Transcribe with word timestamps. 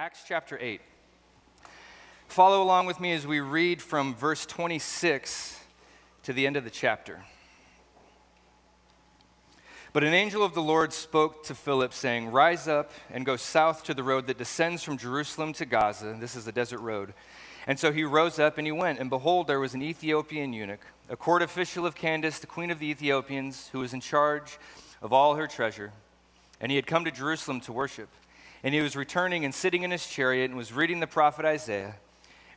Acts 0.00 0.24
chapter 0.26 0.56
8. 0.58 0.80
Follow 2.26 2.62
along 2.62 2.86
with 2.86 3.00
me 3.00 3.12
as 3.12 3.26
we 3.26 3.40
read 3.40 3.82
from 3.82 4.14
verse 4.14 4.46
26 4.46 5.60
to 6.22 6.32
the 6.32 6.46
end 6.46 6.56
of 6.56 6.64
the 6.64 6.70
chapter. 6.70 7.22
But 9.92 10.02
an 10.02 10.14
angel 10.14 10.42
of 10.42 10.54
the 10.54 10.62
Lord 10.62 10.94
spoke 10.94 11.44
to 11.44 11.54
Philip, 11.54 11.92
saying, 11.92 12.32
Rise 12.32 12.66
up 12.66 12.92
and 13.10 13.26
go 13.26 13.36
south 13.36 13.84
to 13.84 13.92
the 13.92 14.02
road 14.02 14.26
that 14.28 14.38
descends 14.38 14.82
from 14.82 14.96
Jerusalem 14.96 15.52
to 15.52 15.66
Gaza. 15.66 16.16
This 16.18 16.34
is 16.34 16.46
the 16.46 16.52
desert 16.52 16.80
road. 16.80 17.12
And 17.66 17.78
so 17.78 17.92
he 17.92 18.02
rose 18.02 18.38
up 18.38 18.56
and 18.56 18.66
he 18.66 18.72
went. 18.72 19.00
And 19.00 19.10
behold, 19.10 19.48
there 19.48 19.60
was 19.60 19.74
an 19.74 19.82
Ethiopian 19.82 20.54
eunuch, 20.54 20.86
a 21.10 21.16
court 21.16 21.42
official 21.42 21.84
of 21.84 21.94
Candace, 21.94 22.38
the 22.38 22.46
queen 22.46 22.70
of 22.70 22.78
the 22.78 22.88
Ethiopians, 22.88 23.68
who 23.72 23.80
was 23.80 23.92
in 23.92 24.00
charge 24.00 24.58
of 25.02 25.12
all 25.12 25.34
her 25.34 25.46
treasure. 25.46 25.92
And 26.58 26.72
he 26.72 26.76
had 26.76 26.86
come 26.86 27.04
to 27.04 27.10
Jerusalem 27.10 27.60
to 27.60 27.72
worship. 27.74 28.08
And 28.62 28.74
he 28.74 28.80
was 28.80 28.96
returning 28.96 29.44
and 29.44 29.54
sitting 29.54 29.82
in 29.82 29.90
his 29.90 30.06
chariot 30.06 30.50
and 30.50 30.56
was 30.56 30.72
reading 30.72 31.00
the 31.00 31.06
prophet 31.06 31.44
Isaiah. 31.44 31.96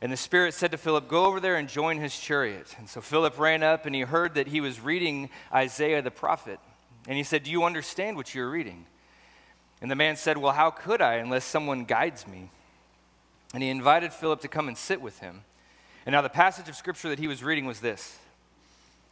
And 0.00 0.12
the 0.12 0.16
Spirit 0.16 0.52
said 0.52 0.70
to 0.72 0.78
Philip, 0.78 1.08
Go 1.08 1.24
over 1.24 1.40
there 1.40 1.56
and 1.56 1.68
join 1.68 1.98
his 1.98 2.18
chariot. 2.18 2.74
And 2.78 2.88
so 2.88 3.00
Philip 3.00 3.38
ran 3.38 3.62
up 3.62 3.86
and 3.86 3.94
he 3.94 4.02
heard 4.02 4.34
that 4.34 4.48
he 4.48 4.60
was 4.60 4.80
reading 4.80 5.30
Isaiah 5.52 6.02
the 6.02 6.10
prophet. 6.10 6.60
And 7.08 7.16
he 7.16 7.22
said, 7.22 7.42
Do 7.42 7.50
you 7.50 7.64
understand 7.64 8.16
what 8.16 8.34
you're 8.34 8.50
reading? 8.50 8.86
And 9.80 9.90
the 9.90 9.96
man 9.96 10.16
said, 10.16 10.36
Well, 10.36 10.52
how 10.52 10.70
could 10.70 11.00
I 11.00 11.14
unless 11.14 11.44
someone 11.44 11.84
guides 11.84 12.26
me? 12.26 12.50
And 13.54 13.62
he 13.62 13.70
invited 13.70 14.12
Philip 14.12 14.40
to 14.40 14.48
come 14.48 14.68
and 14.68 14.76
sit 14.76 15.00
with 15.00 15.20
him. 15.20 15.42
And 16.04 16.12
now 16.12 16.20
the 16.20 16.28
passage 16.28 16.68
of 16.68 16.76
scripture 16.76 17.08
that 17.08 17.18
he 17.18 17.28
was 17.28 17.42
reading 17.42 17.64
was 17.64 17.80
this 17.80 18.18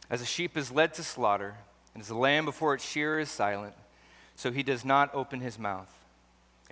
As 0.09 0.21
a 0.21 0.25
sheep 0.25 0.57
is 0.57 0.71
led 0.71 0.93
to 0.95 1.03
slaughter, 1.03 1.55
and 1.93 2.01
as 2.03 2.09
a 2.09 2.15
lamb 2.15 2.45
before 2.45 2.73
its 2.73 2.87
shearer 2.87 3.19
is 3.19 3.29
silent, 3.29 3.73
so 4.35 4.51
he 4.51 4.63
does 4.63 4.83
not 4.83 5.13
open 5.15 5.39
his 5.39 5.57
mouth. 5.57 5.89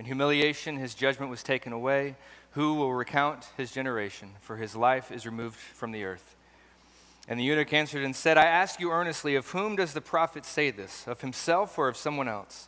In 0.01 0.05
humiliation, 0.05 0.77
his 0.77 0.95
judgment 0.95 1.29
was 1.29 1.43
taken 1.43 1.73
away. 1.73 2.15
Who 2.53 2.73
will 2.73 2.91
recount 2.91 3.49
his 3.55 3.71
generation? 3.71 4.31
For 4.41 4.57
his 4.57 4.75
life 4.75 5.11
is 5.11 5.27
removed 5.27 5.59
from 5.59 5.91
the 5.91 6.05
earth. 6.05 6.35
And 7.27 7.39
the 7.39 7.43
eunuch 7.43 7.71
answered 7.71 8.03
and 8.03 8.15
said, 8.15 8.35
I 8.35 8.45
ask 8.45 8.79
you 8.79 8.89
earnestly, 8.89 9.35
of 9.35 9.51
whom 9.51 9.75
does 9.75 9.93
the 9.93 10.01
prophet 10.01 10.43
say 10.43 10.71
this? 10.71 11.05
Of 11.05 11.21
himself 11.21 11.77
or 11.77 11.87
of 11.87 11.97
someone 11.97 12.27
else? 12.27 12.67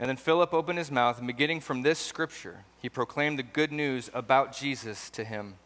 And 0.00 0.08
then 0.08 0.16
Philip 0.16 0.54
opened 0.54 0.78
his 0.78 0.90
mouth, 0.90 1.18
and 1.18 1.26
beginning 1.26 1.60
from 1.60 1.82
this 1.82 1.98
scripture, 1.98 2.64
he 2.80 2.88
proclaimed 2.88 3.38
the 3.38 3.42
good 3.42 3.70
news 3.70 4.10
about 4.14 4.56
Jesus 4.56 5.10
to 5.10 5.22
him. 5.22 5.56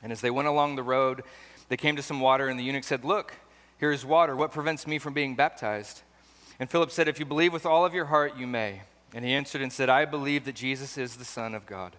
And 0.00 0.12
as 0.12 0.20
they 0.20 0.30
went 0.30 0.46
along 0.46 0.76
the 0.76 0.84
road, 0.84 1.24
they 1.70 1.76
came 1.76 1.96
to 1.96 2.02
some 2.02 2.20
water, 2.20 2.46
and 2.46 2.56
the 2.56 2.62
eunuch 2.62 2.84
said, 2.84 3.04
Look, 3.04 3.34
here 3.80 3.90
is 3.90 4.06
water. 4.06 4.36
What 4.36 4.52
prevents 4.52 4.86
me 4.86 5.00
from 5.00 5.12
being 5.12 5.34
baptized? 5.34 6.02
And 6.60 6.70
Philip 6.70 6.92
said, 6.92 7.08
If 7.08 7.18
you 7.18 7.26
believe 7.26 7.52
with 7.52 7.66
all 7.66 7.84
of 7.84 7.94
your 7.94 8.04
heart, 8.04 8.36
you 8.38 8.46
may. 8.46 8.82
And 9.14 9.24
he 9.24 9.32
answered 9.32 9.62
and 9.62 9.72
said, 9.72 9.88
I 9.88 10.04
believe 10.04 10.44
that 10.44 10.54
Jesus 10.54 10.98
is 10.98 11.16
the 11.16 11.24
Son 11.24 11.54
of 11.54 11.66
God. 11.66 11.96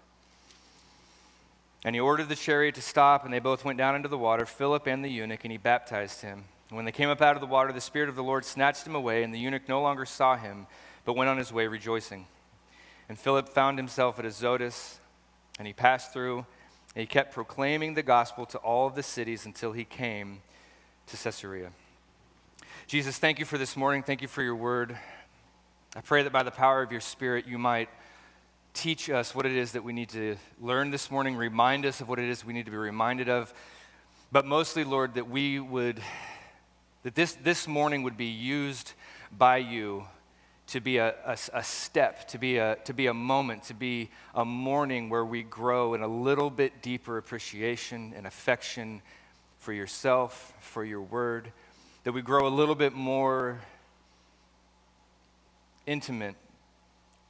And 1.84 1.96
he 1.96 2.00
ordered 2.00 2.30
the 2.30 2.36
chariot 2.36 2.76
to 2.76 2.82
stop, 2.82 3.24
and 3.24 3.34
they 3.34 3.40
both 3.40 3.64
went 3.64 3.78
down 3.78 3.96
into 3.96 4.10
the 4.10 4.18
water, 4.18 4.46
Philip 4.46 4.86
and 4.86 5.04
the 5.04 5.10
eunuch, 5.10 5.44
and 5.44 5.52
he 5.52 5.58
baptized 5.58 6.22
him. 6.22 6.44
And 6.70 6.76
when 6.76 6.86
they 6.86 6.92
came 6.92 7.10
up 7.10 7.22
out 7.22 7.36
of 7.36 7.42
the 7.42 7.48
water, 7.48 7.72
the 7.72 7.82
Spirit 7.82 8.10
of 8.10 8.16
the 8.16 8.24
Lord 8.24 8.46
snatched 8.46 8.86
him 8.86 8.96
away, 8.96 9.24
and 9.24 9.34
the 9.34 9.40
eunuch 9.40 9.68
no 9.68 9.82
longer 9.82 10.06
saw 10.06 10.36
him, 10.36 10.68
but 11.06 11.16
went 11.16 11.30
on 11.30 11.38
his 11.38 11.54
way 11.54 11.68
rejoicing. 11.68 12.28
And 13.08 13.18
Philip 13.18 13.50
found 13.50 13.80
himself 13.80 14.20
at 14.20 14.26
Azotus, 14.26 15.00
and 15.58 15.66
he 15.66 15.73
passed 15.73 16.14
through, 16.14 16.46
and 16.96 17.02
he 17.02 17.08
kept 17.08 17.34
proclaiming 17.34 17.94
the 17.94 18.04
gospel 18.04 18.46
to 18.48 18.58
all 18.60 18.86
of 18.86 18.96
the 18.96 19.04
cities 19.04 19.46
until 19.46 19.72
he 19.72 19.86
came 19.86 20.42
to 21.08 21.18
Caesarea. 21.18 21.72
Jesus, 22.88 23.18
thank 23.18 23.40
you 23.40 23.46
for 23.46 23.58
this 23.58 23.78
morning. 23.78 24.04
Thank 24.04 24.22
you 24.22 24.28
for 24.28 24.44
your 24.44 24.56
word. 24.56 24.98
I 25.95 26.02
pray 26.02 26.22
that 26.22 26.32
by 26.32 26.44
the 26.44 26.52
power 26.52 26.84
of 26.84 26.92
your 26.92 27.02
Spirit, 27.02 27.48
you 27.48 27.58
might 27.58 27.90
teach 28.76 29.09
us 29.09 29.34
what 29.34 29.48
it 29.48 29.54
is 29.54 29.72
that 29.72 29.84
we 29.84 29.92
need 29.92 30.09
to 30.09 30.38
learn 30.62 30.92
this 30.92 31.09
morning, 31.09 31.36
remind 31.36 31.84
us 31.84 32.00
of 32.00 32.08
what 32.08 32.20
it 32.20 32.30
is 32.30 32.45
we 32.45 32.54
need 32.54 32.66
to 32.66 32.72
be 32.72 32.78
reminded 32.78 33.28
of. 33.28 33.52
But 34.32 34.45
mostly, 34.45 34.84
Lord, 34.84 35.16
that 35.16 35.28
we 35.28 35.60
would, 35.60 36.00
that 37.02 37.16
this, 37.16 37.34
this 37.34 37.67
morning 37.67 38.04
would 38.04 38.17
be 38.17 38.27
used 38.27 38.94
by 39.36 39.58
you 39.58 40.05
to 40.67 40.80
be 40.80 40.98
a, 40.98 41.16
a, 41.26 41.36
a, 41.54 41.64
step, 41.64 42.27
to 42.27 42.38
be 42.38 42.58
a, 42.58 42.76
to 42.86 42.94
be 42.94 43.08
a 43.08 43.14
moment, 43.14 43.64
to 43.64 43.73
be 43.73 44.11
a 44.36 44.45
morning 44.45 45.10
where 45.10 45.26
we 45.26 45.42
grow 45.42 45.95
in 45.95 46.04
a 46.04 46.08
little 46.08 46.52
bit 46.52 46.83
deeper 46.83 47.17
appreciation 47.17 48.14
and 48.16 48.27
affection 48.27 49.02
for 49.58 49.73
yourself, 49.73 50.54
for 50.60 50.86
your 50.86 51.02
word, 51.02 51.52
that 52.04 52.11
we 52.11 52.21
grow 52.21 52.48
a 52.48 52.54
little 52.54 52.76
bit 52.76 52.94
more 52.94 53.60
intimate 55.89 56.36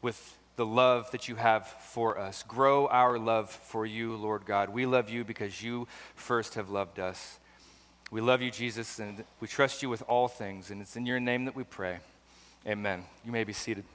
with 0.02 0.38
the 0.58 0.66
love 0.66 1.10
that 1.12 1.30
you 1.30 1.36
have 1.36 1.66
for 1.66 2.20
us. 2.20 2.44
Grow 2.44 2.88
our 2.88 3.18
love 3.18 3.50
for 3.50 3.86
you, 3.86 4.16
Lord 4.18 4.46
God. 4.46 4.70
We 4.70 4.86
love 4.86 5.10
you 5.10 5.24
because 5.24 5.64
you 5.64 5.88
first 6.16 6.56
have 6.56 6.70
loved 6.70 7.00
us. 7.00 7.40
We 8.12 8.20
love 8.20 8.42
you, 8.42 8.52
Jesus, 8.52 9.00
and 9.00 9.24
we 9.40 9.48
trust 9.48 9.82
you 9.82 9.90
with 9.90 10.04
all 10.08 10.28
things. 10.28 10.72
And 10.72 10.82
it's 10.82 10.98
in 10.98 11.06
your 11.06 11.22
name 11.22 11.46
that 11.46 11.56
we 11.56 11.64
pray. 11.64 12.00
Amen. 12.68 13.06
You 13.24 13.32
may 13.32 13.46
be 13.46 13.54
seated. 13.54 13.86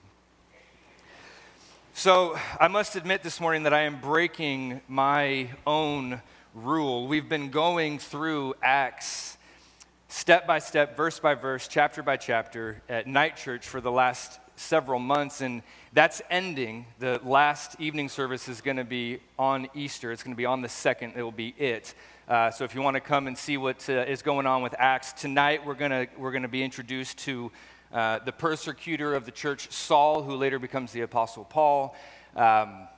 So, 1.92 2.38
I 2.58 2.68
must 2.68 2.96
admit 2.96 3.22
this 3.22 3.40
morning 3.40 3.64
that 3.64 3.74
I 3.74 3.82
am 3.82 4.00
breaking 4.00 4.80
my 4.88 5.50
own 5.66 6.22
rule. 6.54 7.06
We've 7.06 7.28
been 7.28 7.50
going 7.50 7.98
through 7.98 8.54
Acts 8.62 9.36
step 10.08 10.46
by 10.46 10.60
step, 10.60 10.96
verse 10.96 11.18
by 11.18 11.34
verse, 11.34 11.68
chapter 11.68 12.02
by 12.02 12.16
chapter 12.16 12.80
at 12.88 13.06
night 13.06 13.36
church 13.36 13.66
for 13.66 13.80
the 13.80 13.92
last 13.92 14.38
several 14.56 15.00
months, 15.00 15.40
and 15.40 15.62
that's 15.92 16.22
ending. 16.30 16.86
The 16.98 17.20
last 17.24 17.80
evening 17.80 18.08
service 18.08 18.48
is 18.48 18.60
going 18.60 18.76
to 18.76 18.84
be 18.84 19.20
on 19.38 19.68
Easter. 19.74 20.12
It's 20.12 20.22
going 20.22 20.34
to 20.34 20.38
be 20.38 20.46
on 20.46 20.62
the 20.62 20.68
second. 20.68 21.14
It 21.16 21.22
will 21.22 21.32
be 21.32 21.54
it. 21.58 21.94
Uh, 22.28 22.50
so 22.50 22.64
if 22.64 22.74
you 22.74 22.80
want 22.80 22.94
to 22.94 23.00
come 23.00 23.26
and 23.26 23.36
see 23.36 23.56
what 23.56 23.88
uh, 23.88 23.92
is 23.92 24.22
going 24.22 24.46
on 24.46 24.62
with 24.62 24.74
Acts 24.78 25.12
tonight, 25.12 25.64
we're 25.66 25.74
going 25.74 25.90
to 25.90 26.08
we're 26.16 26.32
to 26.38 26.48
be 26.48 26.62
introduced 26.62 27.18
to 27.18 27.52
uh, 27.92 28.18
the 28.20 28.32
persecutor 28.32 29.14
of 29.14 29.24
the 29.24 29.30
church, 29.30 29.70
Saul, 29.70 30.22
who 30.22 30.34
later 30.34 30.58
becomes 30.58 30.92
the 30.92 31.02
Apostle 31.02 31.44
Paul. 31.44 31.94
Um, 32.34 32.88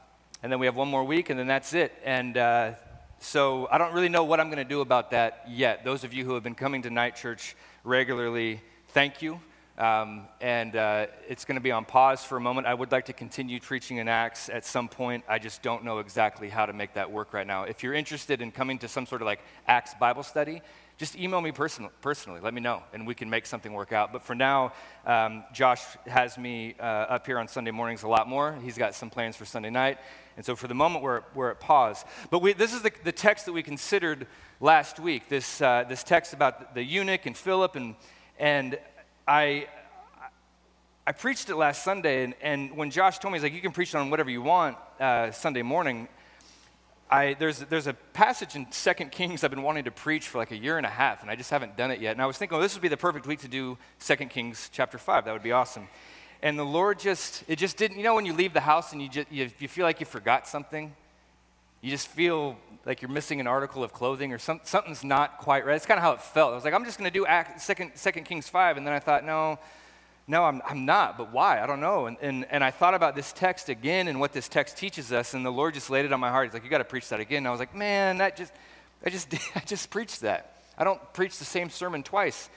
and 0.42 0.52
then 0.52 0.58
we 0.58 0.66
have 0.66 0.76
one 0.76 0.88
more 0.88 1.04
week, 1.04 1.30
and 1.30 1.38
then 1.38 1.46
that's 1.46 1.74
it. 1.74 1.92
And 2.04 2.36
uh, 2.36 2.72
so 3.18 3.68
I 3.70 3.78
don't 3.78 3.92
really 3.92 4.08
know 4.08 4.24
what 4.24 4.40
I'm 4.40 4.46
going 4.46 4.62
to 4.62 4.64
do 4.64 4.80
about 4.80 5.10
that 5.10 5.44
yet. 5.48 5.84
Those 5.84 6.04
of 6.04 6.14
you 6.14 6.24
who 6.24 6.34
have 6.34 6.42
been 6.42 6.54
coming 6.54 6.82
to 6.82 6.90
night 6.90 7.16
church 7.16 7.56
regularly, 7.84 8.60
thank 8.88 9.22
you. 9.22 9.40
Um, 9.78 10.22
and 10.40 10.74
uh, 10.74 11.06
it's 11.28 11.44
going 11.44 11.56
to 11.56 11.60
be 11.60 11.70
on 11.70 11.84
pause 11.84 12.24
for 12.24 12.38
a 12.38 12.40
moment. 12.40 12.66
I 12.66 12.72
would 12.72 12.92
like 12.92 13.06
to 13.06 13.12
continue 13.12 13.60
preaching 13.60 13.98
in 13.98 14.08
Acts 14.08 14.48
at 14.48 14.64
some 14.64 14.88
point. 14.88 15.24
I 15.28 15.38
just 15.38 15.62
don't 15.62 15.84
know 15.84 15.98
exactly 15.98 16.48
how 16.48 16.64
to 16.64 16.72
make 16.72 16.94
that 16.94 17.10
work 17.10 17.34
right 17.34 17.46
now. 17.46 17.64
If 17.64 17.82
you're 17.82 17.92
interested 17.92 18.40
in 18.40 18.52
coming 18.52 18.78
to 18.78 18.88
some 18.88 19.04
sort 19.04 19.20
of 19.20 19.26
like 19.26 19.40
Acts 19.68 19.92
Bible 20.00 20.22
study, 20.22 20.62
just 20.96 21.14
email 21.14 21.42
me 21.42 21.52
person- 21.52 21.90
personally. 22.00 22.40
Let 22.40 22.54
me 22.54 22.62
know, 22.62 22.82
and 22.94 23.06
we 23.06 23.14
can 23.14 23.28
make 23.28 23.44
something 23.44 23.70
work 23.74 23.92
out. 23.92 24.14
But 24.14 24.22
for 24.22 24.34
now, 24.34 24.72
um, 25.04 25.44
Josh 25.52 25.82
has 26.06 26.38
me 26.38 26.74
uh, 26.80 26.82
up 26.82 27.26
here 27.26 27.38
on 27.38 27.46
Sunday 27.46 27.70
mornings 27.70 28.02
a 28.02 28.08
lot 28.08 28.28
more. 28.28 28.56
He's 28.62 28.78
got 28.78 28.94
some 28.94 29.10
plans 29.10 29.36
for 29.36 29.44
Sunday 29.44 29.68
night. 29.68 29.98
And 30.38 30.46
so 30.46 30.56
for 30.56 30.68
the 30.68 30.74
moment, 30.74 31.04
we're, 31.04 31.22
we're 31.34 31.50
at 31.50 31.60
pause. 31.60 32.02
But 32.30 32.40
we, 32.40 32.54
this 32.54 32.72
is 32.72 32.80
the, 32.80 32.92
the 33.04 33.12
text 33.12 33.44
that 33.44 33.52
we 33.52 33.62
considered 33.62 34.26
last 34.58 34.98
week 34.98 35.28
this, 35.28 35.60
uh, 35.60 35.84
this 35.86 36.02
text 36.02 36.32
about 36.32 36.74
the 36.74 36.82
eunuch 36.82 37.26
and 37.26 37.36
Philip 37.36 37.76
and, 37.76 37.94
and 38.38 38.78
I, 39.28 39.66
I 41.04 41.10
preached 41.10 41.50
it 41.50 41.56
last 41.56 41.82
Sunday, 41.82 42.22
and, 42.22 42.34
and 42.40 42.76
when 42.76 42.92
Josh 42.92 43.18
told 43.18 43.32
me, 43.32 43.38
he's 43.38 43.42
like, 43.42 43.54
you 43.54 43.60
can 43.60 43.72
preach 43.72 43.92
on 43.94 44.08
whatever 44.08 44.30
you 44.30 44.40
want 44.40 44.76
uh, 45.00 45.32
Sunday 45.32 45.62
morning, 45.62 46.06
I, 47.10 47.34
there's, 47.34 47.58
there's 47.58 47.88
a 47.88 47.94
passage 47.94 48.54
in 48.54 48.70
Second 48.70 49.10
Kings 49.10 49.42
I've 49.42 49.50
been 49.50 49.64
wanting 49.64 49.84
to 49.84 49.90
preach 49.90 50.28
for 50.28 50.38
like 50.38 50.52
a 50.52 50.56
year 50.56 50.76
and 50.76 50.86
a 50.86 50.90
half, 50.90 51.22
and 51.22 51.30
I 51.30 51.34
just 51.34 51.50
haven't 51.50 51.76
done 51.76 51.90
it 51.90 52.00
yet. 52.00 52.12
And 52.12 52.22
I 52.22 52.26
was 52.26 52.38
thinking, 52.38 52.54
well, 52.54 52.62
this 52.62 52.74
would 52.74 52.82
be 52.82 52.88
the 52.88 52.96
perfect 52.96 53.26
week 53.26 53.40
to 53.40 53.48
do 53.48 53.76
Second 53.98 54.30
Kings 54.30 54.70
chapter 54.72 54.96
5. 54.96 55.24
That 55.24 55.32
would 55.32 55.42
be 55.42 55.52
awesome. 55.52 55.88
And 56.40 56.56
the 56.56 56.64
Lord 56.64 57.00
just, 57.00 57.42
it 57.48 57.56
just 57.56 57.76
didn't, 57.76 57.96
you 57.96 58.04
know, 58.04 58.14
when 58.14 58.26
you 58.26 58.32
leave 58.32 58.52
the 58.52 58.60
house 58.60 58.92
and 58.92 59.02
you, 59.02 59.08
just, 59.08 59.32
you, 59.32 59.50
you 59.58 59.66
feel 59.66 59.84
like 59.84 59.98
you 59.98 60.06
forgot 60.06 60.46
something? 60.46 60.94
You 61.80 61.90
just 61.90 62.08
feel 62.08 62.56
like 62.84 63.02
you're 63.02 63.10
missing 63.10 63.40
an 63.40 63.46
article 63.46 63.82
of 63.82 63.92
clothing 63.92 64.32
or 64.32 64.38
some, 64.38 64.60
something's 64.62 65.04
not 65.04 65.38
quite 65.38 65.66
right. 65.66 65.74
That's 65.74 65.86
kind 65.86 65.98
of 65.98 66.02
how 66.02 66.12
it 66.12 66.22
felt. 66.22 66.52
I 66.52 66.54
was 66.54 66.64
like, 66.64 66.72
I'm 66.72 66.84
just 66.84 66.98
going 66.98 67.10
to 67.10 67.14
do 67.16 67.26
Act, 67.26 67.60
second, 67.60 67.92
second 67.94 68.24
Kings 68.24 68.48
5. 68.48 68.76
And 68.76 68.86
then 68.86 68.94
I 68.94 69.00
thought, 69.00 69.24
no, 69.24 69.58
no, 70.28 70.44
I'm, 70.44 70.62
I'm 70.64 70.84
not. 70.84 71.18
But 71.18 71.32
why? 71.32 71.60
I 71.60 71.66
don't 71.66 71.80
know. 71.80 72.06
And, 72.06 72.16
and, 72.22 72.46
and 72.50 72.62
I 72.62 72.70
thought 72.70 72.94
about 72.94 73.14
this 73.14 73.32
text 73.32 73.68
again 73.68 74.08
and 74.08 74.20
what 74.20 74.32
this 74.32 74.48
text 74.48 74.76
teaches 74.76 75.12
us. 75.12 75.34
And 75.34 75.44
the 75.44 75.50
Lord 75.50 75.74
just 75.74 75.90
laid 75.90 76.04
it 76.04 76.12
on 76.12 76.20
my 76.20 76.30
heart. 76.30 76.46
He's 76.46 76.54
like, 76.54 76.64
you 76.64 76.70
got 76.70 76.78
to 76.78 76.84
preach 76.84 77.08
that 77.08 77.20
again. 77.20 77.38
And 77.38 77.48
I 77.48 77.50
was 77.50 77.60
like, 77.60 77.74
man, 77.74 78.18
that 78.18 78.36
just, 78.36 78.52
I 79.04 79.10
just, 79.10 79.34
I 79.56 79.60
just 79.60 79.90
preached 79.90 80.20
that. 80.20 80.62
I 80.78 80.84
don't 80.84 81.00
preach 81.12 81.38
the 81.38 81.44
same 81.44 81.70
sermon 81.70 82.02
twice. 82.02 82.48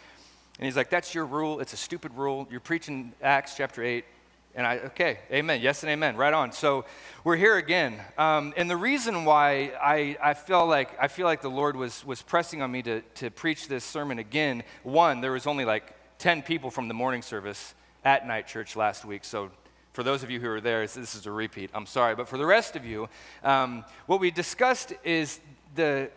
And 0.59 0.65
he's 0.65 0.75
like, 0.75 0.89
that's 0.89 1.15
your 1.15 1.25
rule. 1.25 1.59
It's 1.59 1.73
a 1.73 1.77
stupid 1.77 2.13
rule. 2.15 2.47
You're 2.51 2.59
preaching 2.59 3.13
Acts 3.21 3.55
chapter 3.55 3.83
8. 3.83 4.05
And 4.59 4.67
I, 4.67 4.77
okay, 4.87 5.19
amen. 5.31 5.61
Yes 5.61 5.83
and 5.83 5.89
amen. 5.89 6.17
Right 6.17 6.33
on. 6.33 6.51
So 6.51 6.83
we're 7.23 7.37
here 7.37 7.55
again. 7.55 7.97
Um, 8.17 8.53
and 8.57 8.69
the 8.69 8.75
reason 8.75 9.23
why 9.23 9.71
I, 9.81 10.17
I 10.21 10.33
feel 10.33 10.67
like 10.67 10.89
I 10.99 11.07
feel 11.07 11.25
like 11.25 11.41
the 11.41 11.49
Lord 11.49 11.77
was, 11.77 12.05
was 12.05 12.21
pressing 12.21 12.61
on 12.61 12.69
me 12.69 12.81
to, 12.81 12.99
to 12.99 13.31
preach 13.31 13.69
this 13.69 13.85
sermon 13.85 14.19
again, 14.19 14.63
one, 14.83 15.21
there 15.21 15.31
was 15.31 15.47
only 15.47 15.63
like 15.63 15.95
10 16.17 16.41
people 16.41 16.71
from 16.71 16.89
the 16.89 16.93
morning 16.93 17.21
service 17.21 17.73
at 18.03 18.27
night 18.27 18.47
church 18.47 18.75
last 18.75 19.05
week. 19.05 19.23
So 19.23 19.49
For 19.93 20.03
those 20.03 20.23
of 20.23 20.29
you 20.29 20.41
who 20.41 20.49
are 20.49 20.59
there, 20.59 20.81
this 20.81 21.15
is 21.15 21.25
a 21.25 21.31
repeat. 21.31 21.69
I'm 21.73 21.85
sorry. 21.85 22.15
But 22.15 22.27
for 22.27 22.37
the 22.37 22.45
rest 22.45 22.75
of 22.75 22.85
you, 22.85 23.07
um, 23.45 23.85
what 24.07 24.19
we 24.19 24.29
discussed 24.29 24.91
is 25.05 25.39
the 25.75 26.09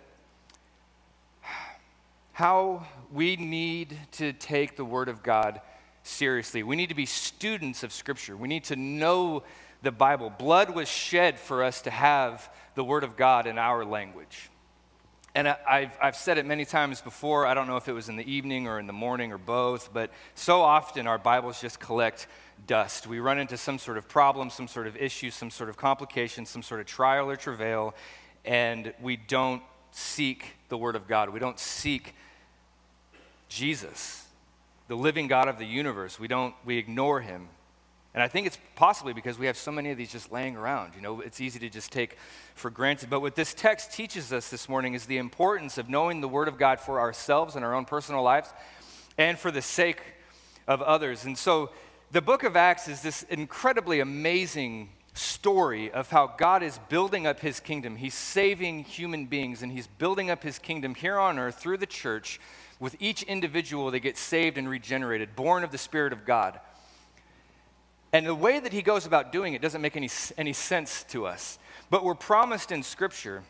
how 2.32 2.88
we 3.12 3.36
need 3.36 3.96
to 4.12 4.32
take 4.32 4.74
the 4.74 4.84
Word 4.84 5.08
of 5.08 5.22
God 5.22 5.60
seriously. 6.02 6.62
We 6.62 6.76
need 6.76 6.88
to 6.88 6.94
be 6.94 7.06
students 7.06 7.82
of 7.82 7.92
Scripture. 7.92 8.36
We 8.36 8.48
need 8.48 8.64
to 8.64 8.76
know 8.76 9.42
the 9.82 9.92
Bible. 9.92 10.30
Blood 10.30 10.74
was 10.74 10.88
shed 10.88 11.38
for 11.38 11.62
us 11.62 11.82
to 11.82 11.90
have 11.90 12.50
the 12.74 12.84
Word 12.84 13.04
of 13.04 13.16
God 13.16 13.46
in 13.46 13.58
our 13.58 13.84
language. 13.84 14.50
And 15.34 15.48
I've, 15.48 15.96
I've 16.00 16.16
said 16.16 16.36
it 16.36 16.44
many 16.44 16.66
times 16.66 17.00
before. 17.00 17.46
I 17.46 17.54
don't 17.54 17.66
know 17.66 17.78
if 17.78 17.88
it 17.88 17.92
was 17.92 18.10
in 18.10 18.16
the 18.16 18.30
evening 18.30 18.68
or 18.68 18.78
in 18.78 18.86
the 18.86 18.92
morning 18.92 19.32
or 19.32 19.38
both, 19.38 19.92
but 19.92 20.10
so 20.34 20.60
often 20.60 21.06
our 21.06 21.16
Bibles 21.16 21.60
just 21.60 21.80
collect 21.80 22.26
dust. 22.66 23.06
We 23.06 23.18
run 23.18 23.38
into 23.38 23.56
some 23.56 23.78
sort 23.78 23.96
of 23.96 24.08
problem, 24.08 24.50
some 24.50 24.68
sort 24.68 24.86
of 24.86 24.96
issue, 24.96 25.30
some 25.30 25.50
sort 25.50 25.70
of 25.70 25.76
complication, 25.78 26.44
some 26.44 26.62
sort 26.62 26.80
of 26.80 26.86
trial 26.86 27.30
or 27.30 27.36
travail, 27.36 27.94
and 28.44 28.92
we 29.00 29.16
don't 29.16 29.62
seek 29.90 30.56
the 30.68 30.76
Word 30.76 30.96
of 30.96 31.08
God. 31.08 31.30
We 31.30 31.40
don't 31.40 31.58
seek 31.58 32.14
Jesus, 33.48 34.21
the 34.92 34.98
living 34.98 35.26
God 35.26 35.48
of 35.48 35.56
the 35.56 35.64
universe. 35.64 36.20
We 36.20 36.28
don't, 36.28 36.54
we 36.66 36.76
ignore 36.76 37.22
him. 37.22 37.48
And 38.12 38.22
I 38.22 38.28
think 38.28 38.46
it's 38.46 38.58
possibly 38.76 39.14
because 39.14 39.38
we 39.38 39.46
have 39.46 39.56
so 39.56 39.72
many 39.72 39.90
of 39.90 39.96
these 39.96 40.12
just 40.12 40.30
laying 40.30 40.54
around. 40.54 40.92
You 40.94 41.00
know, 41.00 41.22
it's 41.22 41.40
easy 41.40 41.58
to 41.60 41.70
just 41.70 41.90
take 41.90 42.18
for 42.54 42.68
granted. 42.68 43.08
But 43.08 43.20
what 43.20 43.34
this 43.34 43.54
text 43.54 43.94
teaches 43.94 44.34
us 44.34 44.50
this 44.50 44.68
morning 44.68 44.92
is 44.92 45.06
the 45.06 45.16
importance 45.16 45.78
of 45.78 45.88
knowing 45.88 46.20
the 46.20 46.28
Word 46.28 46.46
of 46.46 46.58
God 46.58 46.78
for 46.78 47.00
ourselves 47.00 47.56
and 47.56 47.64
our 47.64 47.74
own 47.74 47.86
personal 47.86 48.22
lives 48.22 48.50
and 49.16 49.38
for 49.38 49.50
the 49.50 49.62
sake 49.62 50.02
of 50.68 50.82
others. 50.82 51.24
And 51.24 51.38
so 51.38 51.70
the 52.10 52.20
book 52.20 52.42
of 52.42 52.54
Acts 52.54 52.86
is 52.86 53.00
this 53.00 53.22
incredibly 53.30 54.00
amazing 54.00 54.90
story 55.14 55.90
of 55.90 56.10
how 56.10 56.26
God 56.26 56.62
is 56.62 56.78
building 56.88 57.26
up 57.26 57.40
his 57.40 57.60
kingdom. 57.60 57.96
He's 57.96 58.14
saving 58.14 58.84
human 58.84 59.26
beings 59.26 59.62
and 59.62 59.70
he's 59.70 59.86
building 59.86 60.30
up 60.30 60.42
his 60.42 60.58
kingdom 60.58 60.94
here 60.94 61.18
on 61.18 61.38
earth 61.38 61.56
through 61.56 61.78
the 61.78 61.86
church 61.86 62.40
with 62.80 62.96
each 63.00 63.22
individual 63.22 63.90
that 63.90 64.00
gets 64.00 64.20
saved 64.20 64.58
and 64.58 64.68
regenerated, 64.68 65.36
born 65.36 65.64
of 65.64 65.70
the 65.70 65.78
Spirit 65.78 66.12
of 66.12 66.24
God. 66.24 66.58
And 68.12 68.26
the 68.26 68.34
way 68.34 68.60
that 68.60 68.72
he 68.72 68.82
goes 68.82 69.06
about 69.06 69.32
doing 69.32 69.54
it 69.54 69.62
doesn't 69.62 69.80
make 69.80 69.96
any, 69.96 70.10
any 70.36 70.52
sense 70.52 71.04
to 71.04 71.26
us. 71.26 71.58
But 71.90 72.04
we're 72.04 72.14
promised 72.14 72.72
in 72.72 72.82
Scripture. 72.82 73.42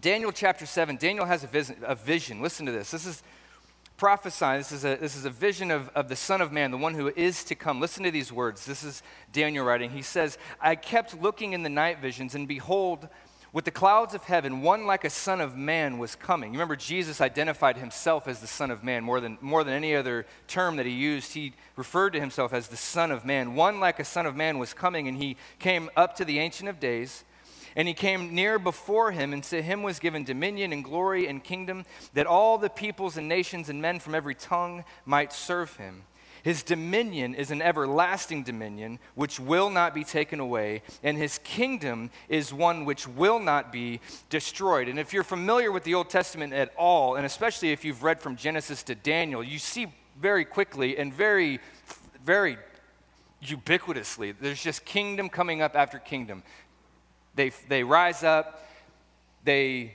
Daniel 0.00 0.30
chapter 0.30 0.66
7, 0.66 0.96
Daniel 0.96 1.24
has 1.24 1.42
a 1.42 1.46
vision. 1.46 1.76
A 1.82 1.94
vision. 1.94 2.40
Listen 2.42 2.66
to 2.66 2.72
this. 2.72 2.90
This 2.90 3.06
is 3.06 3.22
prophesying. 4.00 4.58
This 4.58 4.72
is 4.72 4.84
a, 4.86 4.96
this 4.96 5.14
is 5.14 5.26
a 5.26 5.30
vision 5.30 5.70
of, 5.70 5.90
of 5.90 6.08
the 6.08 6.16
Son 6.16 6.40
of 6.40 6.50
Man, 6.50 6.70
the 6.70 6.78
one 6.78 6.94
who 6.94 7.08
is 7.08 7.44
to 7.44 7.54
come. 7.54 7.80
Listen 7.80 8.02
to 8.04 8.10
these 8.10 8.32
words. 8.32 8.64
This 8.64 8.82
is 8.82 9.02
Daniel 9.30 9.62
writing. 9.62 9.90
He 9.90 10.00
says, 10.00 10.38
I 10.58 10.74
kept 10.74 11.20
looking 11.20 11.52
in 11.52 11.62
the 11.62 11.68
night 11.68 12.00
visions, 12.00 12.34
and 12.34 12.48
behold, 12.48 13.10
with 13.52 13.66
the 13.66 13.70
clouds 13.70 14.14
of 14.14 14.24
heaven, 14.24 14.62
one 14.62 14.86
like 14.86 15.04
a 15.04 15.10
son 15.10 15.42
of 15.42 15.54
man 15.54 15.98
was 15.98 16.16
coming. 16.16 16.54
You 16.54 16.58
remember, 16.58 16.76
Jesus 16.76 17.20
identified 17.20 17.76
himself 17.76 18.26
as 18.26 18.40
the 18.40 18.46
Son 18.46 18.70
of 18.70 18.82
Man 18.82 19.04
more 19.04 19.20
than, 19.20 19.36
more 19.42 19.64
than 19.64 19.74
any 19.74 19.94
other 19.94 20.24
term 20.48 20.76
that 20.76 20.86
he 20.86 20.92
used. 20.92 21.34
He 21.34 21.52
referred 21.76 22.14
to 22.14 22.20
himself 22.20 22.54
as 22.54 22.68
the 22.68 22.78
Son 22.78 23.10
of 23.10 23.26
Man. 23.26 23.54
One 23.54 23.80
like 23.80 24.00
a 24.00 24.04
Son 24.04 24.24
of 24.24 24.34
Man 24.34 24.58
was 24.58 24.72
coming, 24.72 25.08
and 25.08 25.18
he 25.18 25.36
came 25.58 25.90
up 25.94 26.16
to 26.16 26.24
the 26.24 26.38
Ancient 26.38 26.70
of 26.70 26.80
Days. 26.80 27.24
And 27.76 27.86
he 27.86 27.94
came 27.94 28.34
near 28.34 28.58
before 28.58 29.12
him, 29.12 29.32
and 29.32 29.44
to 29.44 29.62
him 29.62 29.82
was 29.82 29.98
given 29.98 30.24
dominion 30.24 30.72
and 30.72 30.84
glory 30.84 31.26
and 31.26 31.42
kingdom, 31.42 31.84
that 32.14 32.26
all 32.26 32.58
the 32.58 32.70
peoples 32.70 33.16
and 33.16 33.28
nations 33.28 33.68
and 33.68 33.80
men 33.80 34.00
from 34.00 34.14
every 34.14 34.34
tongue 34.34 34.84
might 35.04 35.32
serve 35.32 35.76
him. 35.76 36.04
His 36.42 36.62
dominion 36.62 37.34
is 37.34 37.50
an 37.50 37.60
everlasting 37.60 38.44
dominion 38.44 38.98
which 39.14 39.38
will 39.38 39.70
not 39.70 39.94
be 39.94 40.04
taken 40.04 40.40
away, 40.40 40.82
and 41.02 41.16
his 41.18 41.38
kingdom 41.44 42.10
is 42.28 42.52
one 42.52 42.84
which 42.84 43.06
will 43.06 43.38
not 43.38 43.72
be 43.72 44.00
destroyed. 44.30 44.88
And 44.88 44.98
if 44.98 45.12
you're 45.12 45.22
familiar 45.22 45.70
with 45.70 45.84
the 45.84 45.94
Old 45.94 46.08
Testament 46.08 46.52
at 46.52 46.72
all, 46.76 47.16
and 47.16 47.26
especially 47.26 47.72
if 47.72 47.84
you've 47.84 48.02
read 48.02 48.20
from 48.20 48.36
Genesis 48.36 48.82
to 48.84 48.94
Daniel, 48.94 49.42
you 49.42 49.58
see 49.58 49.92
very 50.18 50.44
quickly 50.44 50.96
and 50.96 51.12
very, 51.12 51.60
very 52.24 52.56
ubiquitously, 53.44 54.34
there's 54.40 54.62
just 54.62 54.84
kingdom 54.84 55.28
coming 55.28 55.60
up 55.62 55.76
after 55.76 55.98
kingdom. 55.98 56.42
They, 57.34 57.50
they 57.68 57.82
rise 57.84 58.22
up, 58.22 58.66
they 59.44 59.94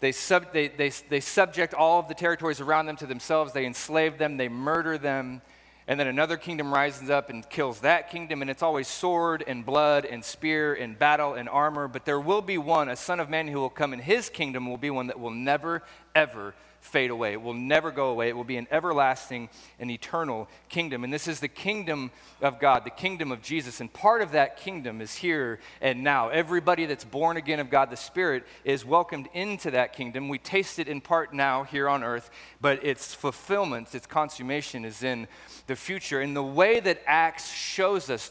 they, 0.00 0.12
sub, 0.12 0.52
they, 0.52 0.68
they, 0.68 0.90
they 1.08 1.20
subject 1.20 1.72
all 1.72 1.98
of 1.98 2.08
the 2.08 2.14
territories 2.14 2.60
around 2.60 2.84
them 2.84 2.96
to 2.96 3.06
themselves. 3.06 3.54
They 3.54 3.64
enslave 3.64 4.18
them. 4.18 4.36
They 4.36 4.50
murder 4.50 4.98
them 4.98 5.40
and 5.86 6.00
then 6.00 6.06
another 6.06 6.38
kingdom 6.38 6.72
rises 6.72 7.10
up 7.10 7.28
and 7.28 7.48
kills 7.50 7.80
that 7.80 8.10
kingdom, 8.10 8.40
and 8.40 8.50
it's 8.50 8.62
always 8.62 8.88
sword 8.88 9.44
and 9.46 9.66
blood 9.66 10.06
and 10.06 10.24
spear 10.24 10.72
and 10.72 10.98
battle 10.98 11.34
and 11.34 11.46
armor. 11.46 11.88
But 11.88 12.06
there 12.06 12.20
will 12.20 12.40
be 12.40 12.56
one, 12.56 12.88
a 12.88 12.96
son 12.96 13.20
of 13.20 13.28
man, 13.28 13.48
who 13.48 13.60
will 13.60 13.68
come, 13.68 13.92
and 13.92 14.00
his 14.00 14.30
kingdom 14.30 14.68
will 14.68 14.78
be 14.78 14.88
one 14.88 15.08
that 15.08 15.20
will 15.20 15.30
never, 15.30 15.82
ever 16.14 16.54
fade 16.84 17.10
away. 17.10 17.32
It 17.32 17.40
will 17.40 17.54
never 17.54 17.90
go 17.90 18.10
away. 18.10 18.28
It 18.28 18.36
will 18.36 18.44
be 18.44 18.58
an 18.58 18.68
everlasting 18.70 19.48
and 19.80 19.90
eternal 19.90 20.48
kingdom. 20.68 21.02
And 21.02 21.12
this 21.12 21.26
is 21.26 21.40
the 21.40 21.48
kingdom 21.48 22.10
of 22.42 22.60
God, 22.60 22.84
the 22.84 22.90
kingdom 22.90 23.32
of 23.32 23.40
Jesus. 23.40 23.80
And 23.80 23.90
part 23.90 24.20
of 24.20 24.32
that 24.32 24.58
kingdom 24.58 25.00
is 25.00 25.14
here 25.14 25.60
and 25.80 26.04
now. 26.04 26.28
Everybody 26.28 26.84
that's 26.84 27.04
born 27.04 27.38
again 27.38 27.58
of 27.58 27.70
God 27.70 27.88
the 27.88 27.96
Spirit 27.96 28.44
is 28.64 28.84
welcomed 28.84 29.28
into 29.32 29.70
that 29.70 29.94
kingdom. 29.94 30.28
We 30.28 30.38
taste 30.38 30.78
it 30.78 30.86
in 30.86 31.00
part 31.00 31.32
now 31.32 31.64
here 31.64 31.88
on 31.88 32.04
earth, 32.04 32.30
but 32.60 32.84
its 32.84 33.14
fulfillment, 33.14 33.94
its 33.94 34.06
consummation 34.06 34.84
is 34.84 35.02
in 35.02 35.26
the 35.66 35.76
future. 35.76 36.20
And 36.20 36.36
the 36.36 36.42
way 36.42 36.80
that 36.80 37.00
Acts 37.06 37.50
shows 37.50 38.10
us 38.10 38.30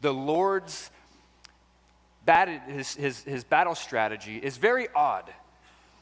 the 0.00 0.14
Lord's 0.14 0.90
his, 2.66 2.94
his, 2.94 3.22
his 3.22 3.44
battle 3.44 3.74
strategy 3.74 4.38
is 4.38 4.56
very 4.56 4.88
odd. 4.94 5.30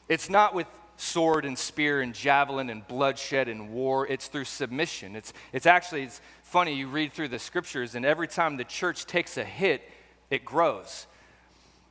It's 0.07 0.29
not 0.29 0.53
with 0.53 0.67
sword 0.97 1.45
and 1.45 1.57
spear 1.57 2.01
and 2.01 2.13
javelin 2.13 2.69
and 2.69 2.87
bloodshed 2.87 3.47
and 3.47 3.69
war. 3.69 4.07
It's 4.07 4.27
through 4.27 4.45
submission. 4.45 5.15
It's, 5.15 5.33
it's 5.51 5.65
actually, 5.65 6.03
it's 6.03 6.21
funny, 6.43 6.73
you 6.73 6.87
read 6.87 7.13
through 7.13 7.29
the 7.29 7.39
scriptures, 7.39 7.95
and 7.95 8.05
every 8.05 8.27
time 8.27 8.57
the 8.57 8.63
church 8.63 9.05
takes 9.05 9.37
a 9.37 9.43
hit, 9.43 9.89
it 10.29 10.45
grows. 10.45 11.07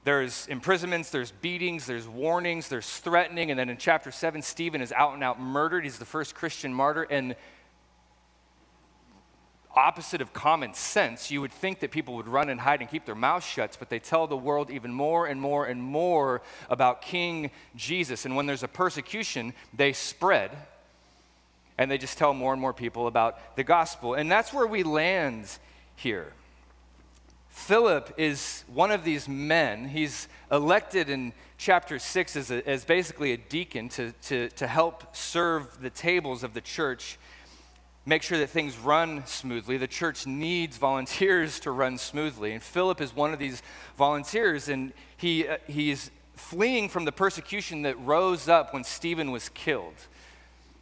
There's 0.04 0.46
imprisonments, 0.48 1.10
there's 1.10 1.30
beatings, 1.30 1.86
there's 1.86 2.08
warnings, 2.08 2.68
there's 2.68 2.88
threatening, 2.98 3.50
and 3.50 3.58
then 3.58 3.68
in 3.68 3.76
chapter 3.76 4.10
7, 4.10 4.42
Stephen 4.42 4.80
is 4.80 4.92
out 4.92 5.14
and 5.14 5.22
out 5.22 5.40
murdered. 5.40 5.84
He's 5.84 5.98
the 5.98 6.04
first 6.04 6.34
Christian 6.34 6.74
martyr, 6.74 7.04
and 7.04 7.36
opposite 9.74 10.20
of 10.20 10.32
common 10.32 10.74
sense, 10.74 11.30
you 11.30 11.40
would 11.40 11.52
think 11.52 11.80
that 11.80 11.90
people 11.90 12.14
would 12.16 12.28
run 12.28 12.48
and 12.48 12.60
hide 12.60 12.80
and 12.80 12.90
keep 12.90 13.06
their 13.06 13.14
mouths 13.14 13.46
shut, 13.46 13.76
but 13.78 13.88
they 13.88 13.98
tell 13.98 14.26
the 14.26 14.36
world 14.36 14.70
even 14.70 14.92
more 14.92 15.26
and 15.26 15.40
more 15.40 15.66
and 15.66 15.82
more 15.82 16.42
about 16.68 17.02
King 17.02 17.50
Jesus. 17.74 18.24
And 18.24 18.36
when 18.36 18.46
there's 18.46 18.62
a 18.62 18.68
persecution, 18.68 19.54
they 19.72 19.92
spread 19.92 20.50
and 21.78 21.90
they 21.90 21.98
just 21.98 22.18
tell 22.18 22.34
more 22.34 22.52
and 22.52 22.60
more 22.60 22.72
people 22.72 23.06
about 23.06 23.56
the 23.56 23.64
gospel. 23.64 24.14
And 24.14 24.30
that's 24.30 24.52
where 24.52 24.66
we 24.66 24.82
land 24.82 25.58
here. 25.96 26.32
Philip 27.48 28.14
is 28.16 28.64
one 28.72 28.90
of 28.90 29.04
these 29.04 29.28
men. 29.28 29.88
He's 29.88 30.26
elected 30.50 31.10
in 31.10 31.32
chapter 31.58 31.98
6 31.98 32.36
as, 32.36 32.50
a, 32.50 32.66
as 32.68 32.84
basically 32.84 33.32
a 33.32 33.36
deacon 33.36 33.88
to, 33.90 34.12
to, 34.22 34.48
to 34.50 34.66
help 34.66 35.14
serve 35.14 35.80
the 35.80 35.90
tables 35.90 36.42
of 36.42 36.54
the 36.54 36.60
church 36.60 37.18
make 38.04 38.22
sure 38.22 38.38
that 38.38 38.50
things 38.50 38.76
run 38.78 39.24
smoothly. 39.26 39.76
The 39.76 39.86
church 39.86 40.26
needs 40.26 40.76
volunteers 40.76 41.60
to 41.60 41.70
run 41.70 41.98
smoothly. 41.98 42.52
And 42.52 42.62
Philip 42.62 43.00
is 43.00 43.14
one 43.14 43.32
of 43.32 43.38
these 43.38 43.62
volunteers, 43.96 44.68
and 44.68 44.92
he, 45.16 45.46
uh, 45.46 45.58
he's 45.66 46.10
fleeing 46.34 46.88
from 46.88 47.04
the 47.04 47.12
persecution 47.12 47.82
that 47.82 47.98
rose 48.00 48.48
up 48.48 48.74
when 48.74 48.84
Stephen 48.84 49.30
was 49.30 49.48
killed. 49.50 49.94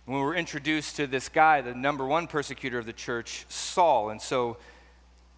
When 0.07 0.19
we 0.19 0.25
were 0.25 0.35
introduced 0.35 0.97
to 0.97 1.07
this 1.07 1.29
guy, 1.29 1.61
the 1.61 1.75
number 1.75 2.07
one 2.07 2.27
persecutor 2.27 2.79
of 2.79 2.87
the 2.87 2.93
church, 2.93 3.45
Saul. 3.49 4.11
And 4.11 4.21
so 4.21 4.57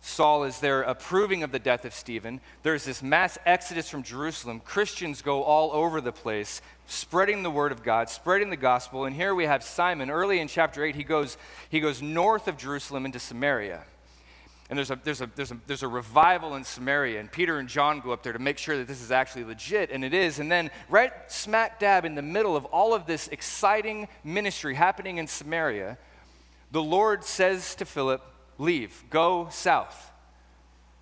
Saul 0.05 0.43
is 0.43 0.59
there 0.59 0.83
approving 0.83 1.45
of 1.45 1.53
the 1.53 1.61
death 1.61 1.85
of 1.85 1.95
Stephen. 1.95 2.41
There's 2.65 2.85
this 2.85 3.05
mass 3.05 3.39
exodus 3.47 3.89
from 3.89 4.03
Jerusalem. 4.03 4.59
Christians 4.59 5.23
go 5.23 5.45
all 5.45 5.71
over 5.71 6.01
the 6.01 6.11
place, 6.11 6.61
spreading 6.87 7.45
the 7.45 7.53
word 7.53 7.71
of 7.71 7.85
God, 7.85 8.11
spreading 8.11 8.51
the 8.51 8.57
gospel. 8.57 9.05
And 9.05 9.15
here 9.15 9.33
we 9.33 9.45
have 9.45 9.63
Simon. 9.63 10.11
Early 10.11 10.41
in 10.41 10.49
chapter 10.49 10.85
8, 10.85 10.97
he 10.97 11.05
goes, 11.05 11.37
he 11.71 11.79
goes 11.79 12.03
north 12.03 12.49
of 12.49 12.57
Jerusalem 12.57 13.07
into 13.07 13.21
Samaria. 13.21 13.85
And 14.69 14.77
there's 14.77 14.91
a, 14.91 14.99
there's, 15.05 15.21
a, 15.21 15.31
there's, 15.37 15.53
a, 15.53 15.57
there's 15.69 15.85
a 15.85 15.89
revival 15.89 16.57
in 16.57 16.65
Samaria. 16.65 17.21
And 17.21 17.31
Peter 17.31 17.61
and 17.61 17.69
John 17.69 18.01
go 18.01 18.11
up 18.11 18.25
there 18.25 18.33
to 18.33 18.41
make 18.41 18.59
sure 18.59 18.77
that 18.79 18.89
this 18.89 19.03
is 19.03 19.13
actually 19.13 19.45
legit. 19.45 19.93
And 19.93 20.05
it 20.05 20.15
is. 20.15 20.41
And 20.41 20.51
then, 20.51 20.73
right 20.89 21.13
smack 21.29 21.79
dab 21.79 22.05
in 22.05 22.17
the 22.17 22.23
middle 22.23 22.57
of 22.57 22.65
all 22.67 22.93
of 22.93 23.07
this 23.07 23.29
exciting 23.29 24.09
ministry 24.25 24.75
happening 24.75 25.19
in 25.19 25.29
Samaria, 25.29 25.97
the 26.73 26.83
Lord 26.83 27.23
says 27.23 27.77
to 27.77 27.85
Philip, 27.85 28.21
leave, 28.63 29.05
go 29.11 29.49
south, 29.51 30.11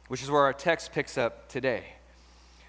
which 0.09 0.23
is 0.23 0.31
where 0.31 0.43
our 0.43 0.52
text 0.52 0.93
picks 0.93 1.19
up 1.19 1.49
today. 1.49 1.85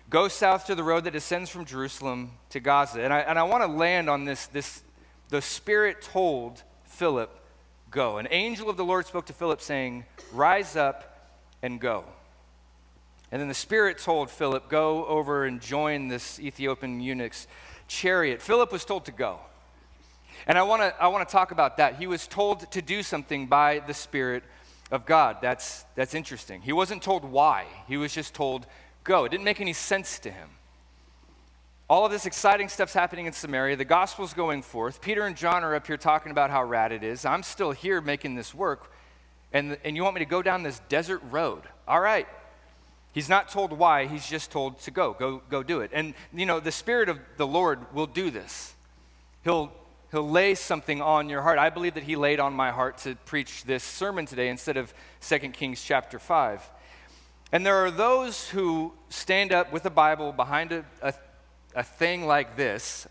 Go 0.09 0.27
south 0.27 0.65
to 0.65 0.75
the 0.75 0.83
road 0.83 1.05
that 1.05 1.11
descends 1.11 1.49
from 1.49 1.63
Jerusalem 1.63 2.31
to 2.49 2.59
Gaza. 2.59 3.01
And 3.01 3.13
I, 3.13 3.19
and 3.19 3.39
I 3.39 3.43
want 3.43 3.63
to 3.63 3.67
land 3.67 4.09
on 4.09 4.25
this, 4.25 4.47
this. 4.47 4.83
The 5.29 5.41
Spirit 5.41 6.01
told 6.01 6.61
Philip, 6.83 7.37
Go. 7.89 8.17
An 8.17 8.27
angel 8.31 8.69
of 8.69 8.77
the 8.77 8.85
Lord 8.85 9.05
spoke 9.05 9.25
to 9.27 9.33
Philip, 9.33 9.61
saying, 9.61 10.05
Rise 10.33 10.75
up 10.75 11.29
and 11.61 11.79
go. 11.79 12.03
And 13.31 13.39
then 13.39 13.47
the 13.47 13.53
Spirit 13.53 13.97
told 13.97 14.29
Philip, 14.29 14.69
Go 14.69 15.05
over 15.05 15.45
and 15.45 15.61
join 15.61 16.09
this 16.09 16.39
Ethiopian 16.39 16.99
eunuch's 16.99 17.47
chariot. 17.87 18.41
Philip 18.41 18.71
was 18.71 18.83
told 18.83 19.05
to 19.05 19.11
go. 19.11 19.39
And 20.47 20.57
I 20.57 20.63
want 20.63 20.81
to 20.81 21.01
I 21.01 21.07
wanna 21.07 21.25
talk 21.25 21.51
about 21.51 21.77
that. 21.77 21.95
He 21.95 22.07
was 22.07 22.27
told 22.27 22.69
to 22.71 22.81
do 22.81 23.03
something 23.03 23.47
by 23.47 23.79
the 23.79 23.93
Spirit 23.93 24.43
of 24.91 25.05
God. 25.05 25.37
That's, 25.41 25.85
that's 25.95 26.13
interesting. 26.13 26.61
He 26.61 26.73
wasn't 26.73 27.01
told 27.01 27.25
why, 27.25 27.65
he 27.87 27.97
was 27.97 28.13
just 28.13 28.33
told, 28.33 28.65
Go. 29.03 29.25
It 29.25 29.29
didn't 29.29 29.45
make 29.45 29.59
any 29.59 29.73
sense 29.73 30.19
to 30.19 30.29
him. 30.29 30.49
All 31.89 32.05
of 32.05 32.11
this 32.11 32.27
exciting 32.27 32.69
stuff's 32.69 32.93
happening 32.93 33.25
in 33.25 33.33
Samaria. 33.33 33.75
The 33.75 33.83
gospel's 33.83 34.33
going 34.33 34.61
forth. 34.61 35.01
Peter 35.01 35.25
and 35.25 35.35
John 35.35 35.63
are 35.63 35.73
up 35.73 35.87
here 35.87 35.97
talking 35.97 36.31
about 36.31 36.51
how 36.51 36.63
rad 36.63 36.91
it 36.91 37.03
is. 37.03 37.25
I'm 37.25 37.41
still 37.41 37.71
here 37.71 37.99
making 37.99 38.35
this 38.35 38.53
work. 38.53 38.91
And, 39.51 39.77
and 39.83 39.95
you 39.95 40.03
want 40.03 40.13
me 40.13 40.19
to 40.19 40.29
go 40.29 40.43
down 40.43 40.61
this 40.61 40.79
desert 40.87 41.21
road? 41.31 41.63
All 41.87 41.99
right, 41.99 42.27
He's 43.13 43.27
not 43.27 43.49
told 43.49 43.73
why, 43.73 44.07
he's 44.07 44.25
just 44.25 44.51
told 44.51 44.79
to 44.81 44.91
go, 44.91 45.13
go, 45.13 45.41
go 45.49 45.63
do 45.63 45.81
it. 45.81 45.91
And, 45.93 46.13
you 46.33 46.45
know, 46.45 46.59
the 46.59 46.71
Spirit 46.71 47.09
of 47.09 47.19
the 47.35 47.47
Lord 47.47 47.93
will 47.93 48.07
do 48.07 48.31
this. 48.31 48.73
He'll, 49.43 49.71
he'll 50.11 50.29
lay 50.29 50.55
something 50.55 51.01
on 51.01 51.29
your 51.29 51.41
heart. 51.41 51.57
I 51.57 51.69
believe 51.69 51.93
that 51.95 52.03
he 52.03 52.15
laid 52.15 52.39
on 52.39 52.53
my 52.53 52.71
heart 52.71 52.99
to 52.99 53.15
preach 53.25 53.63
this 53.63 53.83
sermon 53.83 54.25
today 54.25 54.49
instead 54.49 54.77
of 54.77 54.93
2 55.21 55.39
Kings 55.49 55.81
chapter 55.81 56.19
5. 56.19 56.69
And 57.51 57.65
there 57.65 57.77
are 57.77 57.91
those 57.91 58.49
who 58.49 58.93
stand 59.09 59.51
up 59.51 59.73
with 59.73 59.85
a 59.85 59.89
Bible 59.89 60.31
behind 60.31 60.71
a, 60.71 60.85
a, 61.01 61.13
a 61.75 61.83
thing 61.83 62.25
like 62.25 62.55
this, 62.55 63.07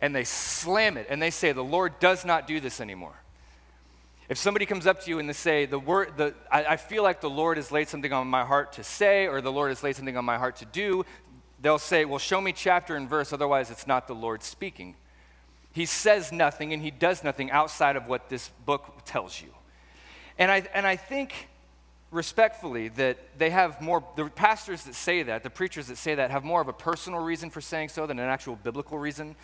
and 0.00 0.14
they 0.14 0.24
slam 0.24 0.96
it, 0.96 1.06
and 1.10 1.20
they 1.20 1.30
say, 1.30 1.52
The 1.52 1.62
Lord 1.62 1.98
does 1.98 2.24
not 2.24 2.46
do 2.46 2.60
this 2.60 2.80
anymore. 2.80 3.14
If 4.28 4.38
somebody 4.38 4.64
comes 4.64 4.86
up 4.86 5.02
to 5.02 5.10
you 5.10 5.18
and 5.18 5.28
they 5.28 5.34
say, 5.34 5.66
the 5.66 5.78
word, 5.78 6.16
the, 6.16 6.32
I, 6.50 6.64
I 6.64 6.76
feel 6.78 7.02
like 7.02 7.20
the 7.20 7.28
Lord 7.28 7.58
has 7.58 7.70
laid 7.70 7.88
something 7.88 8.14
on 8.14 8.28
my 8.28 8.44
heart 8.44 8.72
to 8.74 8.84
say, 8.84 9.26
or 9.26 9.42
the 9.42 9.52
Lord 9.52 9.70
has 9.70 9.82
laid 9.82 9.96
something 9.96 10.16
on 10.16 10.24
my 10.24 10.38
heart 10.38 10.56
to 10.56 10.64
do, 10.64 11.04
they'll 11.60 11.78
say, 11.78 12.06
Well, 12.06 12.18
show 12.18 12.40
me 12.40 12.52
chapter 12.52 12.96
and 12.96 13.10
verse, 13.10 13.32
otherwise 13.32 13.70
it's 13.70 13.86
not 13.86 14.06
the 14.06 14.14
Lord 14.14 14.42
speaking. 14.42 14.94
He 15.72 15.86
says 15.86 16.32
nothing 16.32 16.72
and 16.72 16.82
he 16.82 16.90
does 16.90 17.24
nothing 17.24 17.50
outside 17.50 17.96
of 17.96 18.06
what 18.06 18.28
this 18.28 18.48
book 18.66 19.02
tells 19.04 19.40
you. 19.40 19.48
And 20.38 20.50
I, 20.50 20.64
and 20.74 20.86
I 20.86 20.96
think 20.96 21.48
respectfully 22.10 22.88
that 22.88 23.38
they 23.38 23.50
have 23.50 23.80
more, 23.80 24.04
the 24.16 24.26
pastors 24.26 24.84
that 24.84 24.94
say 24.94 25.22
that, 25.22 25.42
the 25.42 25.50
preachers 25.50 25.86
that 25.86 25.96
say 25.96 26.14
that, 26.14 26.30
have 26.30 26.44
more 26.44 26.60
of 26.60 26.68
a 26.68 26.72
personal 26.72 27.20
reason 27.20 27.50
for 27.50 27.60
saying 27.60 27.88
so 27.88 28.06
than 28.06 28.18
an 28.18 28.28
actual 28.28 28.56
biblical 28.56 28.98
reason 28.98 29.34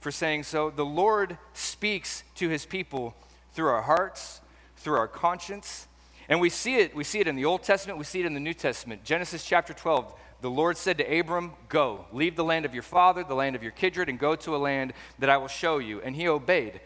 for 0.00 0.10
saying 0.10 0.42
so. 0.42 0.70
The 0.70 0.84
Lord 0.84 1.36
speaks 1.52 2.24
to 2.36 2.48
his 2.48 2.64
people 2.64 3.14
through 3.52 3.68
our 3.68 3.82
hearts, 3.82 4.40
through 4.76 4.96
our 4.96 5.08
conscience. 5.08 5.86
And 6.28 6.40
we 6.40 6.50
see 6.50 6.76
it, 6.76 6.94
we 6.96 7.04
see 7.04 7.20
it 7.20 7.28
in 7.28 7.36
the 7.36 7.44
Old 7.44 7.62
Testament, 7.62 7.98
we 7.98 8.04
see 8.04 8.20
it 8.20 8.26
in 8.26 8.34
the 8.34 8.40
New 8.40 8.54
Testament. 8.54 9.04
Genesis 9.04 9.44
chapter 9.44 9.72
12, 9.72 10.12
the 10.40 10.50
Lord 10.50 10.76
said 10.76 10.98
to 10.98 11.18
Abram, 11.18 11.52
Go, 11.68 12.06
leave 12.12 12.36
the 12.36 12.44
land 12.44 12.64
of 12.64 12.74
your 12.74 12.82
father, 12.82 13.24
the 13.24 13.34
land 13.34 13.56
of 13.56 13.62
your 13.62 13.72
kindred, 13.72 14.08
and 14.08 14.18
go 14.18 14.36
to 14.36 14.54
a 14.54 14.58
land 14.58 14.92
that 15.18 15.30
I 15.30 15.38
will 15.38 15.48
show 15.48 15.78
you. 15.78 16.00
And 16.02 16.14
he 16.14 16.28
obeyed. 16.28 16.80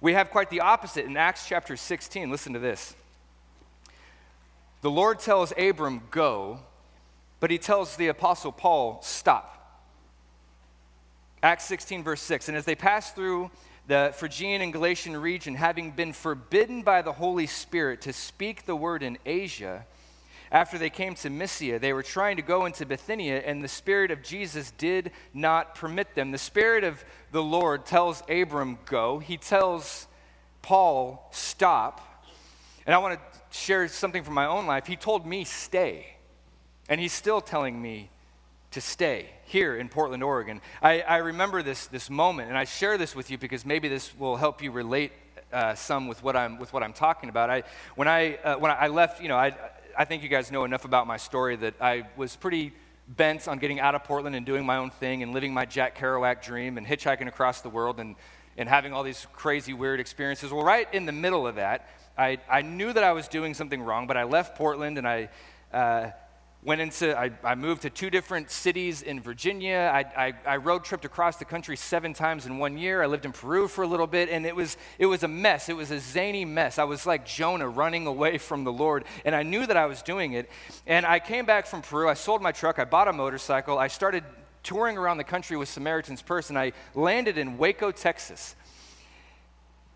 We 0.00 0.12
have 0.14 0.30
quite 0.30 0.50
the 0.50 0.60
opposite 0.60 1.06
in 1.06 1.16
Acts 1.16 1.46
chapter 1.46 1.76
16. 1.76 2.30
Listen 2.30 2.52
to 2.52 2.58
this. 2.58 2.94
The 4.82 4.90
Lord 4.90 5.18
tells 5.18 5.52
Abram, 5.58 6.02
Go, 6.10 6.60
but 7.38 7.50
he 7.50 7.58
tells 7.58 7.96
the 7.96 8.08
apostle 8.08 8.52
Paul, 8.52 9.00
Stop. 9.02 9.56
Acts 11.42 11.64
16, 11.64 12.02
verse 12.02 12.20
6. 12.22 12.48
And 12.48 12.56
as 12.56 12.64
they 12.66 12.74
passed 12.74 13.14
through 13.14 13.50
the 13.86 14.12
Phrygian 14.14 14.60
and 14.60 14.72
Galatian 14.72 15.16
region, 15.16 15.54
having 15.54 15.90
been 15.90 16.12
forbidden 16.12 16.82
by 16.82 17.02
the 17.02 17.12
Holy 17.12 17.46
Spirit 17.46 18.02
to 18.02 18.12
speak 18.12 18.66
the 18.66 18.76
word 18.76 19.02
in 19.02 19.18
Asia, 19.24 19.86
after 20.52 20.78
they 20.78 20.90
came 20.90 21.14
to 21.16 21.30
Mysia, 21.30 21.78
they 21.78 21.92
were 21.92 22.02
trying 22.02 22.36
to 22.36 22.42
go 22.42 22.66
into 22.66 22.84
Bithynia, 22.84 23.38
and 23.38 23.62
the 23.62 23.68
Spirit 23.68 24.10
of 24.10 24.22
Jesus 24.22 24.72
did 24.72 25.12
not 25.32 25.74
permit 25.74 26.14
them. 26.14 26.32
The 26.32 26.38
Spirit 26.38 26.82
of 26.84 27.04
the 27.30 27.42
Lord 27.42 27.86
tells 27.86 28.22
Abram, 28.28 28.78
Go. 28.86 29.18
He 29.18 29.36
tells 29.36 30.06
Paul, 30.62 31.28
Stop. 31.30 32.00
And 32.86 32.94
I 32.94 32.98
want 32.98 33.20
to 33.20 33.56
share 33.56 33.86
something 33.88 34.24
from 34.24 34.34
my 34.34 34.46
own 34.46 34.66
life. 34.66 34.86
He 34.86 34.96
told 34.96 35.26
me, 35.26 35.44
Stay. 35.44 36.16
And 36.88 37.00
he's 37.00 37.12
still 37.12 37.40
telling 37.40 37.80
me, 37.80 38.10
to 38.72 38.80
stay 38.80 39.26
here 39.44 39.76
in 39.76 39.88
Portland, 39.88 40.22
Oregon. 40.22 40.60
I, 40.80 41.00
I 41.00 41.16
remember 41.16 41.62
this, 41.62 41.86
this 41.88 42.08
moment, 42.08 42.48
and 42.48 42.56
I 42.56 42.64
share 42.64 42.98
this 42.98 43.16
with 43.16 43.30
you 43.30 43.38
because 43.38 43.66
maybe 43.66 43.88
this 43.88 44.16
will 44.16 44.36
help 44.36 44.62
you 44.62 44.70
relate 44.70 45.12
uh, 45.52 45.74
some 45.74 46.06
with 46.06 46.22
what 46.22 46.36
I'm, 46.36 46.58
with 46.58 46.72
what 46.72 46.82
I'm 46.82 46.92
talking 46.92 47.28
about. 47.28 47.50
I, 47.50 47.64
when, 47.96 48.06
I, 48.06 48.36
uh, 48.36 48.56
when 48.58 48.70
I 48.70 48.86
left, 48.86 49.20
you 49.20 49.28
know, 49.28 49.36
I, 49.36 49.56
I 49.96 50.04
think 50.04 50.22
you 50.22 50.28
guys 50.28 50.50
know 50.50 50.64
enough 50.64 50.84
about 50.84 51.06
my 51.06 51.16
story 51.16 51.56
that 51.56 51.74
I 51.80 52.04
was 52.16 52.36
pretty 52.36 52.72
bent 53.08 53.48
on 53.48 53.58
getting 53.58 53.80
out 53.80 53.94
of 53.94 54.04
Portland 54.04 54.36
and 54.36 54.46
doing 54.46 54.64
my 54.64 54.76
own 54.76 54.90
thing 54.90 55.22
and 55.22 55.32
living 55.32 55.52
my 55.52 55.66
Jack 55.66 55.98
Kerouac 55.98 56.42
dream 56.42 56.78
and 56.78 56.86
hitchhiking 56.86 57.26
across 57.26 57.60
the 57.60 57.68
world 57.68 57.98
and, 57.98 58.14
and 58.56 58.68
having 58.68 58.92
all 58.92 59.02
these 59.02 59.26
crazy, 59.32 59.72
weird 59.72 60.00
experiences. 60.00 60.52
Well, 60.52 60.64
right 60.64 60.92
in 60.92 61.06
the 61.06 61.12
middle 61.12 61.46
of 61.46 61.56
that, 61.56 61.88
I, 62.16 62.38
I 62.48 62.62
knew 62.62 62.92
that 62.92 63.02
I 63.02 63.12
was 63.12 63.28
doing 63.28 63.54
something 63.54 63.82
wrong, 63.82 64.06
but 64.06 64.16
I 64.16 64.24
left 64.24 64.56
Portland 64.56 64.98
and 64.98 65.08
I 65.08 65.28
uh, 65.72 66.10
went 66.62 66.80
into 66.80 67.18
I, 67.18 67.30
I, 67.42 67.54
moved 67.54 67.82
to 67.82 67.90
two 67.90 68.10
different 68.10 68.50
cities 68.50 69.00
in 69.00 69.20
virginia. 69.20 69.90
I, 69.92 70.00
I, 70.26 70.34
I, 70.44 70.56
road 70.58 70.84
tripped 70.84 71.06
across 71.06 71.36
the 71.36 71.46
country 71.46 71.76
seven 71.76 72.12
times 72.12 72.44
in 72.44 72.58
one 72.58 72.76
year. 72.76 73.02
I 73.02 73.06
lived 73.06 73.24
in 73.24 73.32
peru 73.32 73.66
for 73.66 73.82
a 73.82 73.86
little 73.86 74.06
bit 74.06 74.28
and 74.28 74.44
it 74.44 74.54
was 74.54 74.76
it 74.98 75.06
was 75.06 75.22
a 75.22 75.28
mess. 75.28 75.70
It 75.70 75.76
was 75.76 75.90
a 75.90 75.98
zany 75.98 76.44
mess. 76.44 76.78
I 76.78 76.84
was 76.84 77.06
like 77.06 77.24
jonah 77.24 77.68
running 77.68 78.06
away 78.06 78.36
from 78.36 78.64
the 78.64 78.72
lord 78.72 79.04
and 79.24 79.34
i 79.34 79.42
knew 79.42 79.66
that 79.66 79.76
i 79.76 79.86
was 79.86 80.02
doing 80.02 80.34
it. 80.34 80.50
And 80.86 81.06
i 81.06 81.18
came 81.18 81.46
back 81.46 81.66
from 81.66 81.80
peru. 81.80 82.08
I 82.08 82.14
sold 82.14 82.42
my 82.42 82.52
truck. 82.52 82.78
I 82.78 82.84
bought 82.84 83.08
a 83.08 83.12
motorcycle. 83.12 83.78
I 83.78 83.88
started 83.88 84.24
touring 84.62 84.98
around 84.98 85.16
the 85.16 85.24
country 85.24 85.56
with 85.56 85.70
samaritan's 85.70 86.20
purse 86.20 86.50
and 86.50 86.58
i 86.58 86.72
landed 86.94 87.38
in 87.38 87.56
waco 87.56 87.90
texas. 87.90 88.54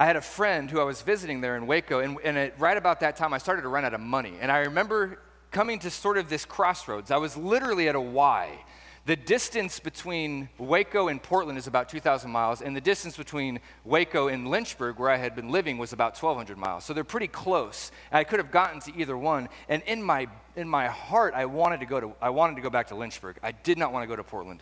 I 0.00 0.06
had 0.06 0.16
a 0.16 0.22
friend 0.22 0.70
who 0.70 0.80
I 0.80 0.84
was 0.84 1.02
visiting 1.02 1.40
there 1.40 1.56
in 1.56 1.68
Waco, 1.68 2.00
and, 2.00 2.18
and 2.24 2.36
it, 2.36 2.54
right 2.58 2.76
about 2.76 2.98
that 3.00 3.14
time, 3.14 3.32
I 3.32 3.38
started 3.38 3.62
to 3.62 3.68
run 3.68 3.84
out 3.84 3.94
of 3.94 4.00
money. 4.00 4.34
And 4.40 4.50
I 4.50 4.58
remember 4.58 5.20
coming 5.54 5.78
to 5.78 5.88
sort 5.88 6.18
of 6.18 6.28
this 6.28 6.44
crossroads. 6.44 7.12
I 7.12 7.16
was 7.16 7.36
literally 7.36 7.88
at 7.88 7.94
a 7.94 8.00
Y. 8.00 8.58
The 9.06 9.14
distance 9.14 9.78
between 9.78 10.48
Waco 10.58 11.06
and 11.08 11.22
Portland 11.22 11.58
is 11.58 11.68
about 11.68 11.88
2,000 11.88 12.28
miles, 12.28 12.60
and 12.60 12.74
the 12.74 12.80
distance 12.80 13.16
between 13.16 13.60
Waco 13.84 14.28
and 14.28 14.48
Lynchburg, 14.48 14.98
where 14.98 15.10
I 15.10 15.16
had 15.16 15.36
been 15.36 15.50
living, 15.50 15.78
was 15.78 15.92
about 15.92 16.20
1,200 16.20 16.58
miles. 16.58 16.84
So 16.84 16.92
they're 16.92 17.04
pretty 17.04 17.28
close. 17.28 17.92
I 18.10 18.24
could 18.24 18.40
have 18.40 18.50
gotten 18.50 18.80
to 18.80 18.98
either 18.98 19.16
one. 19.16 19.48
And 19.68 19.82
in 19.86 20.02
my, 20.02 20.26
in 20.56 20.68
my 20.68 20.88
heart, 20.88 21.34
I 21.34 21.44
wanted, 21.44 21.80
to 21.80 21.86
go 21.86 22.00
to, 22.00 22.12
I 22.20 22.30
wanted 22.30 22.56
to 22.56 22.62
go 22.62 22.70
back 22.70 22.88
to 22.88 22.96
Lynchburg. 22.96 23.38
I 23.42 23.52
did 23.52 23.78
not 23.78 23.92
want 23.92 24.02
to 24.02 24.08
go 24.08 24.16
to 24.16 24.24
Portland 24.24 24.60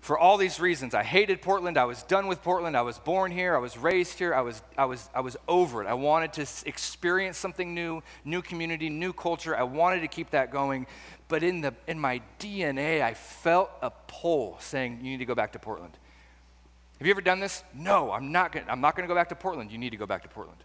for 0.00 0.18
all 0.18 0.38
these 0.38 0.58
reasons. 0.58 0.94
I 0.94 1.02
hated 1.02 1.42
Portland. 1.42 1.76
I 1.76 1.84
was 1.84 2.02
done 2.02 2.26
with 2.26 2.42
Portland. 2.42 2.76
I 2.76 2.82
was 2.82 2.98
born 2.98 3.30
here. 3.30 3.54
I 3.54 3.58
was 3.58 3.76
raised 3.76 4.18
here. 4.18 4.34
I 4.34 4.40
was, 4.40 4.62
I 4.76 4.86
was, 4.86 5.08
I 5.14 5.20
was 5.20 5.36
over 5.46 5.82
it. 5.82 5.86
I 5.86 5.94
wanted 5.94 6.32
to 6.34 6.46
experience 6.66 7.36
something 7.36 7.74
new, 7.74 8.02
new 8.24 8.40
community, 8.40 8.88
new 8.88 9.12
culture. 9.12 9.54
I 9.54 9.62
wanted 9.62 10.00
to 10.00 10.08
keep 10.08 10.30
that 10.30 10.50
going. 10.50 10.86
But 11.28 11.42
in, 11.42 11.60
the, 11.60 11.74
in 11.86 11.98
my 11.98 12.22
DNA, 12.38 13.02
I 13.02 13.12
felt 13.14 13.70
a 13.82 13.90
pull 13.90 14.56
saying, 14.58 15.00
You 15.02 15.10
need 15.10 15.18
to 15.18 15.26
go 15.26 15.34
back 15.34 15.52
to 15.52 15.58
Portland. 15.58 15.96
Have 16.98 17.06
you 17.06 17.12
ever 17.12 17.20
done 17.20 17.40
this? 17.40 17.62
No, 17.74 18.10
I'm 18.10 18.32
not 18.32 18.52
gonna, 18.52 18.66
I'm 18.68 18.80
not 18.80 18.96
going 18.96 19.06
to 19.06 19.08
go 19.08 19.18
back 19.18 19.28
to 19.28 19.34
Portland. 19.34 19.70
You 19.70 19.78
need 19.78 19.90
to 19.90 19.96
go 19.96 20.06
back 20.06 20.22
to 20.22 20.28
Portland. 20.28 20.58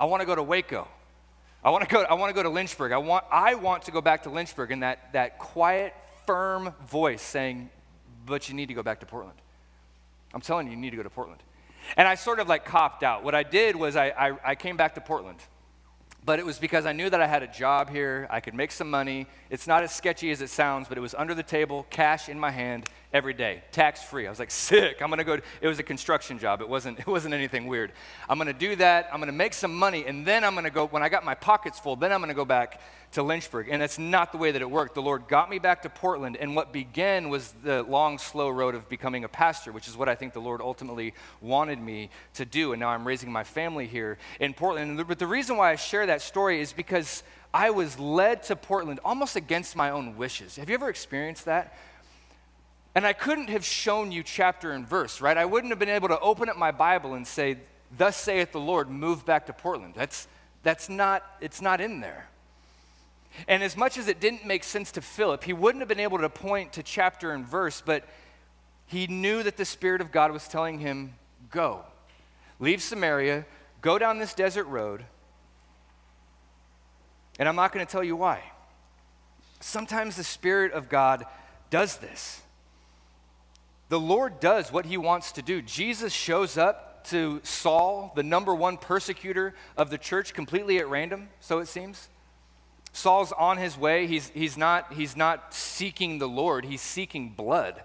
I 0.00 0.06
want 0.06 0.20
to 0.20 0.26
go 0.26 0.34
to 0.34 0.42
Waco. 0.42 0.88
I 1.62 1.70
want 1.70 1.86
to 1.86 1.90
go, 1.90 2.02
I 2.02 2.14
want 2.14 2.30
to 2.30 2.34
go 2.34 2.42
to 2.42 2.48
Lynchburg. 2.48 2.92
I 2.92 2.98
want, 2.98 3.24
I 3.30 3.54
want 3.54 3.82
to 3.84 3.90
go 3.90 4.00
back 4.00 4.22
to 4.22 4.30
Lynchburg 4.30 4.70
and 4.70 4.82
that, 4.82 5.12
that 5.12 5.38
quiet, 5.38 5.94
firm 6.24 6.72
voice 6.86 7.22
saying, 7.22 7.70
but 8.28 8.48
you 8.48 8.54
need 8.54 8.66
to 8.68 8.74
go 8.74 8.82
back 8.82 9.00
to 9.00 9.06
Portland. 9.06 9.38
I'm 10.34 10.40
telling 10.40 10.66
you, 10.66 10.72
you 10.72 10.78
need 10.78 10.90
to 10.90 10.96
go 10.96 11.02
to 11.02 11.10
Portland. 11.10 11.42
And 11.96 12.06
I 12.06 12.14
sort 12.14 12.38
of 12.38 12.48
like 12.48 12.64
copped 12.64 13.02
out. 13.02 13.24
What 13.24 13.34
I 13.34 13.42
did 13.42 13.76
was 13.76 13.96
I, 13.96 14.08
I, 14.08 14.50
I 14.50 14.54
came 14.54 14.76
back 14.76 14.94
to 14.96 15.00
Portland. 15.00 15.38
But 16.24 16.38
it 16.38 16.44
was 16.44 16.58
because 16.58 16.84
I 16.84 16.92
knew 16.92 17.08
that 17.08 17.22
I 17.22 17.26
had 17.26 17.42
a 17.42 17.46
job 17.46 17.88
here, 17.88 18.26
I 18.28 18.40
could 18.40 18.52
make 18.52 18.70
some 18.70 18.90
money. 18.90 19.26
It's 19.48 19.66
not 19.66 19.82
as 19.82 19.94
sketchy 19.94 20.30
as 20.30 20.42
it 20.42 20.50
sounds, 20.50 20.86
but 20.88 20.98
it 20.98 21.00
was 21.00 21.14
under 21.14 21.34
the 21.34 21.42
table, 21.42 21.86
cash 21.88 22.28
in 22.28 22.38
my 22.38 22.50
hand 22.50 22.90
every 23.12 23.32
day, 23.32 23.62
tax 23.72 24.02
free. 24.02 24.26
I 24.26 24.30
was 24.30 24.38
like, 24.38 24.50
sick. 24.50 25.00
I'm 25.00 25.08
gonna 25.10 25.24
go. 25.24 25.38
it 25.60 25.66
was 25.66 25.78
a 25.78 25.82
construction 25.82 26.38
job. 26.38 26.60
It 26.60 26.68
wasn't. 26.68 26.98
It 27.08 27.10
wasn't 27.10 27.32
anything 27.32 27.68
weird. 27.68 27.92
I'm 28.28 28.36
gonna 28.38 28.52
do 28.52 28.76
that. 28.76 29.08
I'm 29.12 29.20
gonna 29.20 29.32
make 29.32 29.54
some 29.54 29.74
money, 29.74 30.04
and 30.06 30.26
then 30.26 30.44
I'm 30.44 30.54
gonna 30.54 30.70
go. 30.70 30.86
When 30.86 31.02
I 31.02 31.08
got 31.08 31.24
my 31.24 31.34
pockets 31.34 31.78
full, 31.78 31.96
then 31.96 32.12
I'm 32.12 32.20
gonna 32.20 32.34
go 32.34 32.44
back 32.44 32.80
to 33.12 33.22
Lynchburg. 33.22 33.68
And 33.70 33.80
that's 33.80 33.98
not 33.98 34.32
the 34.32 34.38
way 34.38 34.50
that 34.50 34.60
it 34.60 34.70
worked. 34.70 34.94
The 34.94 35.02
Lord 35.02 35.28
got 35.28 35.48
me 35.48 35.58
back 35.58 35.82
to 35.82 35.88
Portland, 35.88 36.36
and 36.36 36.54
what 36.54 36.72
began 36.72 37.30
was 37.30 37.54
the 37.62 37.82
long, 37.84 38.18
slow 38.18 38.50
road 38.50 38.74
of 38.74 38.88
becoming 38.88 39.24
a 39.24 39.28
pastor, 39.28 39.72
which 39.72 39.88
is 39.88 39.96
what 39.96 40.08
I 40.08 40.14
think 40.14 40.34
the 40.34 40.40
Lord 40.40 40.60
ultimately 40.60 41.14
wanted 41.40 41.80
me 41.80 42.10
to 42.34 42.44
do. 42.44 42.72
And 42.72 42.80
now 42.80 42.88
I'm 42.90 43.06
raising 43.06 43.32
my 43.32 43.44
family 43.44 43.86
here 43.86 44.18
in 44.38 44.52
Portland. 44.52 45.02
But 45.08 45.18
the 45.18 45.26
reason 45.26 45.56
why 45.56 45.72
I 45.72 45.76
share 45.76 46.04
that 46.06 46.20
story 46.20 46.60
is 46.60 46.72
because 46.72 47.22
I 47.54 47.70
was 47.70 47.98
led 47.98 48.42
to 48.44 48.56
Portland 48.56 49.00
almost 49.04 49.36
against 49.36 49.74
my 49.74 49.90
own 49.90 50.16
wishes. 50.18 50.56
Have 50.56 50.68
you 50.68 50.74
ever 50.74 50.90
experienced 50.90 51.46
that? 51.46 51.74
And 52.94 53.06
I 53.06 53.12
couldn't 53.12 53.50
have 53.50 53.64
shown 53.64 54.12
you 54.12 54.22
chapter 54.22 54.72
and 54.72 54.86
verse, 54.86 55.20
right? 55.20 55.36
I 55.36 55.44
wouldn't 55.44 55.70
have 55.70 55.78
been 55.78 55.88
able 55.88 56.08
to 56.08 56.18
open 56.20 56.48
up 56.48 56.56
my 56.56 56.70
Bible 56.70 57.14
and 57.14 57.26
say, 57.26 57.58
Thus 57.96 58.16
saith 58.16 58.52
the 58.52 58.60
Lord, 58.60 58.90
move 58.90 59.24
back 59.24 59.46
to 59.46 59.52
Portland. 59.52 59.94
That's, 59.96 60.28
that's 60.62 60.88
not, 60.88 61.24
it's 61.40 61.62
not 61.62 61.80
in 61.80 62.00
there. 62.00 62.28
And 63.46 63.62
as 63.62 63.76
much 63.76 63.98
as 63.98 64.08
it 64.08 64.20
didn't 64.20 64.44
make 64.44 64.64
sense 64.64 64.90
to 64.92 65.00
Philip, 65.00 65.44
he 65.44 65.52
wouldn't 65.52 65.80
have 65.80 65.88
been 65.88 66.00
able 66.00 66.18
to 66.18 66.28
point 66.28 66.72
to 66.74 66.82
chapter 66.82 67.32
and 67.32 67.46
verse, 67.46 67.82
but 67.84 68.04
he 68.86 69.06
knew 69.06 69.42
that 69.42 69.56
the 69.56 69.64
Spirit 69.64 70.00
of 70.00 70.10
God 70.10 70.32
was 70.32 70.48
telling 70.48 70.78
him, 70.78 71.14
Go, 71.50 71.84
leave 72.58 72.82
Samaria, 72.82 73.46
go 73.80 73.98
down 73.98 74.18
this 74.18 74.34
desert 74.34 74.64
road. 74.64 75.04
And 77.38 77.48
I'm 77.48 77.56
not 77.56 77.72
going 77.72 77.86
to 77.86 77.90
tell 77.90 78.02
you 78.02 78.16
why. 78.16 78.42
Sometimes 79.60 80.16
the 80.16 80.24
Spirit 80.24 80.72
of 80.72 80.88
God 80.88 81.24
does 81.70 81.98
this. 81.98 82.42
The 83.88 84.00
Lord 84.00 84.40
does 84.40 84.70
what 84.70 84.86
he 84.86 84.96
wants 84.96 85.32
to 85.32 85.42
do. 85.42 85.62
Jesus 85.62 86.12
shows 86.12 86.58
up 86.58 87.04
to 87.06 87.40
Saul, 87.42 88.12
the 88.14 88.22
number 88.22 88.54
one 88.54 88.76
persecutor 88.76 89.54
of 89.76 89.90
the 89.90 89.98
church, 89.98 90.34
completely 90.34 90.78
at 90.78 90.88
random, 90.88 91.28
so 91.40 91.58
it 91.58 91.68
seems. 91.68 92.08
Saul's 92.92 93.32
on 93.32 93.56
his 93.56 93.78
way. 93.78 94.06
He's, 94.06 94.28
he's, 94.30 94.56
not, 94.56 94.92
he's 94.92 95.16
not 95.16 95.54
seeking 95.54 96.18
the 96.18 96.28
Lord, 96.28 96.64
he's 96.64 96.82
seeking 96.82 97.30
blood. 97.30 97.82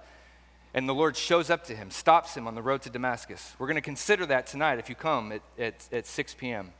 And 0.74 0.90
the 0.90 0.94
Lord 0.94 1.16
shows 1.16 1.50
up 1.50 1.66
to 1.66 1.76
him, 1.76 1.92
stops 1.92 2.36
him 2.36 2.48
on 2.48 2.56
the 2.56 2.62
road 2.62 2.82
to 2.82 2.90
Damascus. 2.90 3.54
We're 3.60 3.68
going 3.68 3.76
to 3.76 3.82
consider 3.82 4.26
that 4.26 4.48
tonight 4.48 4.80
if 4.80 4.90
you 4.90 4.96
come 4.96 5.32
at, 5.32 5.42
at, 5.60 5.88
at 5.92 6.08
6 6.08 6.34
p.m. 6.34 6.72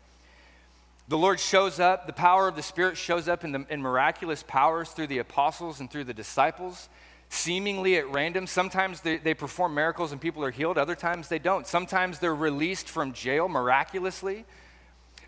The 1.08 1.18
Lord 1.18 1.40
shows 1.40 1.80
up, 1.80 2.08
the 2.08 2.14
power 2.14 2.48
of 2.48 2.56
the 2.56 2.64
Spirit 2.64 2.98
shows 2.98 3.28
up 3.28 3.44
in, 3.44 3.52
the, 3.52 3.66
in 3.70 3.82
miraculous 3.82 4.42
powers 4.42 4.90
through 4.90 5.08
the 5.08 5.20
apostles 5.20 5.80
and 5.80 5.92
through 5.92 6.06
the 6.06 6.14
disciples, 6.14 6.90
seemingly 7.34 7.98
at 7.98 8.10
random. 8.12 8.46
Sometimes 8.46 9.02
they, 9.02 9.18
they 9.18 9.34
perform 9.34 9.74
miracles 9.74 10.12
and 10.12 10.22
people 10.22 10.44
are 10.44 10.52
healed, 10.52 10.78
other 10.78 10.96
times 10.96 11.28
they 11.28 11.40
don't. 11.40 11.66
Sometimes 11.66 12.20
they're 12.20 12.36
released 12.36 12.88
from 12.88 13.12
jail 13.12 13.50
miraculously, 13.50 14.46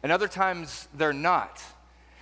and 0.03 0.11
other 0.11 0.27
times 0.27 0.87
they're 0.93 1.13
not. 1.13 1.61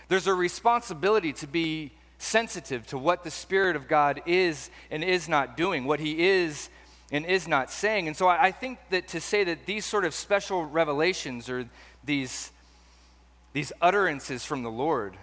There's 0.08 0.28
a 0.28 0.34
responsibility 0.34 1.34
to 1.34 1.48
be 1.48 1.92
sensitive 2.18 2.88
to 2.88 2.98
what 2.98 3.24
the 3.24 3.32
Spirit 3.32 3.76
of 3.76 3.88
God 3.90 4.22
is 4.26 4.70
and 4.90 5.04
is 5.04 5.28
not 5.28 5.58
doing, 5.58 5.84
what 5.84 6.00
He 6.00 6.24
is 6.28 6.70
and 7.12 7.26
is 7.26 7.48
not 7.48 7.70
saying. 7.70 8.08
And 8.08 8.16
so 8.16 8.28
I, 8.28 8.46
I 8.46 8.52
think 8.52 8.80
that 8.90 9.10
to 9.10 9.20
say 9.20 9.44
that 9.44 9.66
these 9.66 9.86
sort 9.86 10.06
of 10.06 10.14
special 10.14 10.66
revelations 10.66 11.50
or 11.50 11.68
these, 12.06 12.52
these 13.52 13.74
utterances 13.82 14.46
from 14.46 14.64
the 14.64 14.72
Lord 14.72 15.18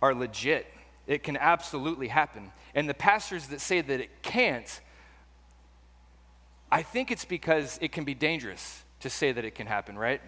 are 0.00 0.14
legit, 0.14 0.66
it 1.12 1.22
can 1.22 1.36
absolutely 1.36 2.08
happen. 2.08 2.52
And 2.74 2.88
the 2.88 2.94
pastors 2.94 3.48
that 3.48 3.60
say 3.60 3.80
that 3.80 4.00
it 4.00 4.22
can't, 4.22 4.80
I 6.70 6.82
think 6.82 7.10
it's 7.10 7.24
because 7.24 7.78
it 7.82 7.92
can 7.92 8.04
be 8.04 8.14
dangerous 8.14 8.82
to 9.00 9.10
say 9.10 9.32
that 9.32 9.44
it 9.44 9.54
can 9.54 9.66
happen, 9.66 9.98
right? 9.98 10.20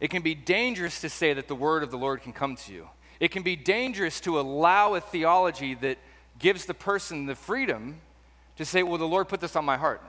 It 0.00 0.10
can 0.10 0.22
be 0.22 0.34
dangerous 0.34 1.00
to 1.00 1.08
say 1.08 1.34
that 1.34 1.48
the 1.48 1.54
word 1.54 1.82
of 1.82 1.90
the 1.90 1.98
Lord 1.98 2.22
can 2.22 2.32
come 2.32 2.56
to 2.56 2.72
you. 2.72 2.88
It 3.18 3.30
can 3.30 3.42
be 3.42 3.56
dangerous 3.56 4.20
to 4.20 4.38
allow 4.38 4.94
a 4.94 5.00
theology 5.00 5.74
that 5.74 5.98
gives 6.38 6.66
the 6.66 6.74
person 6.74 7.26
the 7.26 7.34
freedom 7.34 7.96
to 8.56 8.64
say, 8.64 8.82
well, 8.82 8.98
the 8.98 9.06
Lord 9.06 9.28
put 9.28 9.40
this 9.40 9.56
on 9.56 9.64
my 9.64 9.76
heart. 9.76 10.02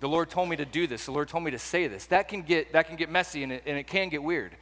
The 0.00 0.08
Lord 0.08 0.28
told 0.28 0.48
me 0.48 0.56
to 0.56 0.66
do 0.66 0.86
this. 0.86 1.06
The 1.06 1.12
Lord 1.12 1.28
told 1.28 1.44
me 1.44 1.50
to 1.52 1.58
say 1.58 1.86
this. 1.86 2.06
That 2.06 2.28
can 2.28 2.42
get, 2.42 2.72
that 2.72 2.86
can 2.86 2.96
get 2.96 3.10
messy 3.10 3.42
and 3.42 3.52
it, 3.52 3.62
and 3.66 3.78
it 3.78 3.86
can 3.86 4.08
get 4.10 4.22
weird. 4.22 4.52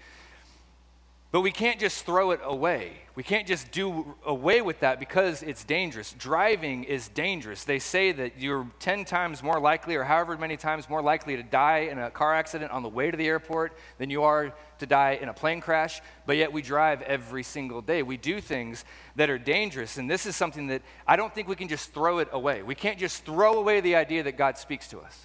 But 1.32 1.40
we 1.40 1.50
can't 1.50 1.80
just 1.80 2.04
throw 2.04 2.32
it 2.32 2.40
away. 2.44 2.92
We 3.14 3.22
can't 3.22 3.46
just 3.46 3.72
do 3.72 4.14
away 4.26 4.60
with 4.60 4.80
that 4.80 5.00
because 5.00 5.42
it's 5.42 5.64
dangerous. 5.64 6.12
Driving 6.18 6.84
is 6.84 7.08
dangerous. 7.08 7.64
They 7.64 7.78
say 7.78 8.12
that 8.12 8.38
you're 8.38 8.66
10 8.80 9.06
times 9.06 9.42
more 9.42 9.58
likely, 9.58 9.96
or 9.96 10.04
however 10.04 10.36
many 10.36 10.58
times 10.58 10.90
more 10.90 11.00
likely, 11.00 11.36
to 11.36 11.42
die 11.42 11.88
in 11.90 11.98
a 11.98 12.10
car 12.10 12.34
accident 12.34 12.70
on 12.70 12.82
the 12.82 12.88
way 12.90 13.10
to 13.10 13.16
the 13.16 13.26
airport 13.26 13.78
than 13.96 14.10
you 14.10 14.24
are 14.24 14.52
to 14.78 14.86
die 14.86 15.18
in 15.22 15.30
a 15.30 15.34
plane 15.34 15.62
crash. 15.62 16.02
But 16.26 16.36
yet 16.36 16.52
we 16.52 16.60
drive 16.60 17.00
every 17.00 17.44
single 17.44 17.80
day. 17.80 18.02
We 18.02 18.18
do 18.18 18.38
things 18.38 18.84
that 19.16 19.30
are 19.30 19.38
dangerous. 19.38 19.96
And 19.96 20.10
this 20.10 20.26
is 20.26 20.36
something 20.36 20.66
that 20.66 20.82
I 21.06 21.16
don't 21.16 21.34
think 21.34 21.48
we 21.48 21.56
can 21.56 21.68
just 21.68 21.94
throw 21.94 22.18
it 22.18 22.28
away. 22.32 22.62
We 22.62 22.74
can't 22.74 22.98
just 22.98 23.24
throw 23.24 23.54
away 23.54 23.80
the 23.80 23.96
idea 23.96 24.22
that 24.24 24.36
God 24.36 24.58
speaks 24.58 24.86
to 24.88 25.00
us. 25.00 25.18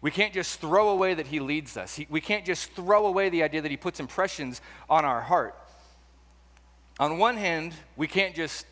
We 0.00 0.10
can't 0.10 0.32
just 0.32 0.60
throw 0.60 0.90
away 0.90 1.14
that 1.14 1.26
He 1.26 1.40
leads 1.40 1.76
us. 1.76 1.96
He, 1.96 2.06
we 2.08 2.20
can't 2.20 2.44
just 2.44 2.72
throw 2.72 3.06
away 3.06 3.28
the 3.28 3.42
idea 3.42 3.62
that 3.62 3.70
He 3.70 3.76
puts 3.76 4.00
impressions 4.00 4.60
on 4.88 5.04
our 5.04 5.20
heart. 5.20 5.56
On 7.00 7.18
one 7.18 7.36
hand, 7.36 7.74
we 7.96 8.06
can't 8.06 8.34
just 8.34 8.66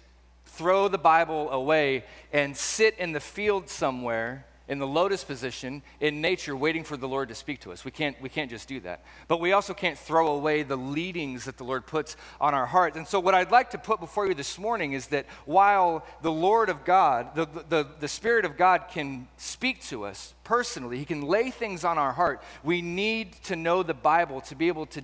throw 0.47 0.89
the 0.89 0.99
Bible 0.99 1.51
away 1.51 2.05
and 2.33 2.57
sit 2.57 2.99
in 2.99 3.13
the 3.13 3.21
field 3.21 3.69
somewhere 3.69 4.47
in 4.69 4.79
the 4.79 4.87
lotus 4.87 5.23
position 5.25 5.83
in 6.01 6.21
nature 6.21 6.57
waiting 6.57 6.85
for 6.85 6.97
the 6.97 7.07
lord 7.07 7.29
to 7.29 7.35
speak 7.35 7.61
to 7.61 7.73
us. 7.73 7.85
We 7.85 7.91
can't 7.91 8.21
we 8.21 8.29
can't 8.29 8.51
just 8.51 8.69
do 8.69 8.81
that. 8.81 9.05
But 9.29 9.41
we 9.41 9.53
also 9.53 9.75
can't 9.75 9.99
throw 9.99 10.29
away 10.29 10.63
the 10.63 10.77
leadings 10.77 11.45
that 11.45 11.57
the 11.57 11.65
lord 11.65 11.87
puts 11.87 12.17
on 12.41 12.55
our 12.55 12.67
hearts 12.67 12.97
and 12.97 13.07
so 13.07 13.21
what 13.21 13.35
i'd 13.35 13.51
like 13.51 13.71
to 13.71 13.79
put 13.79 14.01
before 14.01 14.27
you 14.27 14.35
this 14.35 14.59
morning 14.59 14.93
is 14.93 15.09
that 15.09 15.27
while 15.45 16.05
the 16.23 16.31
lord 16.31 16.69
of 16.69 16.85
god 16.85 17.35
the, 17.35 17.47
the, 17.69 17.87
the 18.01 18.09
spirit 18.09 18.45
of 18.45 18.57
god 18.57 18.85
can 18.91 19.27
speak 19.37 19.83
to 19.83 20.05
us 20.05 20.35
personally 20.45 20.99
he 20.99 21.05
can 21.05 21.23
lay 21.23 21.51
things 21.51 21.85
on 21.85 21.99
our 21.99 22.13
heart 22.13 22.43
we 22.63 22.83
need 22.83 23.33
to 23.45 23.57
know 23.57 23.83
the 23.83 23.95
bible 23.95 24.41
to 24.41 24.55
be 24.55 24.69
able 24.69 24.87
to 24.87 25.03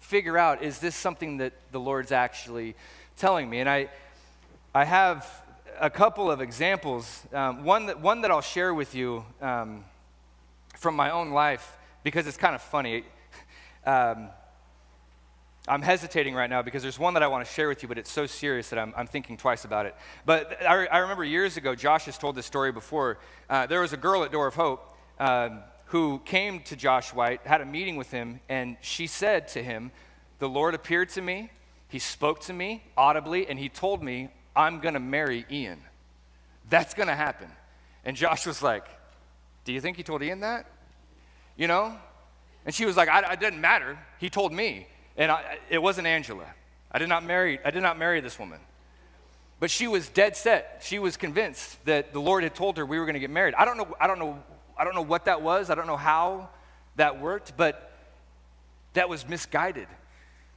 figure 0.00 0.38
out 0.38 0.62
is 0.62 0.78
this 0.78 0.94
something 0.94 1.38
that 1.38 1.52
the 1.72 1.80
lord's 1.80 2.12
actually 2.12 2.76
telling 3.16 3.48
me? 3.50 3.60
And 3.60 3.68
i 3.68 3.88
i 4.74 4.84
have 4.84 5.26
a 5.80 5.90
couple 5.90 6.30
of 6.30 6.40
examples. 6.40 7.24
Um, 7.32 7.64
one, 7.64 7.86
that, 7.86 8.00
one 8.00 8.22
that 8.22 8.30
I'll 8.30 8.40
share 8.40 8.72
with 8.74 8.94
you 8.94 9.24
um, 9.40 9.84
from 10.76 10.96
my 10.96 11.10
own 11.10 11.30
life 11.30 11.76
because 12.02 12.26
it's 12.26 12.36
kind 12.36 12.54
of 12.54 12.62
funny. 12.62 13.04
Um, 13.88 14.30
I'm 15.68 15.80
hesitating 15.80 16.34
right 16.34 16.50
now 16.50 16.60
because 16.60 16.82
there's 16.82 16.98
one 16.98 17.14
that 17.14 17.22
I 17.22 17.28
want 17.28 17.46
to 17.46 17.52
share 17.52 17.68
with 17.68 17.84
you, 17.84 17.88
but 17.88 17.98
it's 17.98 18.10
so 18.10 18.26
serious 18.26 18.68
that 18.70 18.80
I'm, 18.80 18.92
I'm 18.96 19.06
thinking 19.06 19.36
twice 19.36 19.64
about 19.64 19.86
it. 19.86 19.94
But 20.24 20.60
I, 20.60 20.86
I, 20.86 20.98
remember 20.98 21.22
years 21.22 21.56
ago, 21.56 21.76
Josh 21.76 22.06
has 22.06 22.18
told 22.18 22.34
this 22.34 22.46
story 22.46 22.72
before. 22.72 23.18
Uh, 23.48 23.66
there 23.66 23.80
was 23.80 23.92
a 23.92 23.96
girl 23.96 24.24
at 24.24 24.32
Door 24.32 24.48
of 24.48 24.56
Hope 24.56 24.96
um, 25.20 25.60
who 25.86 26.20
came 26.24 26.62
to 26.62 26.74
Josh 26.74 27.14
White, 27.14 27.42
had 27.44 27.60
a 27.60 27.64
meeting 27.64 27.94
with 27.94 28.10
him, 28.10 28.40
and 28.48 28.76
she 28.80 29.06
said 29.06 29.46
to 29.48 29.62
him, 29.62 29.92
The 30.40 30.48
Lord 30.48 30.74
appeared 30.74 31.10
to 31.10 31.22
me, 31.22 31.50
He 31.86 32.00
spoke 32.00 32.40
to 32.40 32.52
me 32.52 32.82
audibly, 32.96 33.46
and 33.46 33.56
He 33.56 33.68
told 33.68 34.02
me 34.02 34.30
I'm 34.56 34.80
going 34.80 34.94
to 34.94 35.00
marry 35.00 35.44
Ian. 35.50 35.80
That's 36.70 36.94
going 36.94 37.08
to 37.08 37.14
happen. 37.14 37.48
And 38.04 38.16
Josh 38.16 38.46
was 38.46 38.62
like, 38.62 38.86
Do 39.64 39.72
you 39.72 39.80
think 39.80 39.96
he 39.96 40.02
told 40.02 40.22
Ian 40.22 40.40
that? 40.40 40.66
You 41.56 41.68
know? 41.68 41.96
And 42.64 42.74
she 42.74 42.86
was 42.86 42.96
like, 42.96 43.08
I, 43.08 43.34
It 43.34 43.40
doesn't 43.40 43.60
matter. 43.60 43.98
He 44.18 44.30
told 44.30 44.52
me. 44.52 44.88
And 45.16 45.30
I, 45.30 45.58
it 45.70 45.82
wasn't 45.82 46.06
Angela. 46.06 46.46
I 46.90 46.98
did 46.98 47.08
not 47.08 47.24
marry, 47.24 47.58
I 47.64 47.70
did 47.70 47.82
not 47.82 47.98
marry 47.98 48.20
this 48.20 48.38
woman. 48.38 48.60
But 49.58 49.70
she 49.70 49.88
was 49.88 50.08
dead 50.08 50.36
set. 50.36 50.82
She 50.84 50.98
was 50.98 51.16
convinced 51.16 51.82
that 51.86 52.12
the 52.12 52.20
Lord 52.20 52.42
had 52.42 52.54
told 52.54 52.76
her 52.76 52.84
we 52.84 52.98
were 52.98 53.06
going 53.06 53.14
to 53.14 53.20
get 53.20 53.30
married. 53.30 53.54
I 53.54 53.64
don't 53.64 53.78
know, 53.78 53.96
I 53.98 54.06
don't 54.06 54.18
know, 54.18 54.42
I 54.76 54.84
don't 54.84 54.94
know 54.94 55.02
what 55.02 55.24
that 55.24 55.40
was. 55.40 55.70
I 55.70 55.74
don't 55.74 55.86
know 55.86 55.96
how 55.96 56.50
that 56.96 57.20
worked, 57.20 57.56
but 57.56 57.92
that 58.92 59.08
was 59.08 59.26
misguided. 59.26 59.88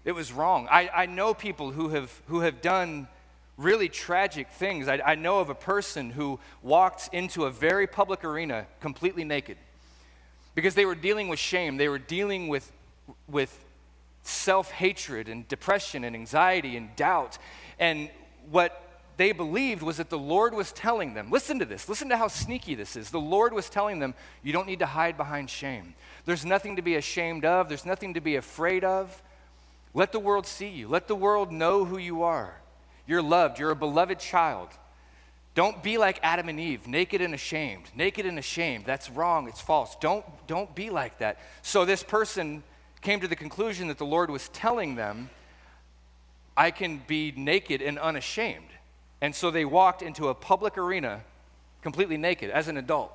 It 0.04 0.12
was 0.14 0.34
wrong. 0.34 0.68
I, 0.70 0.90
I 0.94 1.06
know 1.06 1.34
people 1.34 1.72
who 1.72 1.90
have 1.90 2.22
who 2.28 2.40
have 2.42 2.62
done 2.62 3.08
really 3.60 3.90
tragic 3.90 4.50
things. 4.50 4.88
I, 4.88 5.02
I, 5.06 5.16
know 5.16 5.40
of 5.40 5.50
a 5.50 5.56
person 5.56 6.12
who 6.12 6.40
walked 6.64 7.10
into 7.12 7.46
a 7.46 7.52
very 7.52 7.88
public 7.88 8.24
arena 8.24 8.66
completely 8.80 9.26
naked 9.26 9.58
because 10.56 10.76
they 10.76 10.86
were 10.86 10.96
dealing 10.96 11.28
with 11.28 11.40
shame, 11.40 11.78
they 11.78 11.90
were 11.90 12.00
dealing 12.00 12.48
with, 12.48 12.72
with 13.28 13.54
self 14.24 14.72
hatred 14.72 15.28
and 15.28 15.48
depression 15.48 16.04
and 16.06 16.16
anxiety 16.16 16.78
and 16.78 16.96
doubt. 16.96 17.38
And 17.80 18.10
what 18.50 18.82
they 19.18 19.34
believed 19.34 19.82
was 19.84 19.98
that 19.98 20.10
the 20.10 20.18
Lord 20.18 20.54
was 20.54 20.72
telling 20.72 21.14
them, 21.14 21.30
listen 21.30 21.60
to 21.60 21.66
this, 21.66 21.90
listen 21.90 22.08
to 22.10 22.18
how 22.18 22.30
sneaky 22.30 22.76
this 22.76 22.96
is. 22.96 23.10
The 23.10 23.20
Lord 23.20 23.52
was 23.52 23.70
telling 23.70 24.00
them, 24.00 24.14
you 24.42 24.54
don't 24.54 24.68
need 24.68 24.80
to 24.80 24.86
hide 24.86 25.18
behind 25.18 25.50
shame. 25.50 25.96
There's 26.24 26.46
nothing 26.46 26.78
to 26.78 26.82
be 26.82 26.96
ashamed 26.96 27.44
of, 27.44 27.68
there's 27.68 27.86
nothing 27.86 28.14
to 28.14 28.22
be 28.22 28.38
afraid 28.38 28.86
of. 28.86 29.22
Let 29.94 30.14
the 30.14 30.20
world 30.20 30.46
see 30.46 30.70
you, 30.70 30.88
let 30.88 31.10
the 31.10 31.16
world 31.16 31.52
know 31.52 31.84
who 31.84 31.98
you 31.98 32.24
are. 32.24 32.56
You're 33.10 33.24
loved. 33.24 33.58
You're 33.58 33.72
a 33.72 33.76
beloved 33.76 34.20
child. 34.20 34.70
Don't 35.56 35.82
be 35.82 35.98
like 35.98 36.20
Adam 36.22 36.48
and 36.48 36.60
Eve, 36.60 36.88
naked 36.88 37.22
and 37.22 37.34
ashamed. 37.34 37.86
Naked 37.96 38.28
and 38.28 38.38
ashamed. 38.38 38.86
That's 38.86 39.10
wrong. 39.10 39.48
It's 39.48 39.60
false. 39.60 39.98
Don't, 40.00 40.24
don't 40.46 40.76
be 40.76 40.92
like 40.92 41.18
that. 41.18 41.40
So 41.64 41.86
this 41.86 42.04
person 42.04 42.62
came 43.02 43.20
to 43.22 43.28
the 43.28 43.36
conclusion 43.36 43.88
that 43.88 43.98
the 43.98 44.06
Lord 44.06 44.30
was 44.30 44.48
telling 44.50 44.94
them, 44.94 45.32
I 46.56 46.70
can 46.70 47.02
be 47.08 47.34
naked 47.36 47.82
and 47.82 47.98
unashamed. 47.98 48.70
And 49.22 49.34
so 49.34 49.50
they 49.50 49.66
walked 49.66 50.04
into 50.04 50.28
a 50.28 50.36
public 50.36 50.78
arena 50.78 51.22
completely 51.82 52.18
naked 52.18 52.52
as 52.52 52.68
an 52.68 52.78
adult. 52.78 53.12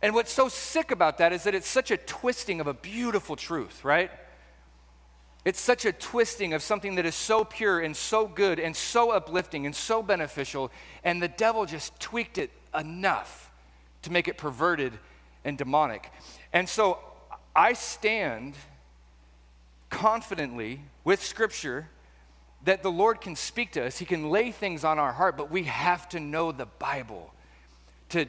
And 0.00 0.14
what's 0.14 0.32
so 0.32 0.48
sick 0.48 0.92
about 0.92 1.18
that 1.18 1.32
is 1.32 1.42
that 1.42 1.54
it's 1.56 1.66
such 1.66 1.90
a 1.90 1.96
twisting 1.96 2.60
of 2.60 2.68
a 2.68 2.74
beautiful 2.74 3.34
truth, 3.34 3.84
right? 3.84 4.12
It's 5.48 5.58
such 5.58 5.86
a 5.86 5.92
twisting 5.92 6.52
of 6.52 6.62
something 6.62 6.96
that 6.96 7.06
is 7.06 7.14
so 7.14 7.42
pure 7.42 7.80
and 7.80 7.96
so 7.96 8.26
good 8.26 8.60
and 8.60 8.76
so 8.76 9.12
uplifting 9.12 9.64
and 9.64 9.74
so 9.74 10.02
beneficial, 10.02 10.70
and 11.02 11.22
the 11.22 11.28
devil 11.28 11.64
just 11.64 11.98
tweaked 11.98 12.36
it 12.36 12.50
enough 12.78 13.50
to 14.02 14.12
make 14.12 14.28
it 14.28 14.36
perverted 14.36 14.92
and 15.46 15.56
demonic. 15.56 16.12
And 16.52 16.68
so 16.68 16.98
I 17.56 17.72
stand 17.72 18.56
confidently 19.88 20.82
with 21.02 21.24
Scripture 21.24 21.88
that 22.64 22.82
the 22.82 22.92
Lord 22.92 23.22
can 23.22 23.34
speak 23.34 23.72
to 23.72 23.86
us. 23.86 23.96
He 23.96 24.04
can 24.04 24.28
lay 24.28 24.50
things 24.52 24.84
on 24.84 24.98
our 24.98 25.14
heart, 25.14 25.38
but 25.38 25.50
we 25.50 25.62
have 25.62 26.10
to 26.10 26.20
know 26.20 26.52
the 26.52 26.66
Bible 26.66 27.32
to, 28.10 28.26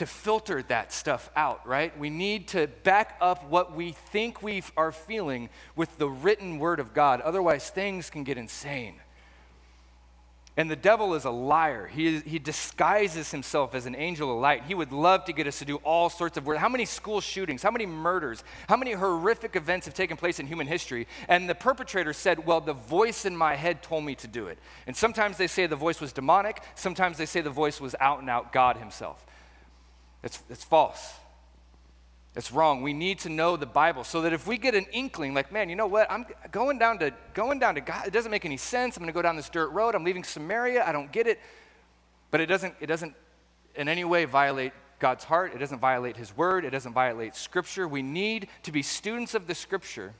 to 0.00 0.06
filter 0.06 0.62
that 0.62 0.94
stuff 0.94 1.28
out, 1.36 1.66
right? 1.68 1.96
We 1.98 2.08
need 2.08 2.48
to 2.48 2.68
back 2.84 3.18
up 3.20 3.44
what 3.50 3.76
we 3.76 3.92
think 3.92 4.42
we 4.42 4.62
are 4.74 4.92
feeling 4.92 5.50
with 5.76 5.98
the 5.98 6.08
written 6.08 6.58
Word 6.58 6.80
of 6.80 6.94
God. 6.94 7.20
Otherwise, 7.20 7.68
things 7.68 8.08
can 8.08 8.24
get 8.24 8.38
insane. 8.38 8.94
And 10.56 10.70
the 10.70 10.76
devil 10.76 11.14
is 11.14 11.26
a 11.26 11.30
liar. 11.30 11.86
He, 11.86 12.20
he 12.20 12.38
disguises 12.38 13.30
himself 13.30 13.74
as 13.74 13.84
an 13.84 13.94
angel 13.94 14.32
of 14.32 14.40
light. 14.40 14.64
He 14.64 14.74
would 14.74 14.90
love 14.90 15.26
to 15.26 15.34
get 15.34 15.46
us 15.46 15.58
to 15.58 15.66
do 15.66 15.76
all 15.76 16.08
sorts 16.08 16.38
of 16.38 16.46
work. 16.46 16.56
How 16.56 16.70
many 16.70 16.86
school 16.86 17.20
shootings, 17.20 17.62
how 17.62 17.70
many 17.70 17.84
murders, 17.84 18.42
how 18.70 18.78
many 18.78 18.92
horrific 18.92 19.54
events 19.54 19.84
have 19.84 19.94
taken 19.94 20.16
place 20.16 20.40
in 20.40 20.46
human 20.46 20.66
history? 20.66 21.06
And 21.28 21.46
the 21.46 21.54
perpetrator 21.54 22.14
said, 22.14 22.46
Well, 22.46 22.62
the 22.62 22.72
voice 22.72 23.26
in 23.26 23.36
my 23.36 23.54
head 23.54 23.82
told 23.82 24.04
me 24.04 24.14
to 24.14 24.26
do 24.26 24.46
it. 24.46 24.58
And 24.86 24.96
sometimes 24.96 25.36
they 25.36 25.46
say 25.46 25.66
the 25.66 25.76
voice 25.76 26.00
was 26.00 26.14
demonic, 26.14 26.62
sometimes 26.74 27.18
they 27.18 27.26
say 27.26 27.42
the 27.42 27.50
voice 27.50 27.82
was 27.82 27.94
out 28.00 28.20
and 28.20 28.30
out 28.30 28.50
God 28.50 28.78
Himself. 28.78 29.26
It's, 30.22 30.42
it's 30.50 30.64
false. 30.64 31.14
It's 32.36 32.52
wrong. 32.52 32.82
We 32.82 32.92
need 32.92 33.18
to 33.20 33.28
know 33.28 33.56
the 33.56 33.66
Bible 33.66 34.04
so 34.04 34.22
that 34.22 34.32
if 34.32 34.46
we 34.46 34.56
get 34.56 34.74
an 34.74 34.86
inkling, 34.92 35.34
like, 35.34 35.50
man, 35.50 35.68
you 35.68 35.74
know 35.74 35.88
what? 35.88 36.10
I'm 36.10 36.26
going 36.52 36.78
down 36.78 36.98
to 37.00 37.12
going 37.34 37.58
down 37.58 37.74
to 37.74 37.80
God. 37.80 38.06
It 38.06 38.12
doesn't 38.12 38.30
make 38.30 38.44
any 38.44 38.56
sense. 38.56 38.96
I'm 38.96 39.02
going 39.02 39.12
to 39.12 39.14
go 39.14 39.22
down 39.22 39.34
this 39.34 39.48
dirt 39.48 39.70
road. 39.70 39.94
I'm 39.94 40.04
leaving 40.04 40.22
Samaria. 40.22 40.84
I 40.86 40.92
don't 40.92 41.10
get 41.10 41.26
it. 41.26 41.40
But 42.30 42.40
it 42.40 42.46
doesn't, 42.46 42.74
it 42.80 42.86
doesn't 42.86 43.14
in 43.74 43.88
any 43.88 44.04
way 44.04 44.26
violate 44.26 44.72
God's 45.00 45.24
heart. 45.24 45.54
It 45.54 45.58
doesn't 45.58 45.80
violate 45.80 46.16
His 46.16 46.36
word. 46.36 46.64
It 46.64 46.70
doesn't 46.70 46.92
violate 46.92 47.34
Scripture. 47.34 47.88
We 47.88 48.02
need 48.02 48.46
to 48.62 48.70
be 48.70 48.82
students 48.82 49.34
of 49.34 49.48
the 49.48 49.54
Scripture 49.54 50.14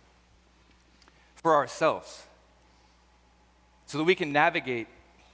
for 1.37 1.55
ourselves 1.55 2.25
so 3.87 3.99
that 3.99 4.05
we 4.05 4.17
can 4.17 4.33
navigate 4.33 4.89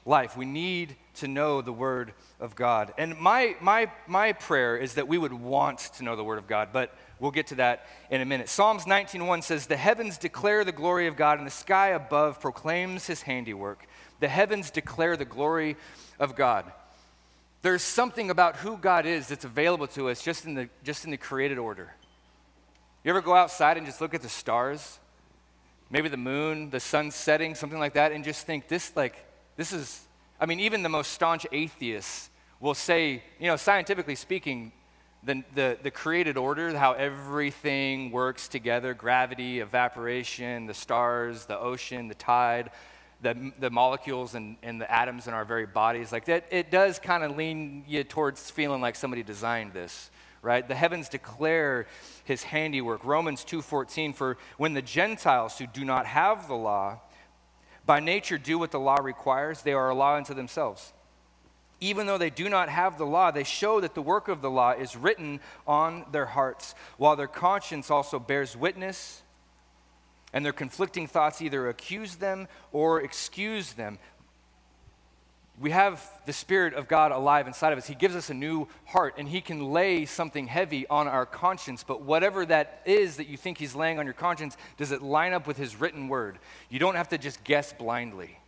life. 0.05 0.37
We 0.37 0.45
need 0.45 0.97
to 1.17 1.29
know 1.29 1.61
the 1.61 1.73
Word 1.73 2.13
of 2.41 2.55
God. 2.55 2.95
And 2.99 3.17
my, 3.19 3.57
my, 3.61 3.91
my 4.07 4.33
prayer 4.33 4.77
is 4.77 4.95
that 4.95 5.09
we 5.09 5.19
would 5.19 5.33
want 5.33 5.79
to 5.97 6.05
know 6.05 6.17
the 6.17 6.25
Word 6.25 6.39
of 6.39 6.47
God, 6.47 6.71
but 6.73 6.95
we'll 7.19 7.31
get 7.31 7.49
to 7.49 7.57
that 7.57 7.87
in 8.11 8.21
a 8.21 8.25
minute. 8.25 8.49
Psalms 8.49 8.85
19.1 8.85 9.43
says, 9.43 9.67
The 9.67 9.77
heavens 9.77 10.19
declare 10.19 10.65
the 10.65 10.73
glory 10.73 11.07
of 11.07 11.17
God, 11.17 11.39
and 11.39 11.47
the 11.47 11.53
sky 11.53 11.89
above 11.89 12.41
proclaims 12.41 13.07
His 13.07 13.23
handiwork. 13.23 13.87
The 14.21 14.29
heavens 14.29 14.71
declare 14.71 15.17
the 15.17 15.25
glory 15.25 15.77
of 16.19 16.37
God. 16.37 16.71
There's 17.63 17.83
something 17.83 18.31
about 18.31 18.57
who 18.57 18.77
God 18.77 19.07
is 19.07 19.29
that's 19.29 19.45
available 19.45 19.89
to 19.89 20.09
us 20.09 20.23
just 20.23 20.45
in 20.45 20.55
the, 20.55 20.69
just 20.85 21.05
in 21.05 21.11
the 21.11 21.17
created 21.17 21.59
order. 21.59 21.93
You 23.03 23.11
ever 23.11 23.21
go 23.21 23.35
outside 23.35 23.77
and 23.77 23.87
just 23.87 24.01
look 24.01 24.15
at 24.15 24.23
the 24.23 24.29
stars? 24.29 24.99
Maybe 25.91 26.09
the 26.09 26.17
moon, 26.17 26.71
the 26.71 26.81
sun 26.81 27.11
setting, 27.11 27.55
something 27.55 27.79
like 27.79 27.95
that, 27.95 28.13
and 28.13 28.25
just 28.25 28.47
think, 28.47 28.69
this, 28.69 28.95
like, 28.97 29.25
this 29.57 29.73
is 29.73 30.01
I 30.41 30.47
mean, 30.47 30.61
even 30.61 30.83
the 30.83 30.89
most 30.89 31.13
staunch 31.13 31.47
atheists 31.51 32.31
will 32.61 32.75
say, 32.75 33.23
you 33.39 33.47
know, 33.47 33.57
scientifically 33.57 34.15
speaking, 34.15 34.73
the, 35.23 35.43
the, 35.55 35.79
the 35.83 35.91
created 35.91 36.37
order, 36.37 36.77
how 36.77 36.93
everything 36.93 38.11
works 38.11 38.49
together 38.49 38.95
gravity, 38.95 39.61
evaporation, 39.61 40.67
the 40.67 40.75
stars, 40.75 41.47
the 41.47 41.59
ocean, 41.59 42.09
the 42.09 42.15
tide, 42.15 42.71
the, 43.23 43.53
the 43.59 43.71
molecules 43.71 44.35
and, 44.35 44.57
and 44.63 44.81
the 44.81 44.91
atoms 44.93 45.27
in 45.27 45.35
our 45.35 45.45
very 45.45 45.67
bodies 45.67 46.13
like 46.13 46.27
that, 46.27 46.47
it 46.51 46.71
does 46.71 46.99
kind 46.99 47.25
of 47.25 47.37
lean 47.37 47.85
you 47.89 48.05
towards 48.05 48.51
feeling 48.51 48.81
like 48.81 48.95
somebody 48.95 49.23
designed 49.23 49.73
this 49.73 50.11
right? 50.43 50.69
The 50.69 50.77
heavens 50.77 51.09
declare 51.09 51.89
his 52.23 52.45
handiwork. 52.45 53.05
Romans 53.05 53.45
2.14 53.45 54.15
for 54.15 54.39
when 54.59 54.75
the 54.75 54.83
gentiles 54.83 55.59
who 55.59 55.67
do 55.67 55.85
not 55.85 56.07
have 56.07 56.47
the 56.47 56.55
law 56.55 57.01
by 57.87 58.01
nature 58.01 58.37
do 58.37 58.59
what 58.59 58.73
the 58.73 58.81
law 58.81 58.99
requires, 59.01 59.63
they 59.63 59.73
are 59.73 59.89
a 59.89 59.95
law 59.95 60.17
unto 60.17 60.35
themselves. 60.35 60.93
Even 61.81 62.07
though 62.07 62.19
they 62.19 62.31
do 62.31 62.49
not 62.49 62.69
have 62.69 62.99
the 62.99 63.07
law, 63.07 63.31
they 63.31 63.45
show 63.45 63.81
that 63.81 63.95
the 63.95 64.03
work 64.03 64.29
of 64.29 64.43
the 64.43 64.51
law 64.51 64.73
is 64.73 64.97
written 64.97 65.41
on 65.67 66.05
their 66.11 66.27
hearts, 66.27 66.75
while 66.97 67.17
their 67.17 67.27
conscience 67.29 67.91
also 67.91 68.19
bears 68.19 68.57
witness, 68.57 69.23
and 70.33 70.45
their 70.45 70.53
conflicting 70.53 71.07
thoughts 71.07 71.41
either 71.41 71.69
accuse 71.69 72.17
them 72.17 72.49
or 72.73 73.01
excuse 73.01 73.75
them 73.75 73.99
we 75.59 75.71
have 75.71 76.07
the 76.27 76.35
Spirit 76.35 76.75
of 76.75 76.87
God 76.87 77.13
alive 77.13 77.47
inside 77.47 77.73
of 77.73 77.79
us. 77.79 77.87
He 77.87 77.95
gives 77.95 78.15
us 78.15 78.29
a 78.29 78.35
new 78.35 78.69
heart, 78.85 79.15
and 79.17 79.27
He 79.27 79.41
can 79.41 79.73
lay 79.73 80.05
something 80.05 80.47
heavy 80.47 80.87
on 80.89 81.09
our 81.09 81.25
conscience. 81.25 81.83
But 81.83 82.03
whatever 82.03 82.45
that 82.47 82.83
is 82.85 83.17
that 83.17 83.27
you 83.27 83.39
think 83.39 83.57
He's 83.57 83.75
laying 83.75 83.99
on 83.99 84.05
your 84.05 84.13
conscience, 84.13 84.57
does 84.77 84.93
it 84.93 85.01
line 85.01 85.33
up 85.33 85.47
with 85.47 85.57
His 85.57 85.81
written 85.81 86.09
word? 86.09 86.39
You 86.69 86.79
don't 86.79 86.95
have 86.95 87.09
to 87.09 87.19
just 87.19 87.43
guess 87.43 87.73
blindly 87.73 88.39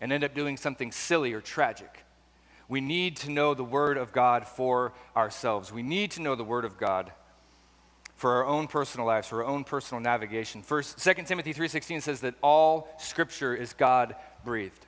and 0.00 0.12
end 0.12 0.22
up 0.22 0.34
doing 0.34 0.56
something 0.56 0.92
silly 0.92 1.32
or 1.32 1.40
tragic. 1.40 2.04
We 2.68 2.80
need 2.80 3.16
to 3.18 3.30
know 3.30 3.54
the 3.54 3.64
Word 3.64 3.96
of 3.96 4.12
God 4.12 4.46
for 4.46 4.92
ourselves. 5.16 5.72
We 5.72 5.82
need 5.82 6.12
to 6.12 6.22
know 6.22 6.36
the 6.36 6.44
Word 6.44 6.64
of 6.64 6.78
God 6.78 7.10
for 8.14 8.34
our 8.34 8.46
own 8.46 8.68
personal 8.68 9.06
lives, 9.06 9.26
for 9.26 9.42
our 9.42 9.50
own 9.50 9.64
personal 9.64 10.00
navigation. 10.00 10.62
First, 10.62 11.02
2 11.02 11.24
Timothy 11.24 11.52
3.16 11.52 12.02
says 12.02 12.20
that 12.20 12.34
all 12.40 12.88
Scripture 12.98 13.54
is 13.54 13.72
God-breathed 13.72 14.85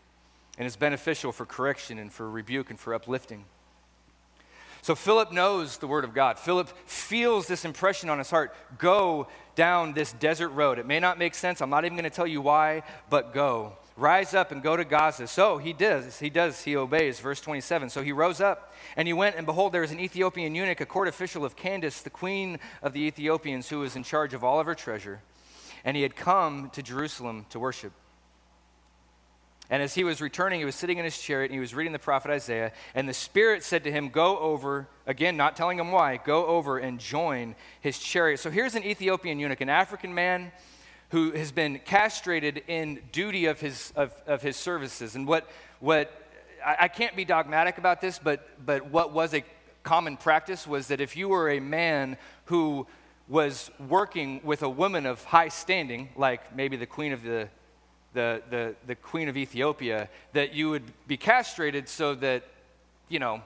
and 0.58 0.66
is 0.66 0.76
beneficial 0.76 1.32
for 1.32 1.46
correction 1.46 1.98
and 1.98 2.12
for 2.12 2.28
rebuke 2.28 2.68
and 2.68 2.78
for 2.78 2.92
uplifting. 2.92 3.44
So 4.82 4.94
Philip 4.94 5.32
knows 5.32 5.78
the 5.78 5.86
word 5.86 6.04
of 6.04 6.14
God. 6.14 6.38
Philip 6.38 6.68
feels 6.86 7.46
this 7.46 7.64
impression 7.64 8.10
on 8.10 8.18
his 8.18 8.30
heart 8.30 8.54
go 8.78 9.28
down 9.54 9.92
this 9.92 10.12
desert 10.12 10.50
road. 10.50 10.78
It 10.78 10.86
may 10.86 11.00
not 11.00 11.18
make 11.18 11.34
sense. 11.34 11.60
I'm 11.60 11.70
not 11.70 11.84
even 11.84 11.96
going 11.96 12.08
to 12.08 12.14
tell 12.14 12.26
you 12.26 12.40
why, 12.40 12.82
but 13.10 13.34
go. 13.34 13.72
Rise 13.96 14.32
up 14.34 14.52
and 14.52 14.62
go 14.62 14.76
to 14.76 14.84
Gaza. 14.84 15.26
So 15.26 15.58
he 15.58 15.72
does. 15.72 16.20
He 16.20 16.30
does. 16.30 16.62
He 16.62 16.76
obeys. 16.76 17.18
Verse 17.18 17.40
27. 17.40 17.90
So 17.90 18.02
he 18.02 18.12
rose 18.12 18.40
up 18.40 18.72
and 18.96 19.08
he 19.08 19.12
went, 19.12 19.34
and 19.34 19.44
behold, 19.44 19.72
there 19.72 19.80
was 19.80 19.90
an 19.90 19.98
Ethiopian 19.98 20.54
eunuch, 20.54 20.80
a 20.80 20.86
court 20.86 21.08
official 21.08 21.44
of 21.44 21.56
Candace, 21.56 22.02
the 22.02 22.10
queen 22.10 22.60
of 22.80 22.92
the 22.92 23.02
Ethiopians, 23.02 23.68
who 23.68 23.80
was 23.80 23.96
in 23.96 24.04
charge 24.04 24.34
of 24.34 24.44
all 24.44 24.60
of 24.60 24.66
her 24.66 24.74
treasure. 24.76 25.20
And 25.84 25.96
he 25.96 26.02
had 26.04 26.14
come 26.14 26.70
to 26.70 26.82
Jerusalem 26.82 27.46
to 27.50 27.58
worship. 27.58 27.92
And 29.70 29.82
as 29.82 29.94
he 29.94 30.02
was 30.02 30.22
returning, 30.22 30.60
he 30.60 30.64
was 30.64 30.74
sitting 30.74 30.96
in 30.98 31.04
his 31.04 31.18
chariot 31.18 31.50
and 31.50 31.54
he 31.54 31.60
was 31.60 31.74
reading 31.74 31.92
the 31.92 31.98
prophet 31.98 32.30
Isaiah. 32.30 32.72
And 32.94 33.08
the 33.08 33.14
Spirit 33.14 33.62
said 33.62 33.84
to 33.84 33.92
him, 33.92 34.08
Go 34.08 34.38
over, 34.38 34.88
again, 35.06 35.36
not 35.36 35.56
telling 35.56 35.78
him 35.78 35.92
why, 35.92 36.16
go 36.16 36.46
over 36.46 36.78
and 36.78 36.98
join 36.98 37.54
his 37.80 37.98
chariot. 37.98 38.40
So 38.40 38.50
here's 38.50 38.74
an 38.74 38.84
Ethiopian 38.84 39.38
eunuch, 39.38 39.60
an 39.60 39.68
African 39.68 40.14
man 40.14 40.52
who 41.10 41.32
has 41.32 41.52
been 41.52 41.80
castrated 41.84 42.62
in 42.66 43.00
duty 43.12 43.46
of 43.46 43.60
his, 43.60 43.92
of, 43.94 44.12
of 44.26 44.40
his 44.40 44.56
services. 44.56 45.14
And 45.14 45.26
what, 45.26 45.48
what 45.80 46.12
I, 46.64 46.76
I 46.80 46.88
can't 46.88 47.16
be 47.16 47.24
dogmatic 47.24 47.76
about 47.78 48.00
this, 48.00 48.18
but, 48.18 48.48
but 48.64 48.90
what 48.90 49.12
was 49.12 49.34
a 49.34 49.44
common 49.82 50.16
practice 50.16 50.66
was 50.66 50.88
that 50.88 51.00
if 51.00 51.16
you 51.16 51.28
were 51.28 51.50
a 51.50 51.60
man 51.60 52.16
who 52.46 52.86
was 53.28 53.70
working 53.88 54.40
with 54.42 54.62
a 54.62 54.68
woman 54.68 55.04
of 55.04 55.22
high 55.24 55.48
standing, 55.48 56.08
like 56.16 56.56
maybe 56.56 56.76
the 56.76 56.86
queen 56.86 57.12
of 57.12 57.22
the 57.22 57.48
the, 58.18 58.42
the, 58.50 58.74
the 58.88 58.94
queen 58.96 59.28
of 59.28 59.36
Ethiopia, 59.36 60.08
that 60.32 60.52
you 60.52 60.70
would 60.70 60.82
be 61.06 61.16
castrated 61.16 61.88
so 61.88 62.16
that, 62.16 62.42
you 63.08 63.20
know, 63.20 63.42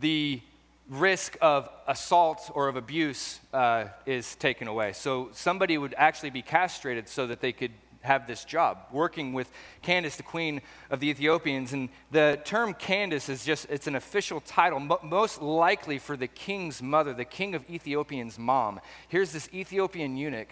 the 0.00 0.40
risk 0.88 1.36
of 1.42 1.68
assault 1.86 2.50
or 2.54 2.68
of 2.68 2.76
abuse 2.76 3.40
uh, 3.52 3.84
is 4.06 4.36
taken 4.36 4.68
away. 4.68 4.94
So 4.94 5.28
somebody 5.32 5.76
would 5.76 5.94
actually 5.98 6.30
be 6.30 6.40
castrated 6.40 7.08
so 7.08 7.26
that 7.26 7.40
they 7.40 7.52
could 7.52 7.72
have 8.00 8.26
this 8.26 8.42
job, 8.44 8.78
working 8.90 9.34
with 9.34 9.48
Candace, 9.82 10.16
the 10.16 10.22
queen 10.22 10.62
of 10.90 10.98
the 10.98 11.08
Ethiopians. 11.10 11.74
And 11.74 11.90
the 12.10 12.40
term 12.44 12.72
Candace 12.74 13.28
is 13.28 13.44
just, 13.44 13.66
it's 13.68 13.86
an 13.86 13.96
official 13.96 14.40
title, 14.40 14.80
most 15.02 15.42
likely 15.42 15.98
for 15.98 16.16
the 16.16 16.26
king's 16.26 16.82
mother, 16.82 17.12
the 17.12 17.26
king 17.26 17.54
of 17.54 17.68
Ethiopian's 17.68 18.38
mom. 18.38 18.80
Here's 19.08 19.30
this 19.32 19.48
Ethiopian 19.52 20.16
eunuch 20.16 20.48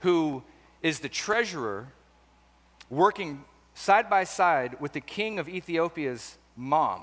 who 0.00 0.42
is 0.82 1.00
the 1.00 1.08
treasurer 1.08 1.88
working 2.92 3.42
side 3.74 4.10
by 4.10 4.22
side 4.22 4.78
with 4.78 4.92
the 4.92 5.00
king 5.00 5.38
of 5.38 5.48
Ethiopia's 5.48 6.36
mom. 6.56 7.02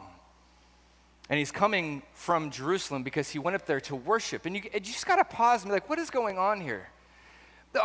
And 1.29 1.37
he's 1.37 1.51
coming 1.51 2.03
from 2.13 2.51
Jerusalem 2.51 3.03
because 3.03 3.29
he 3.29 3.39
went 3.39 3.55
up 3.55 3.65
there 3.65 3.81
to 3.81 3.95
worship. 3.95 4.45
And 4.45 4.55
you, 4.55 4.61
you 4.71 4.79
just 4.79 5.05
got 5.05 5.17
to 5.17 5.23
pause 5.23 5.63
and 5.63 5.69
be 5.69 5.73
like, 5.73 5.89
what 5.89 5.99
is 5.99 6.09
going 6.09 6.37
on 6.37 6.61
here? 6.61 6.89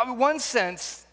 In 0.07 0.19
one 0.19 0.39
sense, 0.39 1.07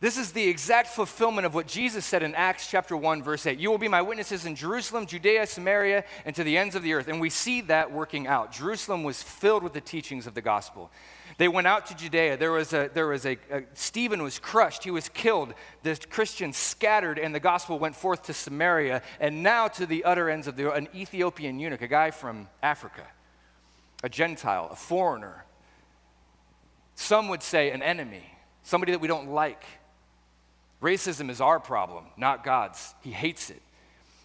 this 0.00 0.16
is 0.16 0.32
the 0.32 0.46
exact 0.46 0.88
fulfillment 0.88 1.46
of 1.46 1.54
what 1.54 1.66
Jesus 1.66 2.06
said 2.06 2.22
in 2.22 2.34
Acts 2.34 2.70
chapter 2.70 2.96
1, 2.96 3.22
verse 3.22 3.46
8. 3.46 3.58
You 3.58 3.70
will 3.70 3.78
be 3.78 3.88
my 3.88 4.00
witnesses 4.00 4.46
in 4.46 4.54
Jerusalem, 4.54 5.06
Judea, 5.06 5.46
Samaria, 5.46 6.04
and 6.24 6.34
to 6.36 6.44
the 6.44 6.56
ends 6.56 6.74
of 6.74 6.82
the 6.82 6.94
earth. 6.94 7.08
And 7.08 7.20
we 7.20 7.28
see 7.28 7.60
that 7.62 7.92
working 7.92 8.26
out. 8.26 8.52
Jerusalem 8.52 9.02
was 9.02 9.22
filled 9.22 9.62
with 9.62 9.74
the 9.74 9.80
teachings 9.80 10.26
of 10.26 10.32
the 10.32 10.40
gospel. 10.40 10.90
They 11.38 11.48
went 11.48 11.66
out 11.66 11.86
to 11.86 11.96
Judea. 11.96 12.36
There 12.36 12.52
was 12.52 12.72
a, 12.72 12.90
there 12.92 13.06
was 13.06 13.24
a, 13.24 13.38
a, 13.50 13.62
Stephen 13.74 14.22
was 14.22 14.38
crushed. 14.38 14.84
He 14.84 14.90
was 14.90 15.08
killed. 15.08 15.54
The 15.82 15.98
Christians 16.10 16.56
scattered, 16.56 17.18
and 17.18 17.34
the 17.34 17.40
gospel 17.40 17.78
went 17.78 17.96
forth 17.96 18.24
to 18.24 18.34
Samaria, 18.34 19.02
and 19.20 19.42
now 19.42 19.68
to 19.68 19.86
the 19.86 20.04
utter 20.04 20.28
ends 20.28 20.46
of 20.46 20.56
the, 20.56 20.72
an 20.72 20.88
Ethiopian 20.94 21.58
eunuch, 21.58 21.82
a 21.82 21.88
guy 21.88 22.10
from 22.10 22.48
Africa, 22.62 23.06
a 24.02 24.08
Gentile, 24.08 24.68
a 24.70 24.76
foreigner. 24.76 25.44
Some 26.94 27.28
would 27.28 27.42
say 27.42 27.70
an 27.70 27.82
enemy. 27.82 28.24
somebody 28.62 28.92
that 28.92 29.00
we 29.00 29.08
don't 29.08 29.30
like. 29.30 29.64
Racism 30.82 31.30
is 31.30 31.40
our 31.40 31.60
problem, 31.60 32.06
not 32.16 32.44
God's. 32.44 32.94
He 33.02 33.10
hates 33.10 33.50
it. 33.50 33.60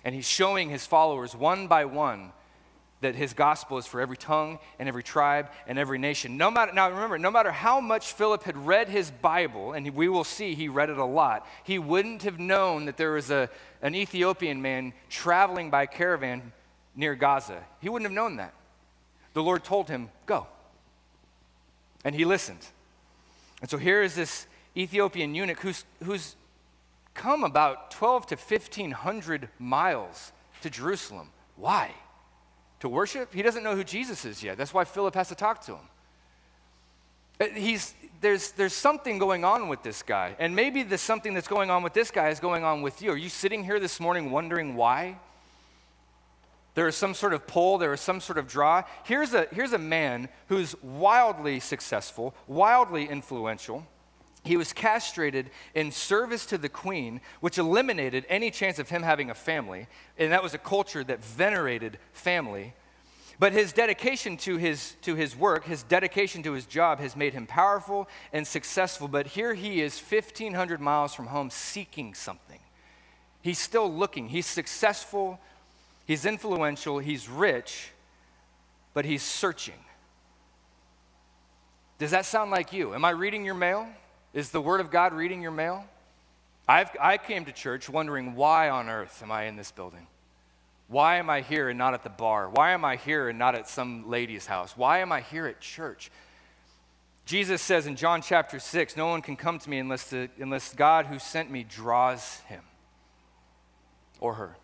And 0.04 0.14
he's 0.14 0.28
showing 0.28 0.70
his 0.70 0.86
followers 0.86 1.36
one 1.36 1.68
by 1.68 1.86
one 1.86 2.32
that 3.06 3.16
his 3.16 3.34
gospel 3.34 3.78
is 3.78 3.86
for 3.86 4.02
every 4.02 4.18
tongue 4.18 4.58
and 4.80 4.90
every 4.90 5.04
tribe 5.04 5.50
and 5.68 5.78
every 5.78 6.00
nation. 6.00 6.38
No 6.38 6.50
matter, 6.50 6.74
now 6.74 6.90
remember, 6.90 7.20
no 7.20 7.30
matter 7.30 7.52
how 7.52 7.80
much 7.80 8.14
Philip 8.14 8.44
had 8.44 8.58
read 8.58 8.90
his 8.90 9.12
Bible, 9.12 9.74
and 9.74 9.88
we 9.92 10.10
will 10.10 10.24
see 10.24 10.56
he 10.56 10.68
read 10.68 10.90
it 10.90 10.98
a 10.98 11.06
lot, 11.06 11.48
he 11.64 11.78
wouldn't 11.78 12.24
have 12.24 12.40
known 12.40 12.86
that 12.86 12.98
there 12.98 13.12
was 13.12 13.30
a, 13.30 13.50
an 13.82 13.94
Ethiopian 13.94 14.62
man 14.62 14.92
traveling 15.10 15.70
by 15.70 15.86
caravan 15.86 16.52
near 16.96 17.14
Gaza. 17.14 17.64
He 17.80 17.90
wouldn't 17.90 18.10
have 18.10 18.16
known 18.16 18.38
that. 18.38 18.54
The 19.34 19.44
Lord 19.44 19.64
told 19.64 19.88
him, 19.88 20.10
Go. 20.26 20.48
And 22.04 22.16
he 22.16 22.26
listened. 22.26 22.66
And 23.62 23.70
so 23.70 23.78
here 23.78 24.02
is 24.02 24.16
this 24.16 24.48
Ethiopian 24.76 25.36
eunuch 25.36 25.60
who's, 25.60 25.86
who's 26.04 26.36
come 27.14 27.44
about 27.44 27.92
12 27.92 28.28
to 28.28 28.36
1500 28.36 29.50
miles 29.60 30.32
to 30.62 30.70
Jerusalem. 30.70 31.30
Why? 31.56 31.92
To 32.86 32.90
worship? 32.90 33.34
He 33.34 33.42
doesn't 33.42 33.64
know 33.64 33.76
who 33.76 33.84
Jesus 33.84 34.26
is 34.26 34.44
yet. 34.44 34.60
That's 34.60 34.72
why 34.72 34.84
Philip 34.84 35.16
has 35.16 35.30
to 35.30 35.36
talk 35.36 35.66
to 35.66 35.72
him. 35.72 35.88
Uh, 37.42 37.46
he's, 37.56 37.96
there's, 38.22 38.52
there's 38.52 38.76
something 38.76 39.18
going 39.18 39.44
on 39.44 39.70
with 39.70 39.82
this 39.82 40.04
guy. 40.04 40.36
And 40.38 40.56
maybe 40.56 40.84
the 40.84 41.00
something 41.00 41.34
that's 41.34 41.48
going 41.48 41.72
on 41.72 41.82
with 41.82 41.94
this 41.94 42.12
guy 42.12 42.30
is 42.30 42.40
going 42.40 42.64
on 42.64 42.84
with 42.84 43.02
you. 43.02 43.10
Are 43.10 43.18
you 43.18 43.30
sitting 43.30 43.64
here 43.64 43.80
this 43.80 44.00
morning 44.00 44.30
wondering 44.30 44.76
why? 44.76 45.18
There 46.76 46.88
is 46.88 46.96
some 46.96 47.16
sort 47.16 47.34
of 47.34 47.48
pull, 47.48 47.80
there 47.80 47.92
is 47.92 48.02
some 48.02 48.22
sort 48.22 48.38
of 48.38 48.48
draw. 48.48 48.84
Here's 49.04 49.34
a, 49.34 49.48
here's 49.52 49.74
a 49.74 49.80
man 49.80 50.30
who's 50.50 50.76
wildly 50.84 51.62
successful, 51.62 52.36
wildly 52.46 53.10
influential 53.10 53.88
he 54.46 54.58
was 54.58 54.74
castrated 54.74 55.50
in 55.74 55.92
service 55.92 56.46
to 56.48 56.58
the 56.58 56.70
queen, 56.70 57.20
which 57.42 57.58
eliminated 57.58 58.26
any 58.30 58.52
chance 58.52 58.80
of 58.80 58.90
him 58.90 59.04
having 59.04 59.30
a 59.30 59.36
family. 59.36 59.88
And 60.18 60.32
that 60.32 60.44
was 60.44 60.54
a 60.54 60.60
culture 60.60 61.04
that 61.04 61.24
venerated 61.24 61.98
family. 62.14 62.74
But 63.38 63.52
his 63.52 63.74
dedication 63.74 64.38
to 64.38 64.58
his, 64.58 64.96
to 65.02 65.16
his 65.16 65.36
work, 65.36 65.66
his 65.66 65.84
dedication 65.84 66.44
to 66.44 66.54
his 66.54 66.66
job, 66.66 67.00
has 67.00 67.16
made 67.16 67.34
him 67.34 67.48
powerful 67.48 68.08
and 68.32 68.48
successful. 68.48 69.08
But 69.08 69.28
here 69.28 69.54
he 69.54 69.82
is, 69.82 70.00
1,500 70.00 70.80
miles 70.80 71.14
from 71.14 71.28
home, 71.28 71.50
seeking 71.50 72.14
something. 72.14 72.60
He's 73.42 73.60
still 73.60 73.92
looking. 73.92 74.30
He's 74.30 74.46
successful, 74.46 75.40
he's 76.06 76.26
influential, 76.26 77.00
he's 77.00 77.28
rich, 77.28 77.92
but 78.94 79.06
he's 79.06 79.24
searching. 79.24 79.76
Does 81.98 82.12
that 82.12 82.26
sound 82.26 82.52
like 82.52 82.74
you? 82.74 82.94
Am 82.94 83.06
I 83.06 83.12
reading 83.12 83.46
your 83.46 83.56
mail? 83.56 83.88
Is 84.36 84.50
the 84.50 84.60
Word 84.60 84.82
of 84.82 84.92
God 84.92 85.14
reading 85.14 85.42
your 85.42 85.52
mail? 85.52 85.86
I've, 86.68 86.90
I 87.00 87.18
came 87.18 87.46
to 87.46 87.54
church 87.54 87.88
wondering 87.88 88.36
why 88.36 88.70
on 88.70 88.90
earth 88.90 89.24
am 89.24 89.32
I 89.32 89.46
in 89.46 89.56
this 89.56 89.72
building? 89.72 90.08
Why 90.90 91.16
am 91.16 91.30
I 91.30 91.40
here 91.40 91.70
and 91.70 91.78
not 91.78 91.94
at 91.94 92.04
the 92.04 92.10
bar? 92.10 92.50
Why 92.50 92.72
am 92.72 92.84
I 92.84 92.98
here 92.98 93.30
and 93.30 93.40
not 93.40 93.56
at 93.56 93.70
some 93.70 94.10
lady's 94.10 94.46
house? 94.46 94.76
Why 94.76 95.00
am 95.00 95.14
I 95.14 95.22
here 95.22 95.48
at 95.48 95.62
church? 95.62 96.12
Jesus 97.26 97.62
says 97.62 97.88
in 97.88 97.96
John 97.96 98.22
chapter 98.22 98.60
6 98.60 98.98
No 98.98 99.08
one 99.08 99.22
can 99.22 99.38
come 99.38 99.58
to 99.58 99.70
me 99.70 99.80
unless, 99.80 100.10
the, 100.10 100.30
unless 100.38 100.74
God 100.76 101.06
who 101.06 101.18
sent 101.18 101.50
me 101.50 101.64
draws 101.64 102.42
him 102.42 102.62
or 104.20 104.34
her. 104.34 104.58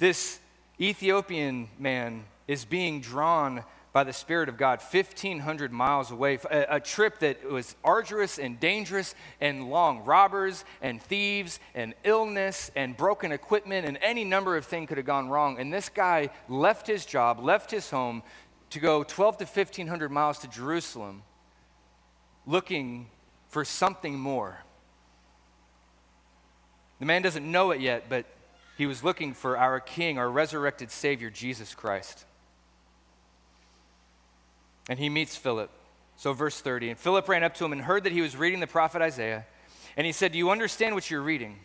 This 0.00 0.40
Ethiopian 0.80 1.68
man 1.78 2.24
is 2.48 2.64
being 2.64 3.00
drawn 3.00 3.62
by 3.96 4.04
the 4.04 4.12
Spirit 4.12 4.50
of 4.50 4.58
God 4.58 4.82
1,500 4.82 5.72
miles 5.72 6.10
away, 6.10 6.38
a, 6.50 6.66
a, 6.68 6.80
trip 6.80 7.18
that 7.20 7.42
was 7.50 7.74
arduous 7.82 8.38
and 8.38 8.60
dangerous 8.60 9.14
and 9.40 9.70
long. 9.70 10.04
Robbers 10.04 10.66
and 10.82 11.00
thieves 11.00 11.58
and 11.74 11.94
illness 12.04 12.70
and 12.76 12.94
broken 12.94 13.32
equipment 13.32 13.86
and 13.86 13.98
any 14.02 14.22
number 14.22 14.54
of 14.54 14.66
things 14.66 14.88
could 14.88 14.98
have 14.98 15.06
gone 15.06 15.30
wrong. 15.30 15.58
And 15.58 15.72
this 15.72 15.88
guy 15.88 16.28
left 16.46 16.86
his 16.86 17.06
job, 17.06 17.42
left 17.42 17.70
his 17.70 17.88
home 17.88 18.22
to 18.68 18.80
go 18.80 19.02
12 19.02 19.38
to 19.38 19.44
1,500 19.46 20.10
miles 20.10 20.40
to 20.40 20.48
Jerusalem 20.48 21.22
looking 22.46 23.06
for 23.48 23.64
something 23.64 24.18
more. 24.18 24.58
The 26.98 27.06
man 27.06 27.22
doesn't 27.22 27.50
know 27.50 27.70
it 27.70 27.80
yet, 27.80 28.10
but 28.10 28.26
he 28.76 28.84
was 28.84 29.02
looking 29.02 29.32
for 29.32 29.56
our 29.56 29.80
King, 29.80 30.18
our 30.18 30.30
resurrected 30.30 30.90
Savior, 30.90 31.30
Jesus 31.30 31.74
Christ 31.74 32.26
and 34.88 34.98
he 34.98 35.08
meets 35.08 35.36
Philip. 35.36 35.70
So, 36.16 36.32
verse 36.32 36.60
30. 36.60 36.90
And 36.90 36.98
Philip 36.98 37.28
ran 37.28 37.44
up 37.44 37.54
to 37.54 37.64
him 37.64 37.72
and 37.72 37.82
heard 37.82 38.04
that 38.04 38.12
he 38.12 38.20
was 38.20 38.36
reading 38.36 38.60
the 38.60 38.66
prophet 38.66 39.02
Isaiah. 39.02 39.44
And 39.96 40.06
he 40.06 40.12
said, 40.12 40.32
Do 40.32 40.38
you 40.38 40.50
understand 40.50 40.94
what 40.94 41.10
you're 41.10 41.22
reading? 41.22 41.58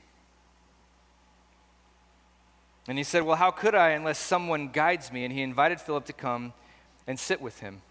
And 2.88 2.98
he 2.98 3.04
said, 3.04 3.24
Well, 3.24 3.38
how 3.38 3.52
could 3.52 3.76
I 3.76 3.90
unless 3.90 4.20
someone 4.20 4.70
guides 4.70 5.12
me? 5.12 5.24
And 5.24 5.34
he 5.34 5.42
invited 5.42 5.80
Philip 5.80 6.06
to 6.06 6.14
come 6.14 6.54
and 7.08 7.20
sit 7.20 7.42
with 7.42 7.60
him. 7.60 7.82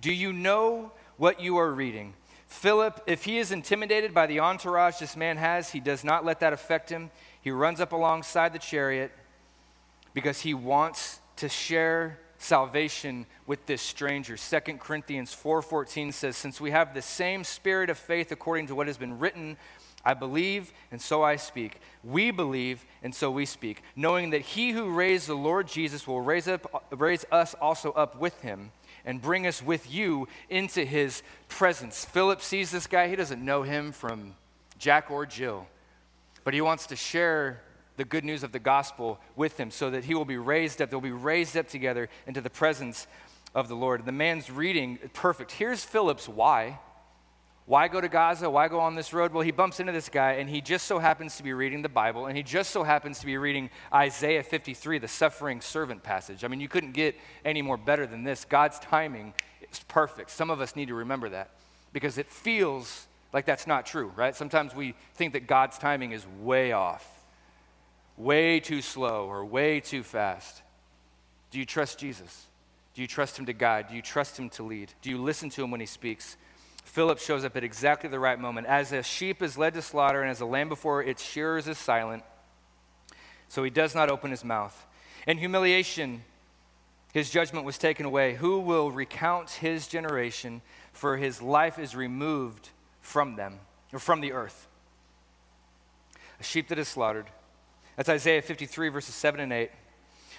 Do 0.00 0.12
you 0.12 0.32
know 0.32 0.92
what 1.16 1.40
you 1.40 1.56
are 1.58 1.72
reading? 1.72 2.14
Philip, 2.46 3.02
if 3.06 3.24
he 3.24 3.38
is 3.38 3.52
intimidated 3.52 4.14
by 4.14 4.26
the 4.26 4.40
entourage 4.40 4.98
this 4.98 5.16
man 5.16 5.36
has, 5.36 5.70
he 5.70 5.80
does 5.80 6.02
not 6.02 6.24
let 6.24 6.40
that 6.40 6.52
affect 6.52 6.88
him. 6.88 7.10
He 7.40 7.50
runs 7.50 7.80
up 7.80 7.92
alongside 7.92 8.52
the 8.52 8.58
chariot 8.58 9.12
because 10.14 10.40
he 10.40 10.54
wants 10.54 11.20
to 11.36 11.48
share 11.48 12.18
salvation 12.38 13.26
with 13.46 13.66
this 13.66 13.82
stranger. 13.82 14.36
2 14.36 14.78
Corinthians 14.78 15.34
4:14 15.34 16.12
says, 16.12 16.36
"Since 16.36 16.60
we 16.60 16.70
have 16.70 16.94
the 16.94 17.02
same 17.02 17.44
spirit 17.44 17.90
of 17.90 17.98
faith 17.98 18.32
according 18.32 18.68
to 18.68 18.74
what 18.74 18.86
has 18.86 18.96
been 18.96 19.18
written, 19.18 19.56
I 20.04 20.14
believe 20.14 20.72
and 20.90 21.02
so 21.02 21.22
I 21.22 21.36
speak. 21.36 21.80
We 22.02 22.30
believe 22.30 22.86
and 23.02 23.14
so 23.14 23.30
we 23.30 23.44
speak, 23.44 23.82
knowing 23.96 24.30
that 24.30 24.40
he 24.40 24.70
who 24.70 24.90
raised 24.90 25.26
the 25.26 25.34
Lord 25.34 25.68
Jesus 25.68 26.06
will 26.06 26.20
raise 26.20 26.48
up 26.48 26.86
raise 26.90 27.26
us 27.30 27.54
also 27.54 27.92
up 27.92 28.16
with 28.16 28.40
him." 28.40 28.72
and 29.04 29.22
bring 29.22 29.46
us 29.46 29.62
with 29.62 29.90
you 29.90 30.28
into 30.50 30.84
his 30.84 31.22
presence. 31.48 32.04
Philip 32.04 32.42
sees 32.42 32.70
this 32.70 32.86
guy. 32.86 33.08
He 33.08 33.16
doesn't 33.16 33.42
know 33.42 33.62
him 33.62 33.90
from 33.90 34.34
Jack 34.78 35.10
or 35.10 35.24
Jill, 35.24 35.66
but 36.44 36.52
he 36.52 36.60
wants 36.60 36.86
to 36.88 36.96
share 36.96 37.62
the 37.98 38.04
good 38.04 38.24
news 38.24 38.42
of 38.42 38.52
the 38.52 38.58
gospel 38.58 39.18
with 39.36 39.58
him 39.58 39.70
so 39.70 39.90
that 39.90 40.04
he 40.04 40.14
will 40.14 40.24
be 40.24 40.38
raised 40.38 40.80
up. 40.80 40.88
They'll 40.88 41.00
be 41.00 41.10
raised 41.10 41.56
up 41.56 41.68
together 41.68 42.08
into 42.26 42.40
the 42.40 42.48
presence 42.48 43.06
of 43.54 43.68
the 43.68 43.74
Lord. 43.74 44.06
The 44.06 44.12
man's 44.12 44.50
reading, 44.50 44.98
perfect. 45.12 45.52
Here's 45.52 45.84
Philip's 45.84 46.28
why. 46.28 46.78
Why 47.66 47.88
go 47.88 48.00
to 48.00 48.08
Gaza? 48.08 48.48
Why 48.48 48.68
go 48.68 48.80
on 48.80 48.94
this 48.94 49.12
road? 49.12 49.32
Well, 49.32 49.42
he 49.42 49.50
bumps 49.50 49.80
into 49.80 49.92
this 49.92 50.08
guy, 50.08 50.34
and 50.34 50.48
he 50.48 50.62
just 50.62 50.86
so 50.86 50.98
happens 50.98 51.36
to 51.36 51.42
be 51.42 51.52
reading 51.52 51.82
the 51.82 51.88
Bible, 51.90 52.26
and 52.26 52.36
he 52.36 52.42
just 52.42 52.70
so 52.70 52.82
happens 52.82 53.18
to 53.18 53.26
be 53.26 53.36
reading 53.36 53.68
Isaiah 53.92 54.42
53, 54.42 54.98
the 54.98 55.08
suffering 55.08 55.60
servant 55.60 56.02
passage. 56.02 56.44
I 56.44 56.48
mean, 56.48 56.60
you 56.60 56.68
couldn't 56.68 56.92
get 56.92 57.14
any 57.44 57.60
more 57.60 57.76
better 57.76 58.06
than 58.06 58.24
this. 58.24 58.46
God's 58.46 58.78
timing 58.78 59.34
is 59.70 59.80
perfect. 59.80 60.30
Some 60.30 60.48
of 60.48 60.62
us 60.62 60.76
need 60.76 60.88
to 60.88 60.94
remember 60.94 61.28
that 61.30 61.50
because 61.92 62.16
it 62.16 62.30
feels 62.30 63.06
like 63.34 63.44
that's 63.44 63.66
not 63.66 63.84
true, 63.84 64.12
right? 64.16 64.34
Sometimes 64.34 64.74
we 64.74 64.94
think 65.14 65.34
that 65.34 65.46
God's 65.46 65.76
timing 65.76 66.12
is 66.12 66.24
way 66.40 66.72
off 66.72 67.17
way 68.18 68.60
too 68.60 68.82
slow 68.82 69.26
or 69.26 69.44
way 69.44 69.80
too 69.80 70.02
fast? 70.02 70.62
Do 71.50 71.58
you 71.58 71.64
trust 71.64 71.98
Jesus? 71.98 72.46
Do 72.94 73.00
you 73.00 73.08
trust 73.08 73.38
him 73.38 73.46
to 73.46 73.52
guide? 73.52 73.88
Do 73.88 73.94
you 73.94 74.02
trust 74.02 74.38
him 74.38 74.50
to 74.50 74.62
lead? 74.62 74.92
Do 75.02 75.08
you 75.08 75.18
listen 75.18 75.48
to 75.50 75.62
him 75.62 75.70
when 75.70 75.80
he 75.80 75.86
speaks? 75.86 76.36
Philip 76.84 77.18
shows 77.18 77.44
up 77.44 77.56
at 77.56 77.62
exactly 77.62 78.10
the 78.10 78.18
right 78.18 78.38
moment. 78.38 78.66
As 78.66 78.92
a 78.92 79.02
sheep 79.02 79.42
is 79.42 79.56
led 79.56 79.74
to 79.74 79.82
slaughter 79.82 80.20
and 80.22 80.30
as 80.30 80.40
a 80.40 80.46
lamb 80.46 80.68
before 80.68 81.02
its 81.02 81.22
shearers 81.22 81.68
is 81.68 81.78
silent, 81.78 82.24
so 83.48 83.62
he 83.62 83.70
does 83.70 83.94
not 83.94 84.10
open 84.10 84.30
his 84.30 84.44
mouth. 84.44 84.86
In 85.26 85.38
humiliation, 85.38 86.22
his 87.12 87.30
judgment 87.30 87.64
was 87.64 87.78
taken 87.78 88.04
away. 88.04 88.34
Who 88.34 88.58
will 88.60 88.90
recount 88.90 89.50
his 89.50 89.86
generation? 89.86 90.60
For 90.92 91.16
his 91.16 91.40
life 91.40 91.78
is 91.78 91.94
removed 91.94 92.70
from 93.00 93.36
them, 93.36 93.60
or 93.92 93.98
from 93.98 94.20
the 94.20 94.32
earth. 94.32 94.66
A 96.40 96.42
sheep 96.42 96.68
that 96.68 96.78
is 96.78 96.88
slaughtered 96.88 97.26
that's 97.98 98.08
Isaiah 98.08 98.42
53, 98.42 98.90
verses 98.90 99.16
7 99.16 99.40
and 99.40 99.52
8. 99.52 99.72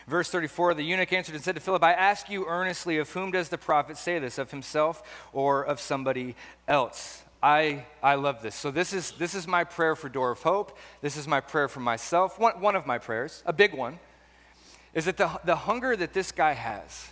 Verse 0.07 0.29
34 0.29 0.75
The 0.75 0.81
eunuch 0.81 1.11
answered 1.11 1.35
and 1.35 1.43
said 1.43 1.55
to 1.55 1.61
Philip, 1.61 1.83
I 1.83 1.91
ask 1.91 2.29
you 2.29 2.45
earnestly, 2.45 2.99
of 2.99 3.11
whom 3.11 3.31
does 3.31 3.49
the 3.49 3.57
prophet 3.57 3.97
say 3.97 4.17
this, 4.17 4.37
of 4.37 4.49
himself 4.49 5.03
or 5.33 5.63
of 5.63 5.81
somebody 5.81 6.37
else? 6.69 7.21
I, 7.43 7.85
I 8.01 8.15
love 8.15 8.41
this. 8.41 8.55
So, 8.55 8.71
this 8.71 8.93
is, 8.93 9.11
this 9.11 9.35
is 9.35 9.45
my 9.45 9.65
prayer 9.65 9.97
for 9.97 10.07
Door 10.07 10.31
of 10.31 10.41
Hope. 10.41 10.77
This 11.01 11.17
is 11.17 11.27
my 11.27 11.41
prayer 11.41 11.67
for 11.67 11.81
myself. 11.81 12.39
One, 12.39 12.61
one 12.61 12.77
of 12.77 12.87
my 12.87 12.97
prayers, 12.97 13.43
a 13.45 13.51
big 13.51 13.73
one, 13.73 13.99
is 14.93 15.03
that 15.03 15.17
the, 15.17 15.29
the 15.43 15.57
hunger 15.57 15.97
that 15.97 16.13
this 16.13 16.31
guy 16.31 16.53
has, 16.53 17.09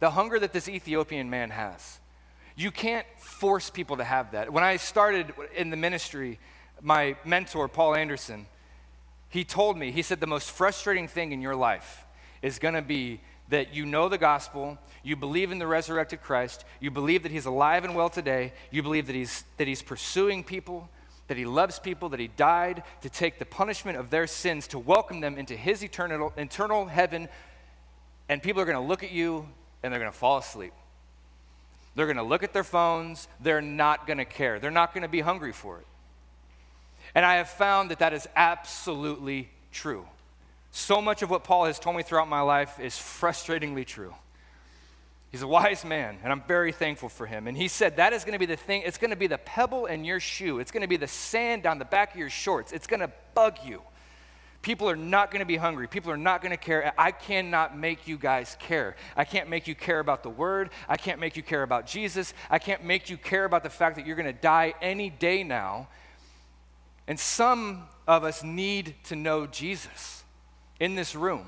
the 0.00 0.12
hunger 0.12 0.38
that 0.38 0.54
this 0.54 0.66
Ethiopian 0.66 1.28
man 1.28 1.50
has, 1.50 2.00
you 2.56 2.70
can't 2.70 3.06
force 3.18 3.68
people 3.68 3.98
to 3.98 4.04
have 4.04 4.32
that. 4.32 4.50
When 4.50 4.64
I 4.64 4.78
started 4.78 5.34
in 5.54 5.68
the 5.68 5.76
ministry, 5.76 6.38
my 6.80 7.16
mentor, 7.26 7.68
Paul 7.68 7.94
Anderson, 7.94 8.46
he 9.34 9.42
told 9.42 9.76
me, 9.76 9.90
he 9.90 10.02
said, 10.02 10.20
the 10.20 10.28
most 10.28 10.52
frustrating 10.52 11.08
thing 11.08 11.32
in 11.32 11.42
your 11.42 11.56
life 11.56 12.06
is 12.40 12.60
going 12.60 12.74
to 12.74 12.82
be 12.82 13.20
that 13.48 13.74
you 13.74 13.84
know 13.84 14.08
the 14.08 14.16
gospel, 14.16 14.78
you 15.02 15.16
believe 15.16 15.50
in 15.50 15.58
the 15.58 15.66
resurrected 15.66 16.22
Christ, 16.22 16.64
you 16.78 16.92
believe 16.92 17.24
that 17.24 17.32
he's 17.32 17.44
alive 17.44 17.84
and 17.84 17.96
well 17.96 18.08
today, 18.08 18.52
you 18.70 18.80
believe 18.80 19.08
that 19.08 19.16
he's, 19.16 19.42
that 19.56 19.66
he's 19.66 19.82
pursuing 19.82 20.44
people, 20.44 20.88
that 21.26 21.36
he 21.36 21.46
loves 21.46 21.80
people, 21.80 22.10
that 22.10 22.20
he 22.20 22.28
died 22.28 22.84
to 23.00 23.10
take 23.10 23.40
the 23.40 23.44
punishment 23.44 23.98
of 23.98 24.08
their 24.08 24.28
sins, 24.28 24.68
to 24.68 24.78
welcome 24.78 25.18
them 25.18 25.36
into 25.36 25.56
his 25.56 25.82
eternal, 25.82 26.32
eternal 26.36 26.86
heaven, 26.86 27.28
and 28.28 28.40
people 28.40 28.62
are 28.62 28.66
going 28.66 28.80
to 28.80 28.88
look 28.88 29.02
at 29.02 29.10
you 29.10 29.48
and 29.82 29.92
they're 29.92 29.98
going 29.98 30.12
to 30.12 30.16
fall 30.16 30.38
asleep. 30.38 30.74
They're 31.96 32.06
going 32.06 32.18
to 32.18 32.22
look 32.22 32.44
at 32.44 32.52
their 32.52 32.62
phones, 32.62 33.26
they're 33.40 33.60
not 33.60 34.06
going 34.06 34.18
to 34.18 34.24
care, 34.24 34.60
they're 34.60 34.70
not 34.70 34.94
going 34.94 35.02
to 35.02 35.08
be 35.08 35.22
hungry 35.22 35.52
for 35.52 35.80
it. 35.80 35.86
And 37.14 37.24
I 37.24 37.36
have 37.36 37.48
found 37.48 37.90
that 37.90 38.00
that 38.00 38.12
is 38.12 38.28
absolutely 38.34 39.48
true. 39.72 40.06
So 40.70 41.00
much 41.00 41.22
of 41.22 41.30
what 41.30 41.44
Paul 41.44 41.66
has 41.66 41.78
told 41.78 41.96
me 41.96 42.02
throughout 42.02 42.28
my 42.28 42.40
life 42.40 42.80
is 42.80 42.94
frustratingly 42.94 43.86
true. 43.86 44.12
He's 45.30 45.42
a 45.42 45.48
wise 45.48 45.84
man, 45.84 46.18
and 46.22 46.32
I'm 46.32 46.42
very 46.42 46.72
thankful 46.72 47.08
for 47.08 47.26
him. 47.26 47.48
And 47.48 47.56
he 47.56 47.68
said 47.68 47.96
that 47.96 48.12
is 48.12 48.24
going 48.24 48.34
to 48.34 48.38
be 48.38 48.46
the 48.46 48.56
thing, 48.56 48.82
it's 48.84 48.98
going 48.98 49.10
to 49.10 49.16
be 49.16 49.26
the 49.26 49.38
pebble 49.38 49.86
in 49.86 50.04
your 50.04 50.20
shoe, 50.20 50.60
it's 50.60 50.70
going 50.70 50.82
to 50.82 50.88
be 50.88 50.96
the 50.96 51.08
sand 51.08 51.62
down 51.62 51.78
the 51.78 51.84
back 51.84 52.12
of 52.12 52.20
your 52.20 52.30
shorts, 52.30 52.72
it's 52.72 52.86
going 52.86 53.00
to 53.00 53.10
bug 53.34 53.58
you. 53.64 53.82
People 54.62 54.88
are 54.88 54.96
not 54.96 55.30
going 55.30 55.40
to 55.40 55.46
be 55.46 55.56
hungry. 55.56 55.86
People 55.86 56.10
are 56.10 56.16
not 56.16 56.40
going 56.40 56.50
to 56.50 56.56
care. 56.56 56.94
I 56.96 57.10
cannot 57.10 57.76
make 57.76 58.08
you 58.08 58.16
guys 58.16 58.56
care. 58.58 58.96
I 59.14 59.24
can't 59.24 59.50
make 59.50 59.68
you 59.68 59.74
care 59.74 60.00
about 60.00 60.22
the 60.22 60.30
word. 60.30 60.70
I 60.88 60.96
can't 60.96 61.20
make 61.20 61.36
you 61.36 61.42
care 61.42 61.62
about 61.62 61.86
Jesus. 61.86 62.32
I 62.48 62.58
can't 62.58 62.82
make 62.82 63.10
you 63.10 63.18
care 63.18 63.44
about 63.44 63.62
the 63.62 63.68
fact 63.68 63.96
that 63.96 64.06
you're 64.06 64.16
going 64.16 64.32
to 64.32 64.40
die 64.40 64.72
any 64.80 65.10
day 65.10 65.44
now. 65.44 65.88
And 67.06 67.18
some 67.18 67.84
of 68.06 68.24
us 68.24 68.42
need 68.42 68.94
to 69.04 69.16
know 69.16 69.46
Jesus 69.46 70.24
in 70.80 70.94
this 70.94 71.14
room? 71.14 71.46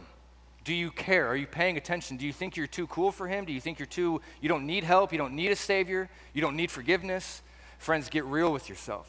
Do 0.65 0.75
you 0.75 0.91
care? 0.91 1.29
Are 1.29 1.37
you 1.37 1.47
paying 1.47 1.77
attention? 1.77 2.17
Do 2.17 2.27
you 2.27 2.33
think 2.33 2.57
you're 2.57 2.67
too 2.67 2.87
cool 2.89 3.13
for 3.13 3.29
him? 3.29 3.45
Do 3.45 3.53
you 3.53 3.61
think 3.61 3.79
you're 3.79 3.87
too, 3.87 4.21
you 4.41 4.49
don't 4.49 4.67
need 4.67 4.85
help? 4.85 5.13
You 5.13 5.19
don't 5.19 5.35
need 5.35 5.53
a 5.53 5.57
savior? 5.57 6.11
You 6.35 6.43
don't 6.43 6.57
need 6.57 6.71
forgiveness? 6.71 7.43
Friends, 7.79 8.09
get 8.09 8.25
real 8.25 8.53
with 8.53 8.69
yourself. 8.69 9.09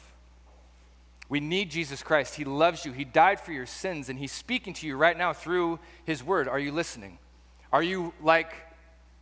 We 1.28 1.40
need 1.40 1.70
Jesus 1.70 2.02
Christ. 2.02 2.36
He 2.36 2.44
loves 2.44 2.84
you. 2.84 2.92
He 2.92 3.04
died 3.04 3.40
for 3.40 3.52
your 3.52 3.66
sins, 3.66 4.08
and 4.08 4.18
He's 4.18 4.32
speaking 4.32 4.72
to 4.74 4.86
you 4.86 4.96
right 4.96 5.16
now 5.16 5.32
through 5.32 5.78
His 6.04 6.22
Word. 6.22 6.48
Are 6.48 6.58
you 6.58 6.72
listening? 6.72 7.18
Are 7.72 7.82
you 7.82 8.14
like, 8.22 8.52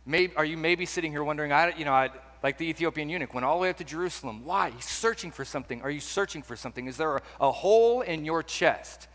maybe, 0.05 0.33
are 0.37 0.45
you 0.45 0.55
maybe 0.55 0.85
sitting 0.85 1.11
here 1.11 1.23
wondering, 1.23 1.51
I, 1.51 1.75
you 1.75 1.83
know, 1.83 1.93
I, 1.93 2.09
like 2.43 2.57
the 2.57 2.65
Ethiopian 2.65 3.09
eunuch 3.09 3.33
went 3.33 3.45
all 3.45 3.57
the 3.57 3.61
way 3.61 3.69
up 3.69 3.77
to 3.77 3.83
Jerusalem. 3.83 4.45
Why? 4.45 4.71
He's 4.71 4.85
searching 4.85 5.31
for 5.31 5.45
something. 5.45 5.81
Are 5.81 5.89
you 5.89 5.99
searching 5.99 6.41
for 6.41 6.55
something? 6.55 6.87
Is 6.87 6.97
there 6.97 7.17
a, 7.17 7.21
a 7.41 7.51
hole 7.51 8.01
in 8.01 8.25
your 8.25 8.43
chest 8.43 9.07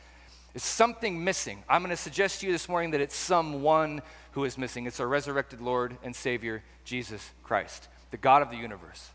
is 0.55 0.63
something 0.63 1.23
missing. 1.23 1.63
I'm 1.69 1.83
going 1.83 1.91
to 1.91 1.97
suggest 1.97 2.41
to 2.41 2.47
you 2.47 2.53
this 2.53 2.69
morning 2.69 2.91
that 2.91 3.01
it's 3.01 3.17
someone 3.17 4.03
who 4.33 4.45
is 4.45 4.59
missing. 4.59 4.87
It's 4.87 5.01
our 5.01 5.09
resurrected 5.09 5.61
Lord 5.61 5.97
and 6.03 6.15
Savior, 6.15 6.63
Jesus 6.85 7.31
Christ, 7.43 7.89
the 8.11 8.17
God 8.17 8.43
of 8.43 8.51
the 8.51 8.57
universe. 8.57 9.11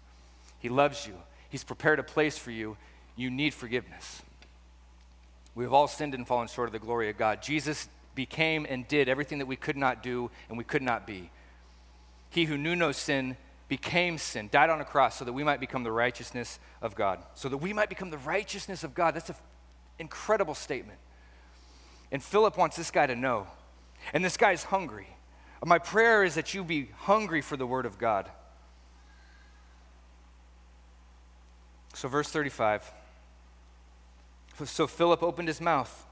He 0.60 0.70
loves 0.70 1.06
you, 1.06 1.14
He's 1.50 1.64
prepared 1.64 2.00
a 2.00 2.04
place 2.04 2.38
for 2.38 2.52
you. 2.52 2.78
You 3.16 3.30
need 3.32 3.54
forgiveness. 3.54 4.22
We 5.56 5.64
have 5.64 5.74
all 5.74 5.88
sinned 5.88 6.14
and 6.14 6.28
fallen 6.28 6.48
short 6.48 6.70
of 6.70 6.74
the 6.74 6.80
glory 6.80 7.10
of 7.10 7.18
God. 7.18 7.42
Jesus 7.42 7.90
became 8.14 8.68
and 8.70 8.88
did 8.88 9.10
everything 9.10 9.40
that 9.40 9.48
we 9.48 9.56
could 9.56 9.78
not 9.78 10.04
do 10.04 10.30
and 10.50 10.58
we 10.58 10.64
could 10.64 10.84
not 10.84 11.08
be. 11.08 11.32
He 12.30 12.46
who 12.46 12.58
knew 12.60 12.76
no 12.76 12.92
sin 12.92 13.38
became 13.68 14.18
sin, 14.18 14.50
died 14.52 14.70
on 14.70 14.80
a 14.80 14.86
cross 14.86 15.18
so 15.18 15.26
that 15.26 15.34
we 15.34 15.44
might 15.44 15.60
become 15.60 15.84
the 15.84 15.92
righteousness 15.92 16.60
of 16.82 16.96
God. 16.96 17.20
So 17.34 17.50
that 17.50 17.58
we 17.58 17.74
might 17.74 17.90
become 17.90 18.10
the 18.10 18.18
righteousness 18.18 18.84
of 18.84 18.94
God. 18.94 19.16
That's 19.16 19.30
an 19.30 19.36
incredible 20.00 20.56
statement. 20.56 21.00
And 22.12 22.24
Philip 22.24 22.58
wants 22.58 22.78
this 22.78 22.92
guy 22.92 23.08
to 23.08 23.16
know. 23.16 23.48
And 24.14 24.24
this 24.24 24.38
guy's 24.38 24.64
hungry. 24.64 25.08
My 25.66 25.80
prayer 25.80 26.24
is 26.24 26.36
that 26.36 26.54
you 26.54 26.64
be 26.64 26.90
hungry 26.96 27.42
for 27.42 27.58
the 27.58 27.66
Word 27.66 27.86
of 27.86 27.98
God. 27.98 28.30
So, 31.94 32.08
verse 32.08 32.30
35. 32.30 32.94
So 34.66 34.88
Philip 34.88 35.22
opened 35.22 35.48
his 35.48 35.62
mouth, 35.62 36.06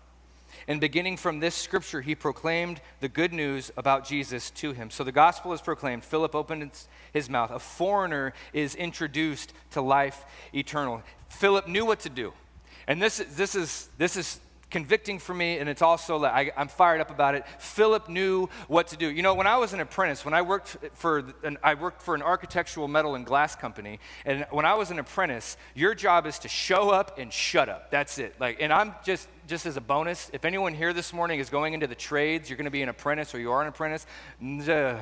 and 0.68 0.82
beginning 0.82 1.18
from 1.18 1.40
this 1.40 1.56
scripture, 1.56 2.02
he 2.02 2.16
proclaimed 2.16 2.82
the 3.00 3.10
good 3.10 3.34
news 3.34 3.72
about 3.78 4.06
Jesus 4.06 4.52
to 4.52 4.74
him. 4.74 4.90
So 4.90 5.04
the 5.04 5.12
gospel 5.12 5.54
is 5.54 5.62
proclaimed. 5.62 6.04
Philip 6.04 6.36
opened 6.36 6.72
his 7.14 7.30
mouth. 7.30 7.52
A 7.52 7.60
foreigner 7.60 8.34
is 8.54 8.76
introduced 8.76 9.54
to 9.72 9.82
life 9.82 10.26
eternal. 10.54 11.02
Philip 11.30 11.68
knew 11.68 11.86
what 11.86 12.00
to 12.02 12.10
do. 12.10 12.34
And 12.88 13.02
this, 13.02 13.18
this, 13.32 13.56
is, 13.56 13.90
this 13.98 14.16
is 14.16 14.40
convicting 14.76 15.20
for 15.20 15.34
me, 15.34 15.58
and 15.60 15.70
it's 15.70 15.82
also 15.82 16.18
like 16.18 16.54
I, 16.58 16.62
am 16.62 16.68
fired 16.68 17.00
up 17.00 17.10
about 17.10 17.34
it. 17.34 17.46
Philip 17.60 18.10
knew 18.10 18.50
what 18.68 18.88
to 18.88 18.98
do. 18.98 19.10
You 19.10 19.24
know, 19.24 19.34
when 19.34 19.48
I 19.48 19.56
was 19.56 19.72
an 19.72 19.80
apprentice, 19.80 20.26
when 20.26 20.34
I 20.34 20.42
worked 20.42 20.76
for 20.96 21.24
an, 21.44 21.58
I 21.64 21.76
worked 21.76 22.02
for 22.02 22.14
an 22.14 22.22
architectural 22.22 22.90
metal 22.90 23.16
and 23.16 23.26
glass 23.26 23.56
company, 23.56 24.02
and 24.26 24.46
when 24.52 24.66
I 24.66 24.74
was 24.74 24.92
an 24.92 25.00
apprentice, 25.00 25.56
your 25.76 25.96
job 25.96 26.26
is 26.26 26.40
to 26.40 26.50
show 26.50 26.90
up 26.90 27.18
and 27.18 27.32
shut 27.32 27.70
up. 27.70 27.90
That's 27.90 28.18
it. 28.18 28.36
Like, 28.38 28.58
and 28.60 28.74
I'm 28.74 28.94
just 29.06 29.30
just 29.48 29.66
as 29.66 29.78
a 29.78 29.82
bonus, 29.82 30.30
if 30.34 30.44
anyone 30.44 30.74
here 30.74 30.92
this 30.92 31.14
morning 31.14 31.40
is 31.40 31.50
going 31.50 31.74
into 31.74 31.88
the 31.88 31.96
trades, 31.96 32.50
you're 32.50 32.58
going 32.58 32.66
to 32.66 32.72
be 32.72 32.82
an 32.82 32.90
apprentice 32.90 33.34
or 33.34 33.40
you 33.40 33.54
are 33.54 33.62
an 33.62 33.70
apprentice, 33.70 34.06
uh, 34.68 34.98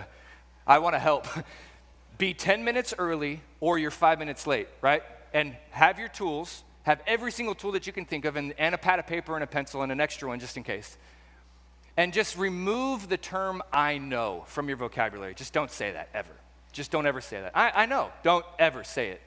I 0.67 0.77
want 0.77 0.93
to 0.93 0.99
help. 0.99 1.25
be 2.19 2.35
10 2.35 2.63
minutes 2.63 2.93
early 2.99 3.41
or 3.59 3.79
you're 3.79 3.89
five 3.89 4.19
minutes 4.19 4.45
late, 4.45 4.67
right? 4.81 5.01
And 5.33 5.57
have 5.71 5.97
your 5.97 6.09
tools 6.09 6.63
have 6.83 7.01
every 7.07 7.31
single 7.31 7.55
tool 7.55 7.71
that 7.73 7.87
you 7.87 7.93
can 7.93 8.05
think 8.05 8.25
of 8.25 8.35
and, 8.35 8.53
and 8.57 8.75
a 8.75 8.77
pad 8.77 8.99
of 8.99 9.07
paper 9.07 9.35
and 9.35 9.43
a 9.43 9.47
pencil 9.47 9.81
and 9.81 9.91
an 9.91 9.99
extra 9.99 10.27
one 10.27 10.39
just 10.39 10.57
in 10.57 10.63
case. 10.63 10.97
And 11.95 12.11
just 12.11 12.37
remove 12.37 13.09
the 13.09 13.17
term 13.17 13.61
I 13.71 13.97
know 13.97 14.45
from 14.47 14.67
your 14.67 14.77
vocabulary. 14.77 15.35
Just 15.35 15.53
don't 15.53 15.71
say 15.71 15.91
that 15.91 16.09
ever. 16.13 16.33
Just 16.71 16.91
don't 16.91 17.05
ever 17.05 17.21
say 17.21 17.39
that. 17.39 17.51
I, 17.55 17.83
I 17.83 17.85
know. 17.85 18.11
Don't 18.23 18.45
ever 18.57 18.83
say 18.83 19.09
it. 19.09 19.21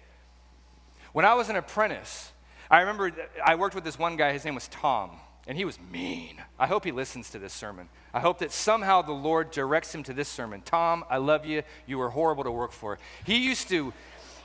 When 1.12 1.24
I 1.24 1.34
was 1.34 1.48
an 1.48 1.56
apprentice, 1.56 2.32
I 2.70 2.80
remember 2.80 3.12
I 3.44 3.54
worked 3.54 3.74
with 3.74 3.84
this 3.84 3.98
one 3.98 4.16
guy, 4.16 4.32
his 4.32 4.44
name 4.44 4.54
was 4.54 4.68
Tom, 4.68 5.12
and 5.46 5.56
he 5.56 5.64
was 5.64 5.78
mean. 5.92 6.42
I 6.58 6.66
hope 6.66 6.84
he 6.84 6.92
listens 6.92 7.30
to 7.30 7.38
this 7.38 7.52
sermon. 7.52 7.88
I 8.12 8.20
hope 8.20 8.40
that 8.40 8.50
somehow 8.50 9.02
the 9.02 9.12
Lord 9.12 9.52
directs 9.52 9.94
him 9.94 10.02
to 10.04 10.12
this 10.12 10.28
sermon. 10.28 10.62
Tom, 10.64 11.04
I 11.08 11.18
love 11.18 11.46
you. 11.46 11.62
You 11.86 11.98
were 11.98 12.10
horrible 12.10 12.44
to 12.44 12.50
work 12.50 12.72
for. 12.72 12.98
He 13.24 13.38
used 13.38 13.68
to 13.68 13.92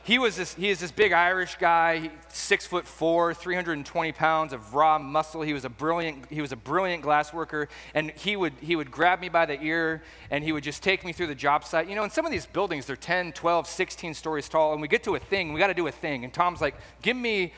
he 0.04 0.18
was 0.18 0.36
this, 0.36 0.56
he 0.56 0.70
is 0.70 0.80
this 0.80 0.92
big 0.92 1.12
Irish 1.12 1.58
guy, 1.58 2.10
six 2.30 2.66
foot 2.66 2.88
four, 2.88 3.34
320 3.34 4.12
pounds 4.14 4.52
of 4.52 4.74
raw 4.74 4.98
muscle. 4.98 5.42
He 5.42 5.54
was 5.54 5.64
a 5.64 5.70
brilliant, 5.70 6.26
he 6.30 6.42
was 6.42 6.52
a 6.52 6.56
brilliant 6.56 7.04
glass 7.04 7.32
worker. 7.32 7.70
And 7.94 8.12
he 8.12 8.36
would, 8.36 8.54
he 8.62 8.76
would 8.76 8.90
grab 8.90 9.20
me 9.20 9.30
by 9.30 9.46
the 9.46 9.62
ear 9.62 10.02
and 10.32 10.44
he 10.44 10.52
would 10.52 10.64
just 10.64 10.82
take 10.82 11.06
me 11.06 11.14
through 11.14 11.28
the 11.28 11.36
job 11.36 11.64
site. 11.64 11.88
You 11.88 11.96
know, 11.96 12.04
in 12.04 12.10
some 12.10 12.26
of 12.26 12.32
these 12.32 12.46
buildings, 12.48 12.88
they're 12.88 12.96
10, 12.96 13.34
12, 13.34 13.68
16 13.68 14.14
stories 14.16 14.50
tall. 14.50 14.74
And 14.74 14.82
we 14.82 14.88
get 14.88 15.04
to 15.04 15.16
a 15.16 15.20
thing, 15.20 15.54
we 15.54 15.60
got 15.60 15.68
to 15.68 15.74
do 15.74 15.88
a 15.88 15.92
thing. 15.92 16.24
And 16.24 16.34
Tom's 16.34 16.62
like, 16.62 16.76
give 17.02 17.16
me 17.16 17.54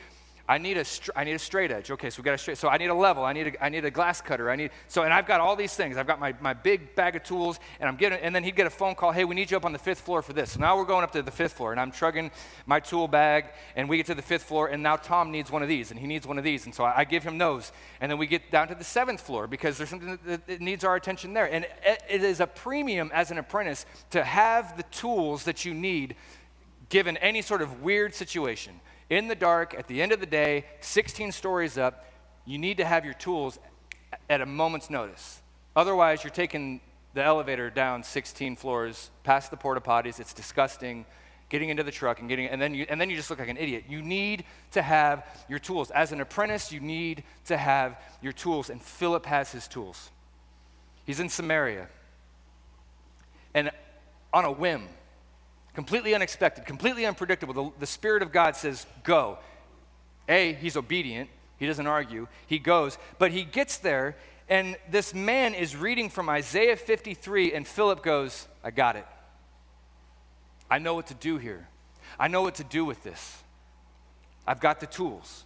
I 0.46 0.58
need 0.58 0.76
a 0.76 0.84
str- 0.84 1.10
I 1.16 1.24
need 1.24 1.32
a 1.32 1.38
straight 1.38 1.70
edge. 1.70 1.90
Okay, 1.90 2.10
so 2.10 2.20
we 2.20 2.24
got 2.24 2.34
a 2.34 2.38
straight. 2.38 2.58
So 2.58 2.68
I 2.68 2.76
need 2.76 2.90
a 2.90 2.94
level. 2.94 3.24
I 3.24 3.32
need 3.32 3.46
a, 3.46 3.64
I 3.64 3.70
need 3.70 3.86
a 3.86 3.90
glass 3.90 4.20
cutter. 4.20 4.50
I 4.50 4.56
need 4.56 4.72
so 4.88 5.02
and 5.02 5.12
I've 5.12 5.26
got 5.26 5.40
all 5.40 5.56
these 5.56 5.74
things. 5.74 5.96
I've 5.96 6.06
got 6.06 6.20
my, 6.20 6.34
my 6.40 6.52
big 6.52 6.94
bag 6.94 7.16
of 7.16 7.22
tools, 7.22 7.58
and 7.80 7.88
I'm 7.88 7.96
getting. 7.96 8.18
And 8.18 8.34
then 8.34 8.44
he'd 8.44 8.54
get 8.54 8.66
a 8.66 8.70
phone 8.70 8.94
call. 8.94 9.10
Hey, 9.10 9.24
we 9.24 9.34
need 9.34 9.50
you 9.50 9.56
up 9.56 9.64
on 9.64 9.72
the 9.72 9.78
fifth 9.78 10.00
floor 10.00 10.20
for 10.20 10.34
this. 10.34 10.52
So 10.52 10.60
now 10.60 10.76
we're 10.76 10.84
going 10.84 11.02
up 11.02 11.12
to 11.12 11.22
the 11.22 11.30
fifth 11.30 11.54
floor, 11.54 11.72
and 11.72 11.80
I'm 11.80 11.90
trugging 11.90 12.30
my 12.66 12.78
tool 12.78 13.08
bag, 13.08 13.46
and 13.74 13.88
we 13.88 13.96
get 13.96 14.04
to 14.06 14.14
the 14.14 14.22
fifth 14.22 14.42
floor, 14.42 14.68
and 14.68 14.82
now 14.82 14.96
Tom 14.96 15.30
needs 15.30 15.50
one 15.50 15.62
of 15.62 15.68
these, 15.68 15.90
and 15.90 15.98
he 15.98 16.06
needs 16.06 16.26
one 16.26 16.36
of 16.36 16.44
these, 16.44 16.66
and 16.66 16.74
so 16.74 16.84
I, 16.84 16.98
I 16.98 17.04
give 17.04 17.22
him 17.22 17.38
those, 17.38 17.72
and 18.02 18.10
then 18.10 18.18
we 18.18 18.26
get 18.26 18.50
down 18.50 18.68
to 18.68 18.74
the 18.74 18.84
seventh 18.84 19.22
floor 19.22 19.46
because 19.46 19.78
there's 19.78 19.88
something 19.88 20.18
that, 20.26 20.46
that 20.46 20.60
needs 20.60 20.84
our 20.84 20.94
attention 20.94 21.32
there, 21.32 21.50
and 21.50 21.64
it, 21.84 22.02
it 22.08 22.22
is 22.22 22.40
a 22.40 22.46
premium 22.46 23.10
as 23.14 23.30
an 23.30 23.38
apprentice 23.38 23.86
to 24.10 24.22
have 24.22 24.76
the 24.76 24.82
tools 24.84 25.44
that 25.44 25.64
you 25.64 25.72
need, 25.72 26.16
given 26.90 27.16
any 27.16 27.40
sort 27.40 27.62
of 27.62 27.82
weird 27.82 28.14
situation 28.14 28.80
in 29.10 29.28
the 29.28 29.34
dark 29.34 29.74
at 29.74 29.86
the 29.86 30.00
end 30.00 30.12
of 30.12 30.20
the 30.20 30.26
day, 30.26 30.64
16 30.80 31.32
stories 31.32 31.78
up, 31.78 32.04
you 32.44 32.58
need 32.58 32.78
to 32.78 32.84
have 32.84 33.04
your 33.04 33.14
tools 33.14 33.58
at 34.28 34.40
a 34.40 34.46
moment's 34.46 34.90
notice. 34.90 35.40
Otherwise, 35.76 36.22
you're 36.24 36.30
taking 36.30 36.80
the 37.14 37.22
elevator 37.22 37.70
down 37.70 38.02
16 38.02 38.56
floors 38.56 39.10
past 39.22 39.50
the 39.50 39.56
porta 39.56 39.80
potties. 39.80 40.20
It's 40.20 40.34
disgusting. 40.34 41.06
Getting 41.50 41.68
into 41.68 41.82
the 41.82 41.92
truck 41.92 42.20
and 42.20 42.28
getting, 42.28 42.46
and 42.46 42.60
then 42.60 42.74
you, 42.74 42.86
and 42.88 42.98
then 43.00 43.10
you 43.10 43.16
just 43.16 43.28
look 43.30 43.38
like 43.38 43.50
an 43.50 43.58
idiot. 43.58 43.84
You 43.88 44.02
need 44.02 44.44
to 44.72 44.82
have 44.82 45.26
your 45.48 45.58
tools. 45.58 45.90
As 45.90 46.10
an 46.10 46.20
apprentice, 46.20 46.72
you 46.72 46.80
need 46.80 47.22
to 47.44 47.56
have 47.56 48.00
your 48.22 48.32
tools. 48.32 48.70
And 48.70 48.82
Philip 48.82 49.26
has 49.26 49.52
his 49.52 49.68
tools. 49.68 50.10
He's 51.04 51.20
in 51.20 51.28
Samaria. 51.28 51.88
And 53.52 53.70
on 54.32 54.44
a 54.44 54.50
whim, 54.50 54.88
completely 55.74 56.14
unexpected, 56.14 56.66
completely 56.66 57.04
unpredictable. 57.06 57.54
The, 57.54 57.80
the, 57.80 57.86
Spirit 57.86 58.22
of 58.22 58.32
God 58.32 58.56
says, 58.56 58.86
Go. 59.02 59.38
A, 60.28 60.54
he's 60.54 60.76
obedient, 60.76 61.28
he 61.58 61.66
doesn't 61.66 61.86
argue, 61.86 62.28
he 62.46 62.58
goes, 62.58 62.96
but 63.18 63.30
he 63.30 63.44
gets 63.44 63.76
there, 63.78 64.16
and 64.48 64.76
this 64.90 65.12
man 65.12 65.54
is 65.54 65.76
reading 65.76 66.08
from 66.08 66.28
Isaiah 66.28 66.76
53, 66.76 67.52
and 67.52 67.66
Philip 67.66 68.02
goes, 68.02 68.48
I 68.62 68.70
got 68.70 68.96
it. 68.96 69.06
I 70.70 70.78
know 70.78 70.94
what 70.94 71.08
to 71.08 71.14
do 71.14 71.36
here. 71.36 71.68
I 72.18 72.28
know 72.28 72.42
what 72.42 72.54
to 72.56 72.64
do 72.64 72.84
with 72.84 73.02
this. 73.02 73.42
I've 74.46 74.60
got 74.60 74.80
the 74.80 74.86
tools. 74.86 75.44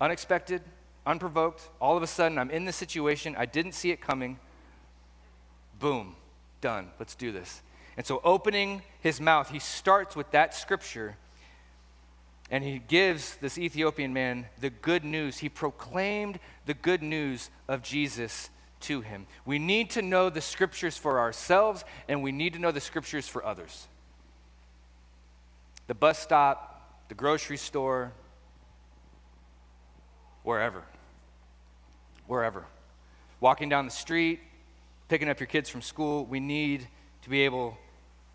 Unexpected, 0.00 0.62
unprovoked, 1.06 1.68
all 1.80 1.96
of 1.96 2.02
a 2.02 2.06
sudden 2.06 2.38
I'm 2.38 2.50
in 2.50 2.64
this 2.64 2.76
situation, 2.76 3.34
I 3.36 3.46
didn't 3.46 3.72
see 3.72 3.90
it 3.90 4.00
coming. 4.00 4.38
Boom. 5.78 6.14
Done. 6.60 6.90
Let's 6.98 7.14
do 7.14 7.32
this. 7.32 7.62
And 8.00 8.06
so, 8.06 8.22
opening 8.24 8.80
his 9.02 9.20
mouth, 9.20 9.50
he 9.50 9.58
starts 9.58 10.16
with 10.16 10.30
that 10.30 10.54
scripture 10.54 11.18
and 12.50 12.64
he 12.64 12.78
gives 12.78 13.36
this 13.36 13.58
Ethiopian 13.58 14.14
man 14.14 14.46
the 14.58 14.70
good 14.70 15.04
news. 15.04 15.36
He 15.36 15.50
proclaimed 15.50 16.38
the 16.64 16.72
good 16.72 17.02
news 17.02 17.50
of 17.68 17.82
Jesus 17.82 18.48
to 18.80 19.02
him. 19.02 19.26
We 19.44 19.58
need 19.58 19.90
to 19.90 20.00
know 20.00 20.30
the 20.30 20.40
scriptures 20.40 20.96
for 20.96 21.20
ourselves, 21.20 21.84
and 22.08 22.22
we 22.22 22.32
need 22.32 22.54
to 22.54 22.58
know 22.58 22.70
the 22.70 22.80
scriptures 22.80 23.28
for 23.28 23.44
others. 23.44 23.86
The 25.86 25.94
bus 25.94 26.18
stop, 26.18 27.04
the 27.10 27.14
grocery 27.14 27.58
store, 27.58 28.12
wherever. 30.42 30.84
Wherever. 32.26 32.64
Walking 33.40 33.68
down 33.68 33.84
the 33.84 33.90
street, 33.90 34.40
picking 35.10 35.28
up 35.28 35.38
your 35.38 35.48
kids 35.48 35.68
from 35.68 35.82
school, 35.82 36.24
we 36.24 36.40
need 36.40 36.88
to 37.24 37.28
be 37.28 37.42
able 37.42 37.76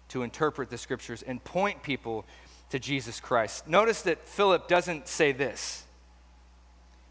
to 0.09 0.23
interpret 0.23 0.69
the 0.69 0.77
scriptures 0.77 1.21
and 1.21 1.43
point 1.43 1.83
people 1.83 2.25
to 2.69 2.79
Jesus 2.79 3.19
Christ. 3.19 3.67
Notice 3.67 4.01
that 4.03 4.27
Philip 4.27 4.67
doesn't 4.67 5.07
say 5.07 5.31
this. 5.31 5.83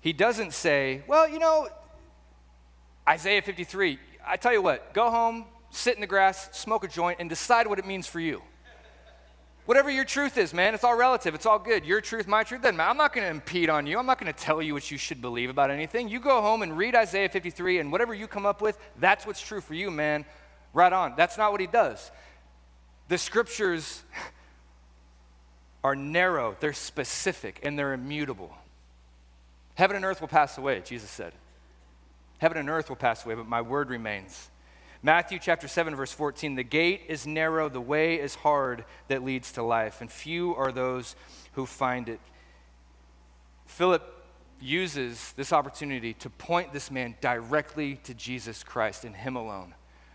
He 0.00 0.12
doesn't 0.12 0.52
say, 0.52 1.02
well, 1.06 1.28
you 1.28 1.38
know, 1.38 1.68
Isaiah 3.08 3.42
53, 3.42 3.98
I 4.26 4.36
tell 4.36 4.52
you 4.52 4.62
what, 4.62 4.92
go 4.94 5.10
home, 5.10 5.44
sit 5.70 5.94
in 5.94 6.00
the 6.00 6.06
grass, 6.06 6.48
smoke 6.52 6.84
a 6.84 6.88
joint, 6.88 7.20
and 7.20 7.28
decide 7.28 7.66
what 7.66 7.78
it 7.78 7.86
means 7.86 8.06
for 8.06 8.20
you. 8.20 8.42
Whatever 9.66 9.90
your 9.90 10.04
truth 10.04 10.36
is, 10.36 10.52
man, 10.52 10.74
it's 10.74 10.84
all 10.84 10.96
relative. 10.96 11.34
It's 11.34 11.46
all 11.46 11.58
good. 11.58 11.86
Your 11.86 12.02
truth, 12.02 12.28
my 12.28 12.44
truth, 12.44 12.60
doesn't 12.60 12.76
matter. 12.76 12.90
I'm 12.90 12.98
not 12.98 13.14
going 13.14 13.24
to 13.24 13.30
impede 13.30 13.70
on 13.70 13.86
you. 13.86 13.98
I'm 13.98 14.04
not 14.04 14.20
going 14.20 14.30
to 14.30 14.38
tell 14.38 14.60
you 14.60 14.74
what 14.74 14.90
you 14.90 14.98
should 14.98 15.22
believe 15.22 15.48
about 15.48 15.70
anything. 15.70 16.08
You 16.08 16.20
go 16.20 16.42
home 16.42 16.60
and 16.60 16.76
read 16.76 16.94
Isaiah 16.94 17.30
53, 17.30 17.78
and 17.78 17.90
whatever 17.90 18.12
you 18.12 18.26
come 18.26 18.44
up 18.44 18.60
with, 18.60 18.78
that's 18.98 19.26
what's 19.26 19.40
true 19.40 19.62
for 19.62 19.72
you, 19.72 19.90
man. 19.90 20.26
Right 20.74 20.92
on. 20.92 21.14
That's 21.16 21.38
not 21.38 21.50
what 21.50 21.62
he 21.62 21.66
does. 21.66 22.10
The 23.08 23.18
scriptures 23.18 24.02
are 25.84 25.94
narrow, 25.94 26.56
they're 26.60 26.72
specific, 26.72 27.60
and 27.62 27.78
they're 27.78 27.92
immutable. 27.92 28.54
Heaven 29.74 29.96
and 29.96 30.04
earth 30.04 30.20
will 30.20 30.28
pass 30.28 30.56
away, 30.56 30.82
Jesus 30.84 31.10
said. 31.10 31.32
Heaven 32.38 32.58
and 32.58 32.70
earth 32.70 32.88
will 32.88 32.96
pass 32.96 33.24
away, 33.24 33.34
but 33.34 33.46
my 33.46 33.60
word 33.60 33.90
remains. 33.90 34.50
Matthew 35.02 35.38
chapter 35.38 35.68
7, 35.68 35.94
verse 35.94 36.12
14 36.12 36.54
The 36.54 36.62
gate 36.62 37.02
is 37.08 37.26
narrow, 37.26 37.68
the 37.68 37.80
way 37.80 38.14
is 38.14 38.34
hard 38.34 38.84
that 39.08 39.22
leads 39.22 39.52
to 39.52 39.62
life, 39.62 40.00
and 40.00 40.10
few 40.10 40.54
are 40.54 40.72
those 40.72 41.14
who 41.52 41.66
find 41.66 42.08
it. 42.08 42.20
Philip 43.66 44.10
uses 44.60 45.32
this 45.36 45.52
opportunity 45.52 46.14
to 46.14 46.30
point 46.30 46.72
this 46.72 46.90
man 46.90 47.16
directly 47.20 47.96
to 48.04 48.14
Jesus 48.14 48.64
Christ 48.64 49.04
and 49.04 49.14
Him 49.14 49.36
alone. 49.36 49.74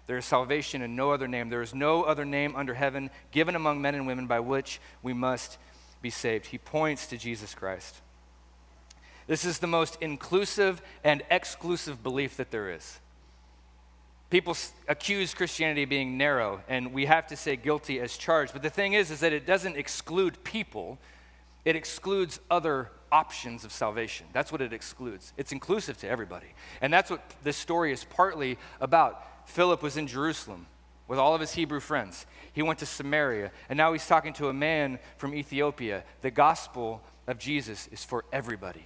There 0.10 0.18
is 0.18 0.26
salvation 0.26 0.82
in 0.82 0.96
no 0.96 1.12
other 1.12 1.28
name. 1.28 1.50
There 1.50 1.62
is 1.62 1.76
no 1.76 2.02
other 2.02 2.26
name 2.26 2.56
under 2.56 2.74
heaven 2.74 3.12
given 3.30 3.56
among 3.56 3.80
men 3.80 3.94
and 3.94 4.08
women 4.08 4.26
by 4.26 4.40
which 4.40 4.82
we 5.04 5.14
must 5.14 5.60
be 6.02 6.10
saved. 6.10 6.48
He 6.48 6.58
points 6.58 7.06
to 7.10 7.18
Jesus 7.18 7.54
Christ. 7.54 8.02
This 9.28 9.46
is 9.46 9.60
the 9.60 9.68
most 9.68 10.00
inclusive 10.02 10.82
and 11.04 11.22
exclusive 11.30 12.02
belief 12.02 12.38
that 12.38 12.50
there 12.50 12.72
is. 12.72 12.98
People 14.32 14.58
accuse 14.88 15.36
Christianity 15.36 15.84
of 15.84 15.90
being 15.90 16.18
narrow, 16.18 16.64
and 16.68 16.92
we 16.92 17.06
have 17.06 17.28
to 17.28 17.36
say 17.36 17.56
guilty 17.56 18.00
as 18.00 18.18
charged. 18.18 18.54
But 18.54 18.64
the 18.64 18.72
thing 18.72 18.94
is, 18.94 19.12
is 19.12 19.20
that 19.20 19.32
it 19.32 19.46
doesn't 19.46 19.78
exclude 19.78 20.44
people, 20.44 20.98
it 21.66 21.76
excludes 21.76 22.40
other 22.50 22.90
options 23.12 23.64
of 23.64 23.72
salvation. 23.72 24.26
That's 24.34 24.52
what 24.52 24.62
it 24.62 24.74
excludes. 24.74 25.34
It's 25.38 25.52
inclusive 25.52 26.00
to 26.00 26.10
everybody. 26.10 26.48
And 26.82 26.92
that's 26.92 27.12
what 27.12 27.22
this 27.44 27.58
story 27.58 27.92
is 27.92 28.06
partly 28.06 28.58
about. 28.82 29.24
Philip 29.50 29.82
was 29.82 29.98
in 29.98 30.06
Jerusalem 30.06 30.68
with 31.08 31.18
all 31.18 31.34
of 31.34 31.42
his 31.42 31.54
Hebrew 31.54 31.80
friends. 31.80 32.28
He 32.54 32.62
went 32.62 32.80
to 32.80 32.86
Samaria, 32.86 33.52
and 33.68 33.78
now 33.78 33.92
he's 33.94 34.06
talking 34.06 34.32
to 34.34 34.48
a 34.50 34.54
man 34.54 35.00
from 35.18 35.34
Ethiopia. 35.34 36.04
The 36.22 36.30
gospel 36.30 37.02
of 37.26 37.40
Jesus 37.40 37.90
is 37.92 38.06
for 38.06 38.26
everybody. 38.32 38.86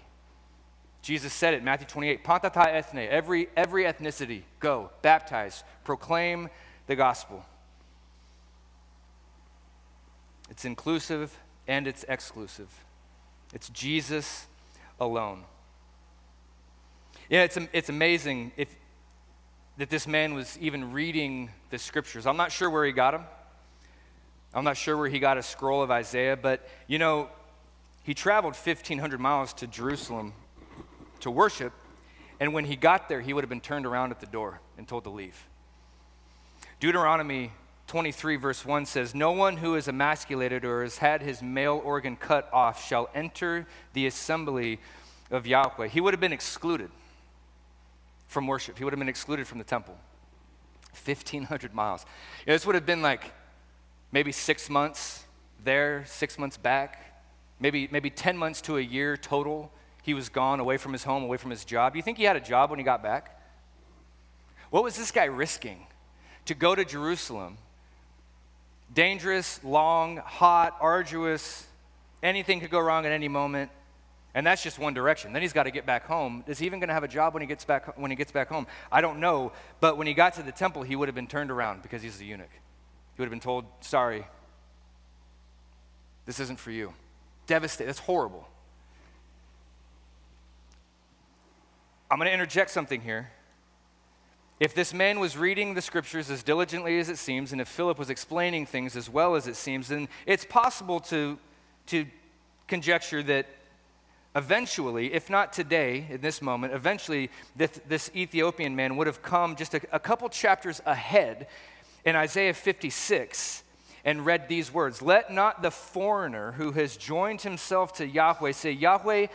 Jesus 1.01 1.33
said 1.33 1.53
it, 1.53 1.63
Matthew 1.63 1.85
28, 1.87 2.23
Panta 2.23 2.49
ta 2.49 2.63
ethne, 2.63 3.09
every, 3.09 3.49
every 3.57 3.83
ethnicity, 3.83 4.43
go, 4.61 4.89
baptize, 5.01 5.65
proclaim 5.83 6.47
the 6.87 6.95
gospel. 6.95 7.43
It's 10.49 10.63
inclusive 10.63 11.37
and 11.67 11.87
it's 11.87 12.05
exclusive. 12.07 12.69
It's 13.53 13.67
Jesus 13.67 14.47
alone. 14.97 15.43
Yeah, 17.29 17.43
it's, 17.43 17.57
it's 17.73 17.89
amazing 17.89 18.53
if, 18.55 18.73
that 19.77 19.89
this 19.89 20.07
man 20.07 20.33
was 20.33 20.57
even 20.59 20.91
reading 20.91 21.49
the 21.69 21.79
scriptures. 21.79 22.27
I'm 22.27 22.37
not 22.37 22.51
sure 22.51 22.69
where 22.69 22.85
he 22.85 22.91
got 22.91 23.11
them. 23.11 23.23
I'm 24.53 24.63
not 24.63 24.77
sure 24.77 24.95
where 24.95 25.09
he 25.09 25.17
got 25.17 25.37
a 25.37 25.43
scroll 25.43 25.81
of 25.81 25.89
Isaiah, 25.89 26.37
but 26.37 26.67
you 26.87 26.99
know, 26.99 27.29
he 28.03 28.13
traveled 28.13 28.53
1,500 28.53 29.19
miles 29.19 29.53
to 29.53 29.67
Jerusalem 29.67 30.33
to 31.21 31.31
worship, 31.31 31.73
and 32.39 32.53
when 32.53 32.65
he 32.65 32.75
got 32.75 33.09
there, 33.09 33.21
he 33.21 33.33
would 33.33 33.43
have 33.43 33.49
been 33.49 33.61
turned 33.61 33.85
around 33.85 34.11
at 34.11 34.19
the 34.19 34.27
door 34.27 34.59
and 34.77 34.87
told 34.87 35.05
to 35.05 35.09
leave. 35.09 35.47
Deuteronomy 36.79 37.51
23, 37.87 38.35
verse 38.35 38.65
1 38.65 38.85
says, 38.85 39.15
No 39.15 39.31
one 39.31 39.57
who 39.57 39.75
is 39.75 39.87
emasculated 39.87 40.65
or 40.65 40.83
has 40.83 40.97
had 40.97 41.21
his 41.21 41.41
male 41.41 41.81
organ 41.83 42.15
cut 42.15 42.49
off 42.53 42.85
shall 42.85 43.09
enter 43.15 43.65
the 43.93 44.05
assembly 44.05 44.79
of 45.31 45.47
Yahweh. 45.47 45.87
He 45.87 46.01
would 46.01 46.13
have 46.13 46.21
been 46.21 46.33
excluded 46.33 46.91
from 48.33 48.47
worship. 48.47 48.77
He 48.77 48.83
would 48.83 48.91
have 48.91 48.99
been 48.99 49.07
excluded 49.07 49.47
from 49.47 49.59
the 49.59 49.63
temple. 49.63 49.95
1,500 51.05 51.73
miles. 51.73 52.05
You 52.41 52.51
know, 52.51 52.55
this 52.55 52.65
would 52.65 52.75
have 52.75 52.85
been 52.85 53.01
like 53.01 53.31
maybe 54.11 54.31
six 54.31 54.69
months 54.69 55.23
there, 55.63 56.03
six 56.05 56.37
months 56.37 56.57
back, 56.57 57.21
maybe, 57.59 57.87
maybe 57.91 58.09
10 58.09 58.37
months 58.37 58.61
to 58.61 58.77
a 58.77 58.81
year 58.81 59.15
total. 59.15 59.71
He 60.01 60.13
was 60.13 60.29
gone 60.29 60.59
away 60.59 60.77
from 60.77 60.91
his 60.91 61.03
home, 61.03 61.23
away 61.23 61.37
from 61.37 61.51
his 61.51 61.63
job. 61.63 61.93
Do 61.93 61.99
you 61.99 62.03
think 62.03 62.17
he 62.17 62.25
had 62.25 62.35
a 62.35 62.41
job 62.41 62.69
when 62.69 62.79
he 62.79 62.83
got 62.83 63.01
back? 63.01 63.39
What 64.69 64.83
was 64.83 64.97
this 64.97 65.11
guy 65.11 65.25
risking? 65.25 65.85
To 66.45 66.55
go 66.55 66.75
to 66.75 66.83
Jerusalem. 66.83 67.57
Dangerous, 68.93 69.63
long, 69.63 70.17
hot, 70.17 70.75
arduous, 70.81 71.65
anything 72.21 72.59
could 72.59 72.69
go 72.69 72.79
wrong 72.79 73.05
at 73.05 73.11
any 73.11 73.27
moment. 73.27 73.71
And 74.35 74.45
that's 74.47 74.63
just 74.63 74.79
one 74.79 74.93
direction. 74.93 75.31
Then 75.31 75.43
he's 75.43 75.53
got 75.53 75.63
to 75.63 75.71
get 75.71 75.85
back 75.85 76.05
home. 76.05 76.43
Is 76.47 76.57
he 76.57 76.65
even 76.65 76.79
going 76.79 76.87
to 76.87 76.93
have 76.93 77.03
a 77.03 77.07
job 77.07 77.33
when 77.33 77.41
he 77.41 77.47
gets 77.47 77.65
back 77.65 77.97
when 77.97 78.09
he 78.09 78.17
gets 78.17 78.31
back 78.31 78.49
home? 78.49 78.65
I 78.91 79.01
don't 79.01 79.19
know. 79.19 79.51
But 79.79 79.97
when 79.97 80.07
he 80.07 80.13
got 80.13 80.33
to 80.35 80.43
the 80.43 80.51
temple, 80.51 80.81
he 80.81 80.95
would 80.95 81.07
have 81.07 81.15
been 81.15 81.27
turned 81.27 81.51
around 81.51 81.83
because 81.83 82.01
he's 82.01 82.19
a 82.19 82.25
eunuch. 82.25 82.49
He 83.15 83.21
would 83.21 83.25
have 83.25 83.31
been 83.31 83.39
told, 83.39 83.65
"Sorry, 83.81 84.25
this 86.25 86.39
isn't 86.39 86.59
for 86.59 86.71
you." 86.71 86.93
Devastated. 87.45 87.89
That's 87.89 87.99
horrible. 87.99 88.47
I'm 92.09 92.17
going 92.17 92.27
to 92.27 92.33
interject 92.33 92.71
something 92.71 93.01
here. 93.01 93.31
If 94.59 94.73
this 94.73 94.93
man 94.93 95.19
was 95.19 95.35
reading 95.35 95.73
the 95.73 95.81
scriptures 95.81 96.29
as 96.29 96.43
diligently 96.43 96.99
as 96.99 97.09
it 97.09 97.17
seems, 97.17 97.51
and 97.51 97.59
if 97.59 97.67
Philip 97.67 97.99
was 97.99 98.09
explaining 98.09 98.65
things 98.65 98.95
as 98.95 99.09
well 99.09 99.35
as 99.35 99.47
it 99.47 99.55
seems, 99.55 99.89
then 99.89 100.07
it's 100.25 100.45
possible 100.45 100.99
to, 101.01 101.37
to 101.87 102.05
conjecture 102.67 103.23
that 103.23 103.47
eventually, 104.35 105.13
if 105.13 105.29
not 105.29 105.53
today, 105.53 106.07
in 106.09 106.21
this 106.21 106.41
moment, 106.41 106.73
eventually 106.73 107.29
this, 107.55 107.79
this 107.87 108.11
Ethiopian 108.15 108.75
man 108.75 108.95
would 108.97 109.07
have 109.07 109.21
come 109.21 109.55
just 109.55 109.73
a, 109.73 109.81
a 109.91 109.99
couple 109.99 110.27
chapters 110.29 110.81
ahead 110.85 111.47
in 112.05 112.15
Isaiah 112.15 112.53
56 112.53 113.63
and 114.05 114.25
read 114.25 114.49
these 114.49 114.73
words 114.73 115.01
Let 115.01 115.31
not 115.31 115.61
the 115.61 115.71
foreigner 115.71 116.53
who 116.53 116.71
has 116.73 116.97
joined 116.97 117.41
himself 117.41 117.93
to 117.93 118.07
Yahweh 118.07 118.51
say, 118.51 118.71
Yahweh 118.71 119.27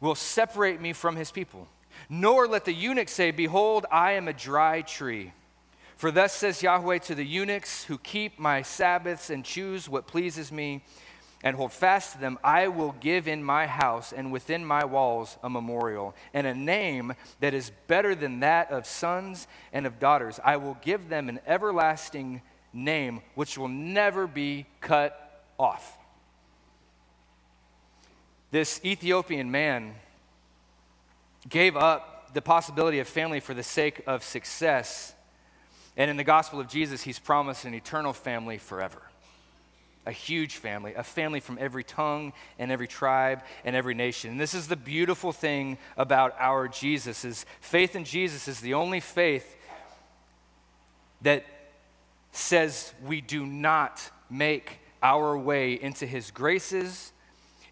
will 0.00 0.14
separate 0.14 0.80
me 0.80 0.92
from 0.92 1.16
his 1.16 1.30
people. 1.30 1.68
Nor 2.08 2.48
let 2.48 2.64
the 2.64 2.72
eunuch 2.72 3.08
say, 3.08 3.30
Behold, 3.30 3.86
I 3.90 4.12
am 4.12 4.28
a 4.28 4.32
dry 4.32 4.82
tree. 4.82 5.32
For 5.96 6.10
thus 6.10 6.32
says 6.32 6.62
Yahweh 6.62 6.98
to 7.00 7.14
the 7.14 7.24
eunuchs 7.24 7.84
who 7.84 7.98
keep 7.98 8.38
my 8.38 8.62
Sabbaths 8.62 9.28
and 9.28 9.44
choose 9.44 9.88
what 9.88 10.06
pleases 10.06 10.50
me 10.50 10.82
and 11.42 11.56
hold 11.56 11.72
fast 11.72 12.12
to 12.12 12.18
them, 12.18 12.38
I 12.44 12.68
will 12.68 12.94
give 13.00 13.26
in 13.26 13.42
my 13.42 13.66
house 13.66 14.12
and 14.12 14.30
within 14.30 14.64
my 14.64 14.84
walls 14.84 15.38
a 15.42 15.48
memorial 15.48 16.14
and 16.34 16.46
a 16.46 16.54
name 16.54 17.14
that 17.40 17.54
is 17.54 17.72
better 17.86 18.14
than 18.14 18.40
that 18.40 18.70
of 18.70 18.86
sons 18.86 19.46
and 19.72 19.86
of 19.86 19.98
daughters. 19.98 20.38
I 20.44 20.58
will 20.58 20.76
give 20.82 21.08
them 21.08 21.28
an 21.28 21.40
everlasting 21.46 22.42
name 22.72 23.22
which 23.34 23.56
will 23.56 23.68
never 23.68 24.26
be 24.26 24.66
cut 24.80 25.44
off. 25.58 25.96
This 28.50 28.80
Ethiopian 28.84 29.50
man 29.50 29.94
gave 31.48 31.76
up 31.76 32.34
the 32.34 32.42
possibility 32.42 32.98
of 32.98 33.08
family 33.08 33.40
for 33.40 33.54
the 33.54 33.62
sake 33.62 34.02
of 34.06 34.22
success. 34.22 35.14
And 35.96 36.10
in 36.10 36.16
the 36.16 36.24
gospel 36.24 36.60
of 36.60 36.68
Jesus, 36.68 37.02
he's 37.02 37.18
promised 37.18 37.64
an 37.64 37.74
eternal 37.74 38.12
family 38.12 38.58
forever 38.58 39.09
a 40.06 40.12
huge 40.12 40.56
family, 40.56 40.94
a 40.94 41.02
family 41.02 41.40
from 41.40 41.58
every 41.60 41.84
tongue 41.84 42.32
and 42.58 42.72
every 42.72 42.88
tribe 42.88 43.42
and 43.64 43.76
every 43.76 43.94
nation. 43.94 44.30
And 44.30 44.40
this 44.40 44.54
is 44.54 44.66
the 44.66 44.76
beautiful 44.76 45.32
thing 45.32 45.78
about 45.96 46.34
our 46.38 46.68
Jesus 46.68 47.24
is 47.24 47.44
faith 47.60 47.94
in 47.94 48.04
Jesus 48.04 48.48
is 48.48 48.60
the 48.60 48.74
only 48.74 49.00
faith 49.00 49.56
that 51.22 51.44
says 52.32 52.94
we 53.04 53.20
do 53.20 53.44
not 53.44 54.10
make 54.30 54.78
our 55.02 55.36
way 55.36 55.74
into 55.74 56.06
his 56.06 56.30
graces, 56.30 57.12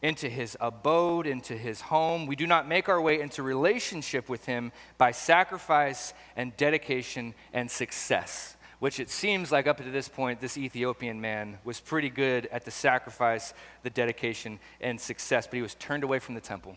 into 0.02 0.28
his 0.28 0.56
abode, 0.60 1.26
into 1.26 1.56
his 1.56 1.80
home. 1.80 2.26
We 2.26 2.36
do 2.36 2.46
not 2.46 2.68
make 2.68 2.88
our 2.88 3.00
way 3.00 3.20
into 3.20 3.42
relationship 3.42 4.28
with 4.28 4.46
him 4.46 4.72
by 4.96 5.12
sacrifice 5.12 6.14
and 6.36 6.56
dedication 6.56 7.34
and 7.52 7.70
success, 7.70 8.56
which 8.78 9.00
it 9.00 9.10
seems 9.10 9.50
like 9.50 9.66
up 9.66 9.78
to 9.78 9.90
this 9.90 10.08
point, 10.08 10.40
this 10.40 10.56
Ethiopian 10.56 11.20
man 11.20 11.58
was 11.64 11.80
pretty 11.80 12.10
good 12.10 12.46
at 12.46 12.64
the 12.64 12.70
sacrifice, 12.70 13.52
the 13.82 13.90
dedication, 13.90 14.60
and 14.80 15.00
success, 15.00 15.46
but 15.46 15.56
he 15.56 15.62
was 15.62 15.74
turned 15.74 16.04
away 16.04 16.18
from 16.18 16.34
the 16.34 16.40
temple. 16.40 16.76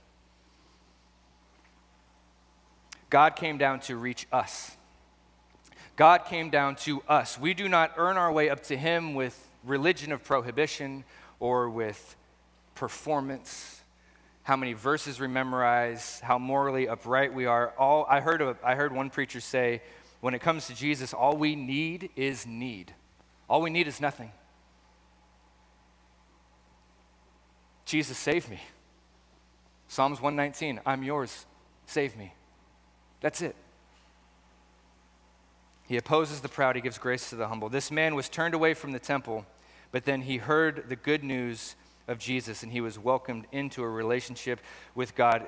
God 3.09 3.35
came 3.35 3.57
down 3.57 3.81
to 3.81 3.97
reach 3.97 4.25
us. 4.31 4.77
God 5.97 6.25
came 6.25 6.49
down 6.49 6.77
to 6.77 7.03
us. 7.07 7.37
We 7.37 7.53
do 7.53 7.67
not 7.67 7.93
earn 7.97 8.17
our 8.17 8.31
way 8.31 8.49
up 8.49 8.63
to 8.63 8.77
Him 8.77 9.13
with 9.13 9.37
religion 9.63 10.11
of 10.11 10.23
prohibition 10.23 11.03
or 11.39 11.69
with 11.69 12.15
performance, 12.73 13.81
how 14.43 14.55
many 14.55 14.73
verses 14.73 15.19
we 15.19 15.27
memorize, 15.27 16.19
how 16.21 16.39
morally 16.39 16.87
upright 16.87 17.33
we 17.33 17.45
are. 17.45 17.73
All 17.77 18.07
I 18.09 18.21
heard, 18.21 18.41
of, 18.41 18.57
I 18.63 18.75
heard 18.75 18.93
one 18.93 19.09
preacher 19.09 19.41
say, 19.41 19.81
when 20.21 20.33
it 20.33 20.39
comes 20.39 20.67
to 20.67 20.75
Jesus, 20.75 21.13
all 21.13 21.35
we 21.35 21.55
need 21.55 22.11
is 22.15 22.45
need. 22.45 22.93
All 23.49 23.61
we 23.61 23.69
need 23.69 23.87
is 23.87 23.99
nothing. 23.99 24.31
Jesus, 27.85 28.17
save 28.17 28.49
me. 28.49 28.61
Psalms 29.87 30.21
119, 30.21 30.79
I'm 30.85 31.03
yours, 31.03 31.45
save 31.85 32.15
me. 32.15 32.33
That's 33.19 33.41
it. 33.41 33.55
He 35.85 35.97
opposes 35.97 36.39
the 36.39 36.47
proud, 36.47 36.77
he 36.77 36.81
gives 36.81 36.97
grace 36.97 37.29
to 37.31 37.35
the 37.35 37.49
humble. 37.49 37.67
This 37.67 37.91
man 37.91 38.15
was 38.15 38.29
turned 38.29 38.53
away 38.53 38.73
from 38.73 38.93
the 38.93 38.99
temple, 38.99 39.45
but 39.91 40.05
then 40.05 40.21
he 40.21 40.37
heard 40.37 40.85
the 40.87 40.95
good 40.95 41.21
news 41.21 41.75
of 42.07 42.19
Jesus 42.19 42.63
and 42.63 42.71
he 42.71 42.81
was 42.81 42.97
welcomed 42.97 43.45
into 43.51 43.83
a 43.83 43.89
relationship 43.89 44.59
with 44.95 45.15
God. 45.15 45.45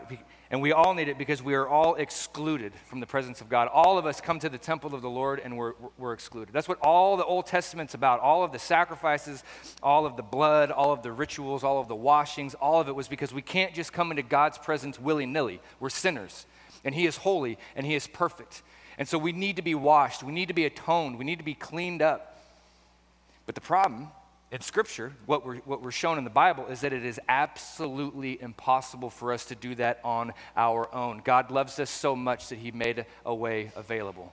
And 0.52 0.62
we 0.62 0.72
all 0.72 0.94
need 0.94 1.08
it 1.08 1.18
because 1.18 1.42
we 1.42 1.56
are 1.56 1.68
all 1.68 1.96
excluded 1.96 2.74
from 2.86 3.00
the 3.00 3.08
presence 3.08 3.42
of 3.42 3.50
God. 3.50 3.68
All 3.74 3.98
of 3.98 4.06
us 4.06 4.22
come 4.22 4.40
to 4.40 4.50
the 4.50 4.58
temple 4.58 4.94
of 4.94 5.02
the 5.02 5.10
Lord 5.10 5.42
and 5.44 5.58
we're, 5.58 5.74
we're 5.98 6.14
excluded. 6.14 6.54
That's 6.54 6.68
what 6.68 6.80
all 6.80 7.18
the 7.18 7.26
Old 7.26 7.48
Testament's 7.48 7.96
about. 7.96 8.20
All 8.20 8.44
of 8.44 8.52
the 8.52 8.60
sacrifices, 8.60 9.44
all 9.82 10.06
of 10.06 10.16
the 10.16 10.24
blood, 10.24 10.70
all 10.72 10.92
of 10.92 11.02
the 11.02 11.12
rituals, 11.12 11.64
all 11.64 11.80
of 11.80 11.88
the 11.88 11.96
washings, 11.96 12.54
all 12.56 12.80
of 12.80 12.88
it 12.88 12.96
was 12.96 13.08
because 13.08 13.34
we 13.34 13.42
can't 13.42 13.74
just 13.74 13.92
come 13.92 14.12
into 14.12 14.24
God's 14.24 14.58
presence 14.58 15.00
willy 15.00 15.26
nilly. 15.26 15.60
We're 15.80 15.90
sinners. 15.90 16.46
And 16.86 16.94
He 16.94 17.08
is 17.08 17.18
holy 17.18 17.58
and 17.76 17.86
He 17.86 17.96
is 17.96 18.08
perfect. 18.08 18.62
And 18.98 19.08
so 19.08 19.18
we 19.18 19.32
need 19.32 19.56
to 19.56 19.64
be 19.64 19.76
washed, 19.76 20.24
we 20.24 20.32
need 20.32 20.50
to 20.50 20.54
be 20.54 20.66
atoned, 20.66 21.18
we 21.18 21.26
need 21.26 21.40
to 21.40 21.46
be 21.46 21.56
cleaned 21.56 22.02
up. 22.02 22.40
But 23.46 23.56
the 23.56 23.62
problem 23.62 24.10
in 24.54 24.62
Scripture, 24.62 25.12
what 25.26 25.44
we're, 25.44 25.58
what 25.62 25.82
we're 25.82 25.90
shown 25.90 26.20
in 26.20 26.24
the 26.24 26.30
Bible, 26.30 26.68
is 26.68 26.82
that 26.82 26.94
it 26.94 27.04
is 27.04 27.20
absolutely 27.28 28.40
impossible 28.40 29.10
for 29.10 29.34
us 29.34 29.46
to 29.46 29.56
do 29.56 29.74
that 29.74 30.00
on 30.04 30.32
our 30.56 30.94
own. 30.94 31.24
God 31.26 31.50
loves 31.50 31.80
us 31.80 31.90
so 31.90 32.16
much 32.16 32.50
that 32.50 32.60
He 32.60 32.72
made 32.72 33.08
a 33.26 33.34
way 33.34 33.72
available. 33.76 34.32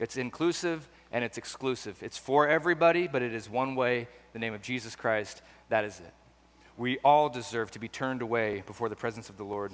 It's 0.00 0.16
inclusive 0.16 0.88
and 1.12 1.22
it's 1.22 1.38
exclusive. 1.38 2.02
It's 2.02 2.18
for 2.18 2.48
everybody, 2.48 3.06
but 3.06 3.22
it 3.22 3.32
is 3.32 3.48
one 3.48 3.76
way, 3.76 4.08
the 4.32 4.40
name 4.40 4.54
of 4.54 4.60
Jesus 4.60 4.96
Christ. 4.96 5.40
That 5.68 5.84
is 5.84 6.00
it. 6.00 6.12
We 6.76 6.98
all 7.04 7.28
deserve 7.28 7.70
to 7.70 7.78
be 7.78 7.86
turned 7.86 8.22
away 8.22 8.64
before 8.66 8.88
the 8.88 8.96
presence 8.96 9.30
of 9.30 9.36
the 9.36 9.44
Lord. 9.44 9.70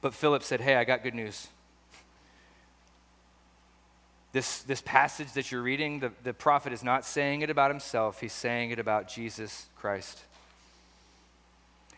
But 0.00 0.14
Philip 0.14 0.42
said, 0.42 0.60
Hey, 0.60 0.74
I 0.74 0.82
got 0.82 1.04
good 1.04 1.14
news. 1.14 1.46
This, 4.32 4.62
this 4.62 4.80
passage 4.80 5.32
that 5.32 5.50
you're 5.50 5.62
reading, 5.62 6.00
the, 6.00 6.12
the 6.22 6.32
prophet 6.32 6.72
is 6.72 6.84
not 6.84 7.04
saying 7.04 7.42
it 7.42 7.50
about 7.50 7.70
himself, 7.70 8.20
he's 8.20 8.32
saying 8.32 8.70
it 8.70 8.78
about 8.78 9.08
Jesus 9.08 9.66
Christ. 9.76 10.22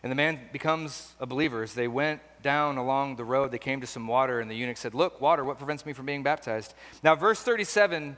And 0.01 0.11
the 0.11 0.15
man 0.15 0.39
becomes 0.51 1.13
a 1.19 1.25
believer. 1.25 1.63
As 1.63 1.73
they 1.73 1.87
went 1.87 2.21
down 2.41 2.77
along 2.77 3.15
the 3.15 3.23
road, 3.23 3.51
they 3.51 3.57
came 3.59 3.81
to 3.81 3.87
some 3.87 4.05
water, 4.07 4.41
and 4.41 4.51
the 4.51 4.55
eunuch 4.55 4.77
said, 4.77 4.93
Look, 4.93 5.21
water, 5.21 5.45
what 5.45 5.57
prevents 5.57 5.85
me 5.85 5.93
from 5.93 6.05
being 6.05 6.23
baptized? 6.23 6.73
Now, 7.03 7.15
verse 7.15 7.41
37 7.41 8.17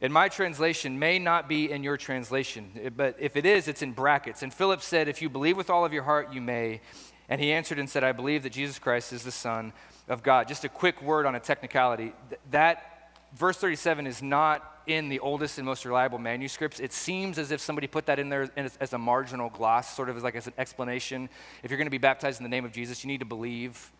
in 0.00 0.12
my 0.12 0.28
translation 0.28 0.98
may 0.98 1.18
not 1.18 1.48
be 1.48 1.70
in 1.70 1.84
your 1.84 1.96
translation, 1.96 2.72
eh, 2.82 2.88
but 2.88 3.16
if 3.20 3.36
it 3.36 3.46
is, 3.46 3.68
it's 3.68 3.80
in 3.80 3.92
brackets. 3.92 4.42
And 4.42 4.52
Philip 4.52 4.82
said, 4.82 5.06
If 5.06 5.22
you 5.22 5.28
believe 5.28 5.56
with 5.56 5.70
all 5.70 5.84
of 5.84 5.92
your 5.92 6.02
heart, 6.02 6.32
you 6.32 6.40
may. 6.40 6.80
And 7.28 7.40
he 7.40 7.52
answered 7.52 7.78
and 7.78 7.88
said, 7.88 8.04
I 8.04 8.12
believe 8.12 8.42
that 8.42 8.52
Jesus 8.52 8.78
Christ 8.78 9.12
is 9.12 9.22
the 9.22 9.30
Son 9.30 9.72
of 10.08 10.22
God. 10.22 10.48
Just 10.48 10.64
a 10.64 10.68
quick 10.68 11.00
word 11.00 11.26
on 11.26 11.34
a 11.34 11.40
technicality. 11.40 12.12
That 12.50 12.93
verse 13.34 13.56
37 13.58 14.06
is 14.06 14.22
not 14.22 14.70
in 14.86 15.08
the 15.08 15.18
oldest 15.20 15.58
and 15.58 15.66
most 15.66 15.84
reliable 15.84 16.18
manuscripts. 16.18 16.78
It 16.78 16.92
seems 16.92 17.38
as 17.38 17.50
if 17.50 17.60
somebody 17.60 17.86
put 17.86 18.06
that 18.06 18.18
in 18.18 18.28
there 18.28 18.50
as, 18.56 18.92
a 18.92 18.98
marginal 18.98 19.48
gloss, 19.48 19.94
sort 19.94 20.08
of 20.08 20.16
as 20.16 20.22
like 20.22 20.34
as 20.34 20.46
an 20.46 20.52
explanation. 20.58 21.28
If 21.62 21.70
you're 21.70 21.78
going 21.78 21.86
to 21.86 21.90
be 21.90 21.98
baptized 21.98 22.38
in 22.38 22.44
the 22.44 22.50
name 22.50 22.64
of 22.64 22.72
Jesus, 22.72 23.02
you 23.02 23.08
need 23.08 23.20
to 23.20 23.26
believe 23.26 23.90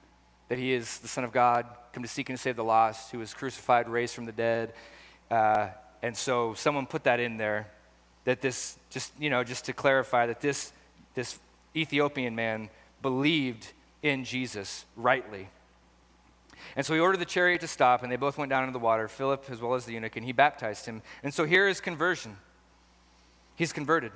that 0.49 0.59
he 0.59 0.72
is 0.72 0.99
the 0.99 1.09
Son 1.09 1.24
of 1.24 1.32
God, 1.32 1.66
come 1.93 2.03
to 2.03 2.09
seek 2.09 2.28
and 2.28 2.39
save 2.39 2.57
the 2.57 2.64
lost, 2.64 3.11
who 3.11 3.18
was 3.18 3.32
crucified, 3.32 3.89
raised 3.89 4.14
from 4.14 4.26
the 4.26 4.32
dead. 4.32 4.74
Uh, 5.30 5.68
and 6.03 6.14
so 6.14 6.53
someone 6.55 6.85
put 6.87 7.05
that 7.05 7.18
in 7.18 7.39
there 7.39 7.66
that 8.24 8.43
this, 8.43 8.78
just, 8.91 9.12
you 9.18 9.30
know, 9.30 9.43
just 9.43 9.64
to 9.66 9.72
clarify 9.72 10.26
that 10.26 10.41
this, 10.41 10.72
this 11.14 11.39
Ethiopian 11.74 12.35
man 12.35 12.68
believed 13.01 13.72
in 14.03 14.24
Jesus 14.24 14.85
rightly. 14.97 15.49
And 16.76 16.84
so 16.84 16.94
he 16.94 17.00
ordered 17.00 17.20
the 17.20 17.24
chariot 17.24 17.60
to 17.60 17.68
stop, 17.68 18.02
and 18.02 18.10
they 18.10 18.16
both 18.16 18.38
went 18.38 18.50
down 18.50 18.64
into 18.64 18.72
the 18.72 18.78
water, 18.78 19.08
Philip 19.08 19.44
as 19.50 19.60
well 19.60 19.74
as 19.74 19.84
the 19.84 19.92
eunuch, 19.92 20.16
and 20.16 20.24
he 20.24 20.32
baptized 20.32 20.86
him. 20.86 21.02
And 21.22 21.32
so 21.32 21.44
here 21.44 21.68
is 21.68 21.80
conversion. 21.80 22.36
He's 23.56 23.72
converted. 23.72 24.12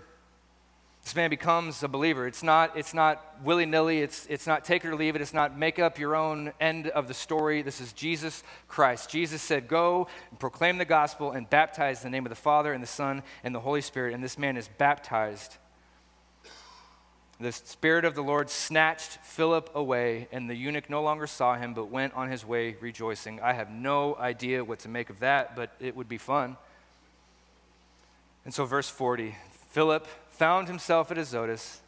This 1.04 1.14
man 1.16 1.30
becomes 1.30 1.82
a 1.82 1.88
believer. 1.88 2.26
It's 2.26 2.42
not, 2.42 2.76
it's 2.76 2.92
not 2.92 3.24
willy 3.42 3.64
nilly, 3.64 4.00
it's, 4.00 4.26
it's 4.26 4.46
not 4.46 4.64
take 4.64 4.84
it 4.84 4.88
or 4.88 4.96
leave 4.96 5.16
it, 5.16 5.22
it's 5.22 5.32
not 5.32 5.56
make 5.56 5.78
up 5.78 5.98
your 5.98 6.14
own 6.14 6.52
end 6.60 6.88
of 6.88 7.08
the 7.08 7.14
story. 7.14 7.62
This 7.62 7.80
is 7.80 7.92
Jesus 7.92 8.42
Christ. 8.66 9.08
Jesus 9.08 9.40
said, 9.40 9.68
Go 9.68 10.08
and 10.30 10.38
proclaim 10.38 10.76
the 10.76 10.84
gospel 10.84 11.32
and 11.32 11.48
baptize 11.48 12.04
in 12.04 12.10
the 12.10 12.14
name 12.14 12.26
of 12.26 12.30
the 12.30 12.36
Father 12.36 12.72
and 12.72 12.82
the 12.82 12.88
Son 12.88 13.22
and 13.42 13.54
the 13.54 13.60
Holy 13.60 13.80
Spirit. 13.80 14.12
And 14.12 14.22
this 14.22 14.36
man 14.36 14.56
is 14.56 14.68
baptized 14.76 15.56
the 17.40 17.52
Spirit 17.52 18.04
of 18.04 18.16
the 18.16 18.22
Lord 18.22 18.50
snatched 18.50 19.18
Philip 19.22 19.70
away, 19.74 20.26
and 20.32 20.50
the 20.50 20.56
eunuch 20.56 20.90
no 20.90 21.02
longer 21.02 21.28
saw 21.28 21.56
him, 21.56 21.72
but 21.72 21.88
went 21.88 22.14
on 22.14 22.30
his 22.30 22.44
way 22.44 22.76
rejoicing. 22.80 23.40
I 23.40 23.52
have 23.52 23.70
no 23.70 24.16
idea 24.16 24.64
what 24.64 24.80
to 24.80 24.88
make 24.88 25.08
of 25.08 25.20
that, 25.20 25.54
but 25.54 25.70
it 25.78 25.94
would 25.94 26.08
be 26.08 26.18
fun. 26.18 26.56
And 28.44 28.52
so, 28.52 28.64
verse 28.64 28.88
40 28.88 29.36
Philip 29.70 30.06
found 30.30 30.66
himself 30.66 31.12
at 31.12 31.18
Azotus, 31.18 31.80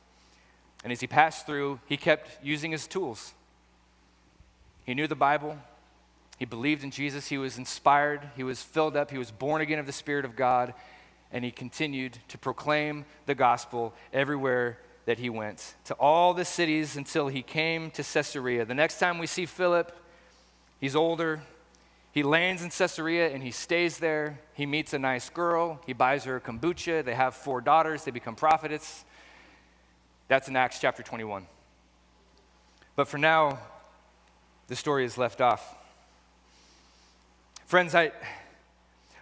and 0.84 0.92
as 0.92 1.01
he 1.01 1.09
passed 1.09 1.46
through, 1.46 1.80
he 1.86 1.96
kept 1.96 2.44
using 2.44 2.70
his 2.70 2.86
tools. 2.86 3.32
He 4.84 4.94
knew 4.94 5.09
the 5.09 5.16
Bible, 5.16 5.59
he 6.38 6.44
believed 6.44 6.84
in 6.84 6.92
Jesus, 6.92 7.28
he 7.28 7.38
was 7.38 7.59
inspired, 7.59 8.30
he 8.36 8.44
was 8.44 8.62
filled 8.62 8.96
up, 8.96 9.11
he 9.11 9.18
was 9.18 9.30
born 9.30 9.61
again 9.62 9.80
of 9.80 9.86
the 9.86 9.92
Spirit 9.92 10.24
of 10.24 10.36
God, 10.36 10.74
and 11.32 11.44
he 11.44 11.51
continued 11.51 12.18
to 12.28 12.38
proclaim 12.38 13.05
the 13.26 13.34
gospel 13.34 13.94
everywhere 14.12 14.78
that 15.07 15.18
he 15.18 15.30
went 15.30 15.74
to 15.84 15.94
all 15.94 16.34
the 16.34 16.44
cities 16.44 16.96
until 16.96 17.28
he 17.28 17.42
came 17.42 17.90
to 17.92 18.03
Caesarea. 18.03 18.64
The 18.64 18.74
next 18.74 18.98
time 18.98 19.18
we 19.18 19.26
see 19.26 19.46
Philip, 19.46 19.92
he's 20.80 20.94
older. 20.94 21.40
He 22.12 22.22
lands 22.22 22.62
in 22.62 22.70
Caesarea 22.70 23.30
and 23.30 23.42
he 23.42 23.51
stays 23.51 23.98
there. 23.98 24.40
He 24.55 24.66
meets 24.66 24.92
a 24.92 24.98
nice 24.98 25.30
girl. 25.30 25.80
He 25.86 25.92
buys 25.92 26.24
her 26.24 26.40
kombucha. 26.40 27.05
They 27.05 27.14
have 27.14 27.34
four 27.34 27.61
daughters. 27.61 28.05
They 28.05 28.11
become 28.11 28.34
prophetess. 28.34 29.05
That's 30.28 30.48
in 30.48 30.57
Acts 30.57 30.78
chapter 30.80 31.03
21. 31.03 31.46
But 32.96 33.09
for 33.09 33.18
now, 33.18 33.59
the 34.68 34.76
story 34.76 35.05
is 35.05 35.16
left 35.16 35.40
off. 35.40 35.76
Friends, 37.66 37.94
I, 37.94 38.12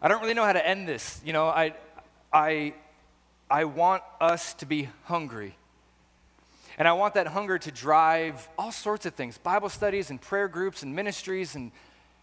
I 0.02 0.08
don't 0.08 0.20
really 0.22 0.34
know 0.34 0.44
how 0.44 0.52
to 0.52 0.66
end 0.66 0.88
this. 0.88 1.20
You 1.24 1.32
know, 1.32 1.46
I, 1.46 1.74
I, 2.32 2.74
I 3.50 3.64
want 3.64 4.02
us 4.20 4.54
to 4.54 4.66
be 4.66 4.88
hungry 5.04 5.54
and 6.78 6.86
I 6.86 6.92
want 6.92 7.14
that 7.14 7.26
hunger 7.26 7.58
to 7.58 7.72
drive 7.72 8.48
all 8.56 8.70
sorts 8.70 9.04
of 9.04 9.14
things 9.14 9.36
Bible 9.36 9.68
studies 9.68 10.10
and 10.10 10.20
prayer 10.20 10.48
groups 10.48 10.82
and 10.82 10.94
ministries 10.94 11.56
and 11.56 11.72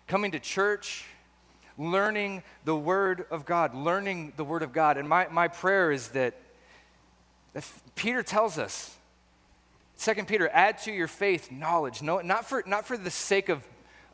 coming 0.08 0.32
to 0.32 0.40
church, 0.40 1.06
learning 1.78 2.42
the 2.64 2.76
Word 2.76 3.26
of 3.30 3.46
God, 3.46 3.76
learning 3.76 4.32
the 4.38 4.46
Word 4.46 4.64
of 4.64 4.72
God. 4.72 4.98
And 4.98 5.10
my, 5.10 5.28
my 5.30 5.50
prayer 5.50 5.92
is 5.92 6.10
that, 6.10 6.36
that 7.54 7.66
Peter 7.96 8.24
tells 8.24 8.58
us, 8.58 8.96
2 10.00 10.14
Peter, 10.26 10.50
add 10.50 10.78
to 10.80 10.92
your 10.92 11.08
faith 11.08 11.52
knowledge, 11.52 12.02
no, 12.02 12.22
not, 12.22 12.46
for, 12.46 12.64
not 12.66 12.86
for 12.86 12.98
the 12.98 13.12
sake 13.12 13.50
of, 13.50 13.66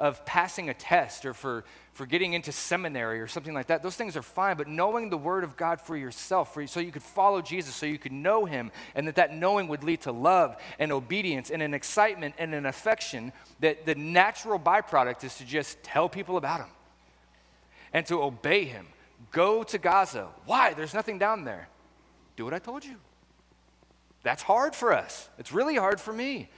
of 0.02 0.26
passing 0.26 0.68
a 0.68 0.74
test 0.74 1.26
or 1.26 1.34
for 1.34 1.64
for 1.94 2.06
getting 2.06 2.34
into 2.34 2.52
seminary 2.52 3.20
or 3.20 3.28
something 3.28 3.54
like 3.54 3.68
that. 3.68 3.84
Those 3.84 3.96
things 3.96 4.16
are 4.16 4.22
fine, 4.22 4.56
but 4.56 4.68
knowing 4.68 5.10
the 5.10 5.18
Word 5.18 5.44
of 5.44 5.58
God 5.58 5.82
for 5.82 5.98
yourself, 5.98 6.54
for, 6.54 6.66
so 6.66 6.80
you 6.80 6.92
could 6.92 7.04
follow 7.04 7.42
Jesus, 7.42 7.76
so 7.76 7.86
you 7.86 7.98
could 7.98 8.14
know 8.14 8.46
Him, 8.46 8.72
and 8.96 9.08
that 9.08 9.16
that 9.16 9.36
knowing 9.36 9.68
would 9.68 9.84
lead 9.84 10.02
to 10.02 10.12
love 10.12 10.56
and 10.80 10.92
obedience 10.92 11.52
and 11.52 11.62
an 11.62 11.74
excitement 11.74 12.36
and 12.38 12.56
an 12.56 12.66
affection 12.66 13.34
that 13.60 13.86
the 13.86 13.96
natural 13.96 14.58
byproduct 14.58 15.24
is 15.24 15.36
to 15.38 15.46
just 15.46 15.84
tell 15.84 16.08
people 16.08 16.38
about 16.38 16.62
Him 16.62 16.70
and 17.94 18.06
to 18.06 18.24
obey 18.24 18.64
Him. 18.64 18.88
Go 19.32 19.64
to 19.64 19.78
Gaza. 19.78 20.30
Why? 20.46 20.74
There's 20.74 20.94
nothing 20.94 21.20
down 21.20 21.44
there. 21.44 21.68
Do 22.38 22.46
what 22.46 22.54
I 22.54 22.60
told 22.60 22.86
you. 22.86 22.96
That's 24.24 24.44
hard 24.44 24.76
for 24.76 24.94
us. 24.94 25.30
It's 25.38 25.52
really 25.52 25.76
hard 25.76 26.00
for 26.00 26.14
me. 26.14 26.50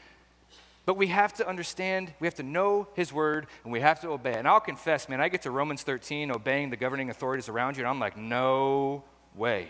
But 0.86 0.98
we 0.98 1.08
have 1.08 1.34
to 1.36 1.48
understand, 1.48 2.14
we 2.20 2.28
have 2.28 2.36
to 2.36 2.44
know 2.44 2.88
His 2.94 3.14
word, 3.14 3.48
and 3.64 3.72
we 3.72 3.80
have 3.80 4.02
to 4.02 4.10
obey. 4.10 4.34
And 4.34 4.48
I'll 4.48 4.60
confess, 4.60 5.08
man, 5.08 5.22
I 5.22 5.30
get 5.30 5.44
to 5.44 5.52
Romans 5.52 5.84
13, 5.84 6.32
obeying 6.32 6.70
the 6.70 6.76
governing 6.76 7.10
authorities 7.10 7.48
around 7.48 7.78
you, 7.78 7.84
and 7.84 7.90
I'm 7.90 8.00
like, 8.00 8.18
no 8.18 9.04
way. 9.36 9.70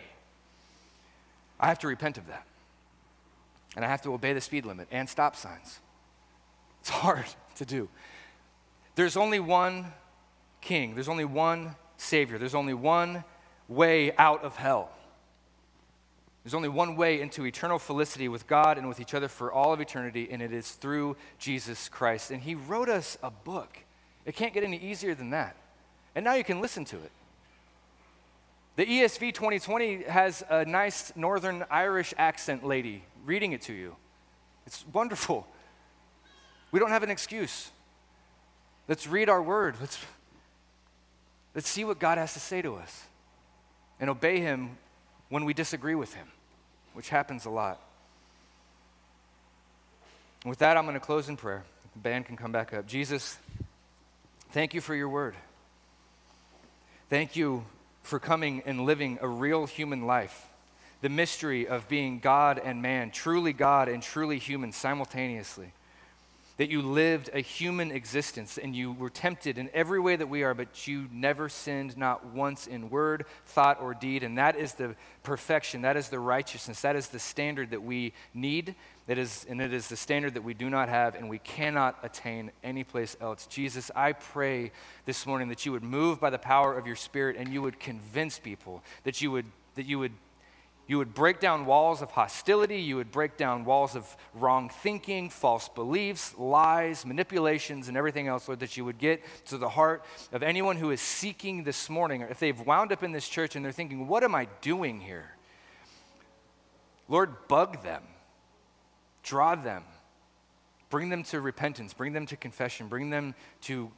I 1.59 1.67
have 1.67 1.79
to 1.79 1.87
repent 1.87 2.17
of 2.17 2.27
that. 2.27 2.45
And 3.75 3.85
I 3.85 3.87
have 3.87 4.01
to 4.03 4.13
obey 4.13 4.33
the 4.33 4.41
speed 4.41 4.65
limit 4.65 4.87
and 4.91 5.07
stop 5.07 5.35
signs. 5.35 5.79
It's 6.81 6.89
hard 6.89 7.25
to 7.55 7.65
do. 7.65 7.89
There's 8.95 9.17
only 9.17 9.39
one 9.39 9.91
king, 10.61 10.95
there's 10.95 11.09
only 11.09 11.25
one 11.25 11.75
Savior, 11.97 12.37
there's 12.37 12.55
only 12.55 12.73
one 12.73 13.23
way 13.67 14.15
out 14.17 14.43
of 14.43 14.55
hell. 14.55 14.91
There's 16.43 16.53
only 16.53 16.69
one 16.69 16.97
way 16.97 17.21
into 17.21 17.45
eternal 17.45 17.79
felicity 17.79 18.27
with 18.27 18.47
God 18.47 18.77
and 18.77 18.87
with 18.87 18.99
each 18.99 19.13
other 19.13 19.29
for 19.29 19.51
all 19.51 19.71
of 19.71 19.79
eternity, 19.79 20.27
and 20.29 20.41
it 20.41 20.51
is 20.51 20.71
through 20.71 21.15
Jesus 21.39 21.87
Christ. 21.87 22.31
And 22.31 22.41
He 22.41 22.53
wrote 22.53 22.89
us 22.89 23.17
a 23.23 23.31
book. 23.31 23.77
It 24.25 24.35
can't 24.35 24.53
get 24.53 24.63
any 24.63 24.77
easier 24.77 25.15
than 25.15 25.29
that. 25.29 25.55
And 26.15 26.25
now 26.25 26.33
you 26.33 26.43
can 26.43 26.61
listen 26.61 26.83
to 26.85 26.97
it. 26.97 27.11
The 28.75 28.85
ESV 28.85 29.33
2020 29.33 30.03
has 30.03 30.43
a 30.49 30.65
nice 30.65 31.13
Northern 31.15 31.63
Irish 31.69 32.13
accent 32.17 32.65
lady 32.65 33.03
reading 33.25 33.53
it 33.53 33.61
to 33.63 33.73
you. 33.73 33.95
It's 34.65 34.83
wonderful. 34.91 35.47
We 36.71 36.79
don't 36.79 36.89
have 36.89 37.03
an 37.03 37.11
excuse. 37.11 37.69
Let's 38.87 39.07
read 39.07 39.29
our 39.29 39.41
word. 39.41 39.75
Let's, 39.79 39.99
let's 41.55 41.69
see 41.69 41.85
what 41.85 41.99
God 41.99 42.17
has 42.17 42.33
to 42.33 42.39
say 42.39 42.61
to 42.61 42.75
us 42.75 43.03
and 43.99 44.09
obey 44.09 44.39
Him 44.39 44.77
when 45.33 45.45
we 45.45 45.53
disagree 45.55 45.95
with 45.95 46.13
Him, 46.13 46.27
which 46.93 47.09
happens 47.09 47.45
a 47.45 47.49
lot. 47.49 47.81
With 50.45 50.59
that, 50.59 50.77
I'm 50.77 50.83
going 50.83 50.93
to 50.93 50.99
close 50.99 51.27
in 51.27 51.37
prayer. 51.37 51.63
The 51.95 52.01
band 52.01 52.27
can 52.27 52.37
come 52.37 52.51
back 52.51 52.71
up. 52.71 52.85
Jesus, 52.85 53.39
thank 54.51 54.75
you 54.75 54.79
for 54.79 54.93
your 54.93 55.09
word. 55.09 55.33
Thank 57.09 57.35
you 57.35 57.65
for 58.03 58.19
coming 58.19 58.61
and 58.67 58.85
living 58.85 59.17
a 59.21 59.27
real 59.27 59.65
human 59.65 60.05
life. 60.05 60.49
The 61.01 61.09
mystery 61.09 61.67
of 61.67 61.89
being 61.89 62.19
God 62.19 62.61
and 62.63 62.83
man, 62.83 63.09
truly 63.09 63.53
God 63.53 63.89
and 63.89 64.03
truly 64.03 64.37
human 64.37 64.71
simultaneously 64.71 65.71
that 66.57 66.69
you 66.69 66.81
lived 66.81 67.29
a 67.33 67.39
human 67.39 67.91
existence 67.91 68.59
and 68.59 68.75
you 68.75 68.91
were 68.91 69.09
tempted 69.09 69.57
in 69.57 69.69
every 69.73 69.99
way 69.99 70.15
that 70.15 70.29
we 70.29 70.43
are, 70.43 70.53
but 70.53 70.87
you 70.87 71.07
never 71.11 71.49
sinned, 71.49 71.97
not 71.97 72.27
once 72.27 72.67
in 72.67 72.89
word, 72.89 73.25
thought, 73.47 73.81
or 73.81 73.93
deed. 73.93 74.23
And 74.23 74.37
that 74.37 74.55
is 74.55 74.73
the 74.73 74.95
perfection, 75.23 75.81
that 75.81 75.97
is 75.97 76.09
the 76.09 76.19
righteousness, 76.19 76.81
that 76.81 76.95
is 76.95 77.07
the 77.07 77.19
standard 77.19 77.71
that 77.71 77.81
we 77.81 78.13
need, 78.35 78.75
that 79.07 79.17
is, 79.17 79.45
and 79.49 79.59
it 79.61 79.73
is 79.73 79.87
the 79.87 79.97
standard 79.97 80.35
that 80.35 80.43
we 80.43 80.53
do 80.53 80.69
not 80.69 80.89
have 80.89 81.15
and 81.15 81.27
we 81.27 81.39
cannot 81.39 81.97
attain 82.03 82.51
anyplace 82.63 83.17
else. 83.19 83.47
Jesus, 83.47 83.89
I 83.95 84.13
pray 84.13 84.71
this 85.05 85.25
morning 85.25 85.49
that 85.49 85.65
you 85.65 85.71
would 85.71 85.83
move 85.83 86.19
by 86.19 86.29
the 86.29 86.37
power 86.37 86.77
of 86.77 86.85
your 86.85 86.95
Spirit 86.95 87.35
and 87.37 87.49
you 87.49 87.63
would 87.63 87.79
convince 87.79 88.37
people, 88.37 88.83
that 89.05 89.21
you 89.21 89.31
would, 89.31 89.45
that 89.75 89.87
you 89.87 89.97
would 89.97 90.13
you 90.85 90.97
would 90.97 91.13
break 91.13 91.39
down 91.39 91.65
walls 91.65 92.01
of 92.01 92.11
hostility. 92.11 92.81
You 92.81 92.97
would 92.97 93.11
break 93.11 93.37
down 93.37 93.63
walls 93.63 93.95
of 93.95 94.17
wrong 94.33 94.69
thinking, 94.69 95.29
false 95.29 95.69
beliefs, 95.69 96.37
lies, 96.37 97.05
manipulations, 97.05 97.87
and 97.87 97.95
everything 97.95 98.27
else, 98.27 98.47
Lord, 98.47 98.59
that 98.59 98.75
you 98.75 98.83
would 98.83 98.97
get 98.97 99.23
to 99.45 99.57
the 99.57 99.69
heart 99.69 100.03
of 100.33 100.43
anyone 100.43 100.75
who 100.75 100.91
is 100.91 100.99
seeking 100.99 101.63
this 101.63 101.89
morning, 101.89 102.21
or 102.21 102.27
if 102.27 102.39
they've 102.39 102.59
wound 102.59 102.91
up 102.91 103.01
in 103.01 103.13
this 103.13 103.27
church 103.27 103.55
and 103.55 103.63
they're 103.63 103.71
thinking, 103.71 104.07
what 104.07 104.23
am 104.23 104.35
I 104.35 104.47
doing 104.61 104.99
here? 104.99 105.31
Lord, 107.07 107.47
bug 107.47 107.81
them, 107.83 108.03
draw 109.23 109.55
them, 109.55 109.83
bring 110.89 111.09
them 111.09 111.23
to 111.23 111.39
repentance, 111.39 111.93
bring 111.93 112.11
them 112.11 112.25
to 112.25 112.35
confession, 112.35 112.87
bring 112.87 113.09
them 113.09 113.35
to 113.61 113.89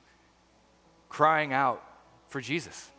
crying 1.09 1.51
out 1.51 1.83
for 2.27 2.41
Jesus. 2.41 2.91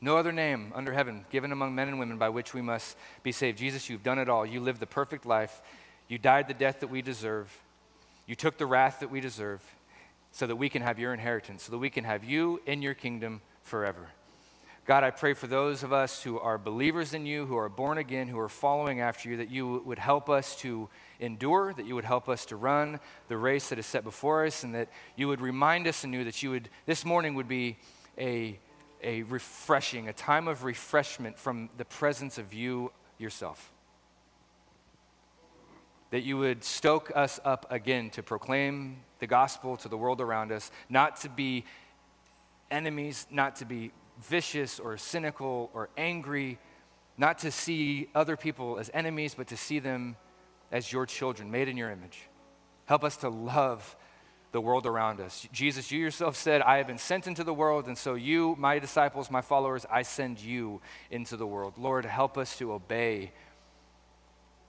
No 0.00 0.16
other 0.18 0.32
name 0.32 0.72
under 0.74 0.92
heaven 0.92 1.24
given 1.30 1.52
among 1.52 1.74
men 1.74 1.88
and 1.88 1.98
women 1.98 2.18
by 2.18 2.28
which 2.28 2.52
we 2.52 2.60
must 2.60 2.96
be 3.22 3.32
saved. 3.32 3.58
Jesus, 3.58 3.88
you've 3.88 4.02
done 4.02 4.18
it 4.18 4.28
all. 4.28 4.44
You 4.44 4.60
lived 4.60 4.80
the 4.80 4.86
perfect 4.86 5.24
life. 5.24 5.62
You 6.08 6.18
died 6.18 6.48
the 6.48 6.54
death 6.54 6.80
that 6.80 6.88
we 6.88 7.02
deserve. 7.02 7.56
You 8.26 8.34
took 8.34 8.58
the 8.58 8.66
wrath 8.66 9.00
that 9.00 9.10
we 9.10 9.20
deserve 9.20 9.62
so 10.32 10.46
that 10.46 10.56
we 10.56 10.68
can 10.68 10.82
have 10.82 10.98
your 10.98 11.14
inheritance, 11.14 11.62
so 11.62 11.72
that 11.72 11.78
we 11.78 11.88
can 11.88 12.04
have 12.04 12.22
you 12.22 12.60
in 12.66 12.82
your 12.82 12.94
kingdom 12.94 13.40
forever. 13.62 14.08
God, 14.86 15.02
I 15.02 15.10
pray 15.10 15.34
for 15.34 15.48
those 15.48 15.82
of 15.82 15.92
us 15.92 16.22
who 16.22 16.38
are 16.38 16.58
believers 16.58 17.12
in 17.12 17.26
you, 17.26 17.46
who 17.46 17.56
are 17.56 17.68
born 17.68 17.98
again, 17.98 18.28
who 18.28 18.38
are 18.38 18.48
following 18.48 19.00
after 19.00 19.28
you, 19.28 19.38
that 19.38 19.50
you 19.50 19.82
would 19.84 19.98
help 19.98 20.28
us 20.30 20.54
to 20.56 20.88
endure, 21.18 21.72
that 21.72 21.86
you 21.86 21.96
would 21.96 22.04
help 22.04 22.28
us 22.28 22.44
to 22.46 22.56
run 22.56 23.00
the 23.26 23.36
race 23.36 23.70
that 23.70 23.80
is 23.80 23.86
set 23.86 24.04
before 24.04 24.46
us, 24.46 24.62
and 24.62 24.74
that 24.76 24.88
you 25.16 25.26
would 25.26 25.40
remind 25.40 25.88
us 25.88 26.04
anew 26.04 26.22
that 26.22 26.40
you 26.40 26.50
would, 26.50 26.68
this 26.84 27.04
morning 27.04 27.34
would 27.34 27.48
be 27.48 27.78
a 28.16 28.58
a 29.02 29.22
refreshing, 29.24 30.08
a 30.08 30.12
time 30.12 30.48
of 30.48 30.64
refreshment 30.64 31.38
from 31.38 31.70
the 31.76 31.84
presence 31.84 32.38
of 32.38 32.52
you 32.52 32.92
yourself. 33.18 33.72
That 36.10 36.22
you 36.22 36.38
would 36.38 36.64
stoke 36.64 37.10
us 37.14 37.40
up 37.44 37.66
again 37.70 38.10
to 38.10 38.22
proclaim 38.22 38.98
the 39.18 39.26
gospel 39.26 39.76
to 39.78 39.88
the 39.88 39.96
world 39.96 40.20
around 40.20 40.52
us, 40.52 40.70
not 40.88 41.16
to 41.22 41.28
be 41.28 41.64
enemies, 42.70 43.26
not 43.30 43.56
to 43.56 43.64
be 43.64 43.92
vicious 44.20 44.78
or 44.78 44.96
cynical 44.96 45.70
or 45.74 45.88
angry, 45.96 46.58
not 47.18 47.38
to 47.38 47.50
see 47.50 48.08
other 48.14 48.36
people 48.36 48.78
as 48.78 48.90
enemies, 48.94 49.34
but 49.34 49.46
to 49.48 49.56
see 49.56 49.78
them 49.78 50.16
as 50.72 50.92
your 50.92 51.06
children, 51.06 51.50
made 51.50 51.68
in 51.68 51.76
your 51.76 51.90
image. 51.90 52.22
Help 52.86 53.04
us 53.04 53.16
to 53.18 53.28
love 53.28 53.96
the 54.56 54.60
world 54.62 54.86
around 54.86 55.20
us. 55.20 55.46
Jesus, 55.52 55.90
you 55.90 56.00
yourself 56.00 56.34
said, 56.34 56.62
I 56.62 56.78
have 56.78 56.86
been 56.86 56.96
sent 56.96 57.26
into 57.26 57.44
the 57.44 57.52
world, 57.52 57.88
and 57.88 57.98
so 57.98 58.14
you, 58.14 58.56
my 58.58 58.78
disciples, 58.78 59.30
my 59.30 59.42
followers, 59.42 59.84
I 59.90 60.00
send 60.00 60.40
you 60.40 60.80
into 61.10 61.36
the 61.36 61.46
world. 61.46 61.74
Lord, 61.76 62.06
help 62.06 62.38
us 62.38 62.56
to 62.56 62.72
obey 62.72 63.32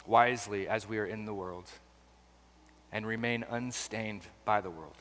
wisely 0.05 0.67
as 0.67 0.85
we 0.89 0.97
are 0.97 1.05
in 1.05 1.23
the 1.23 1.33
world 1.33 1.71
and 2.91 3.07
remain 3.07 3.45
unstained 3.49 4.23
by 4.43 4.59
the 4.59 4.69
world. 4.69 4.97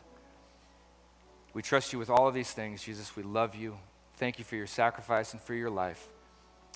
We 1.53 1.63
trust 1.63 1.93
you 1.93 1.99
with 1.99 2.09
all 2.09 2.29
of 2.29 2.35
these 2.35 2.53
things, 2.53 2.81
Jesus. 2.81 3.17
We 3.17 3.25
love 3.25 3.57
you. 3.57 3.79
Thank 4.19 4.39
you 4.39 4.45
for 4.45 4.55
your 4.55 4.69
sacrifice 4.69 5.33
and 5.33 5.43
for 5.43 5.55
your 5.55 5.71
life. 5.71 6.07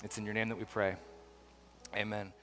It's 0.03 0.17
in 0.17 0.25
your 0.25 0.33
name 0.33 0.49
that 0.49 0.57
we 0.57 0.65
pray. 0.65 0.97
Amen. 1.95 2.33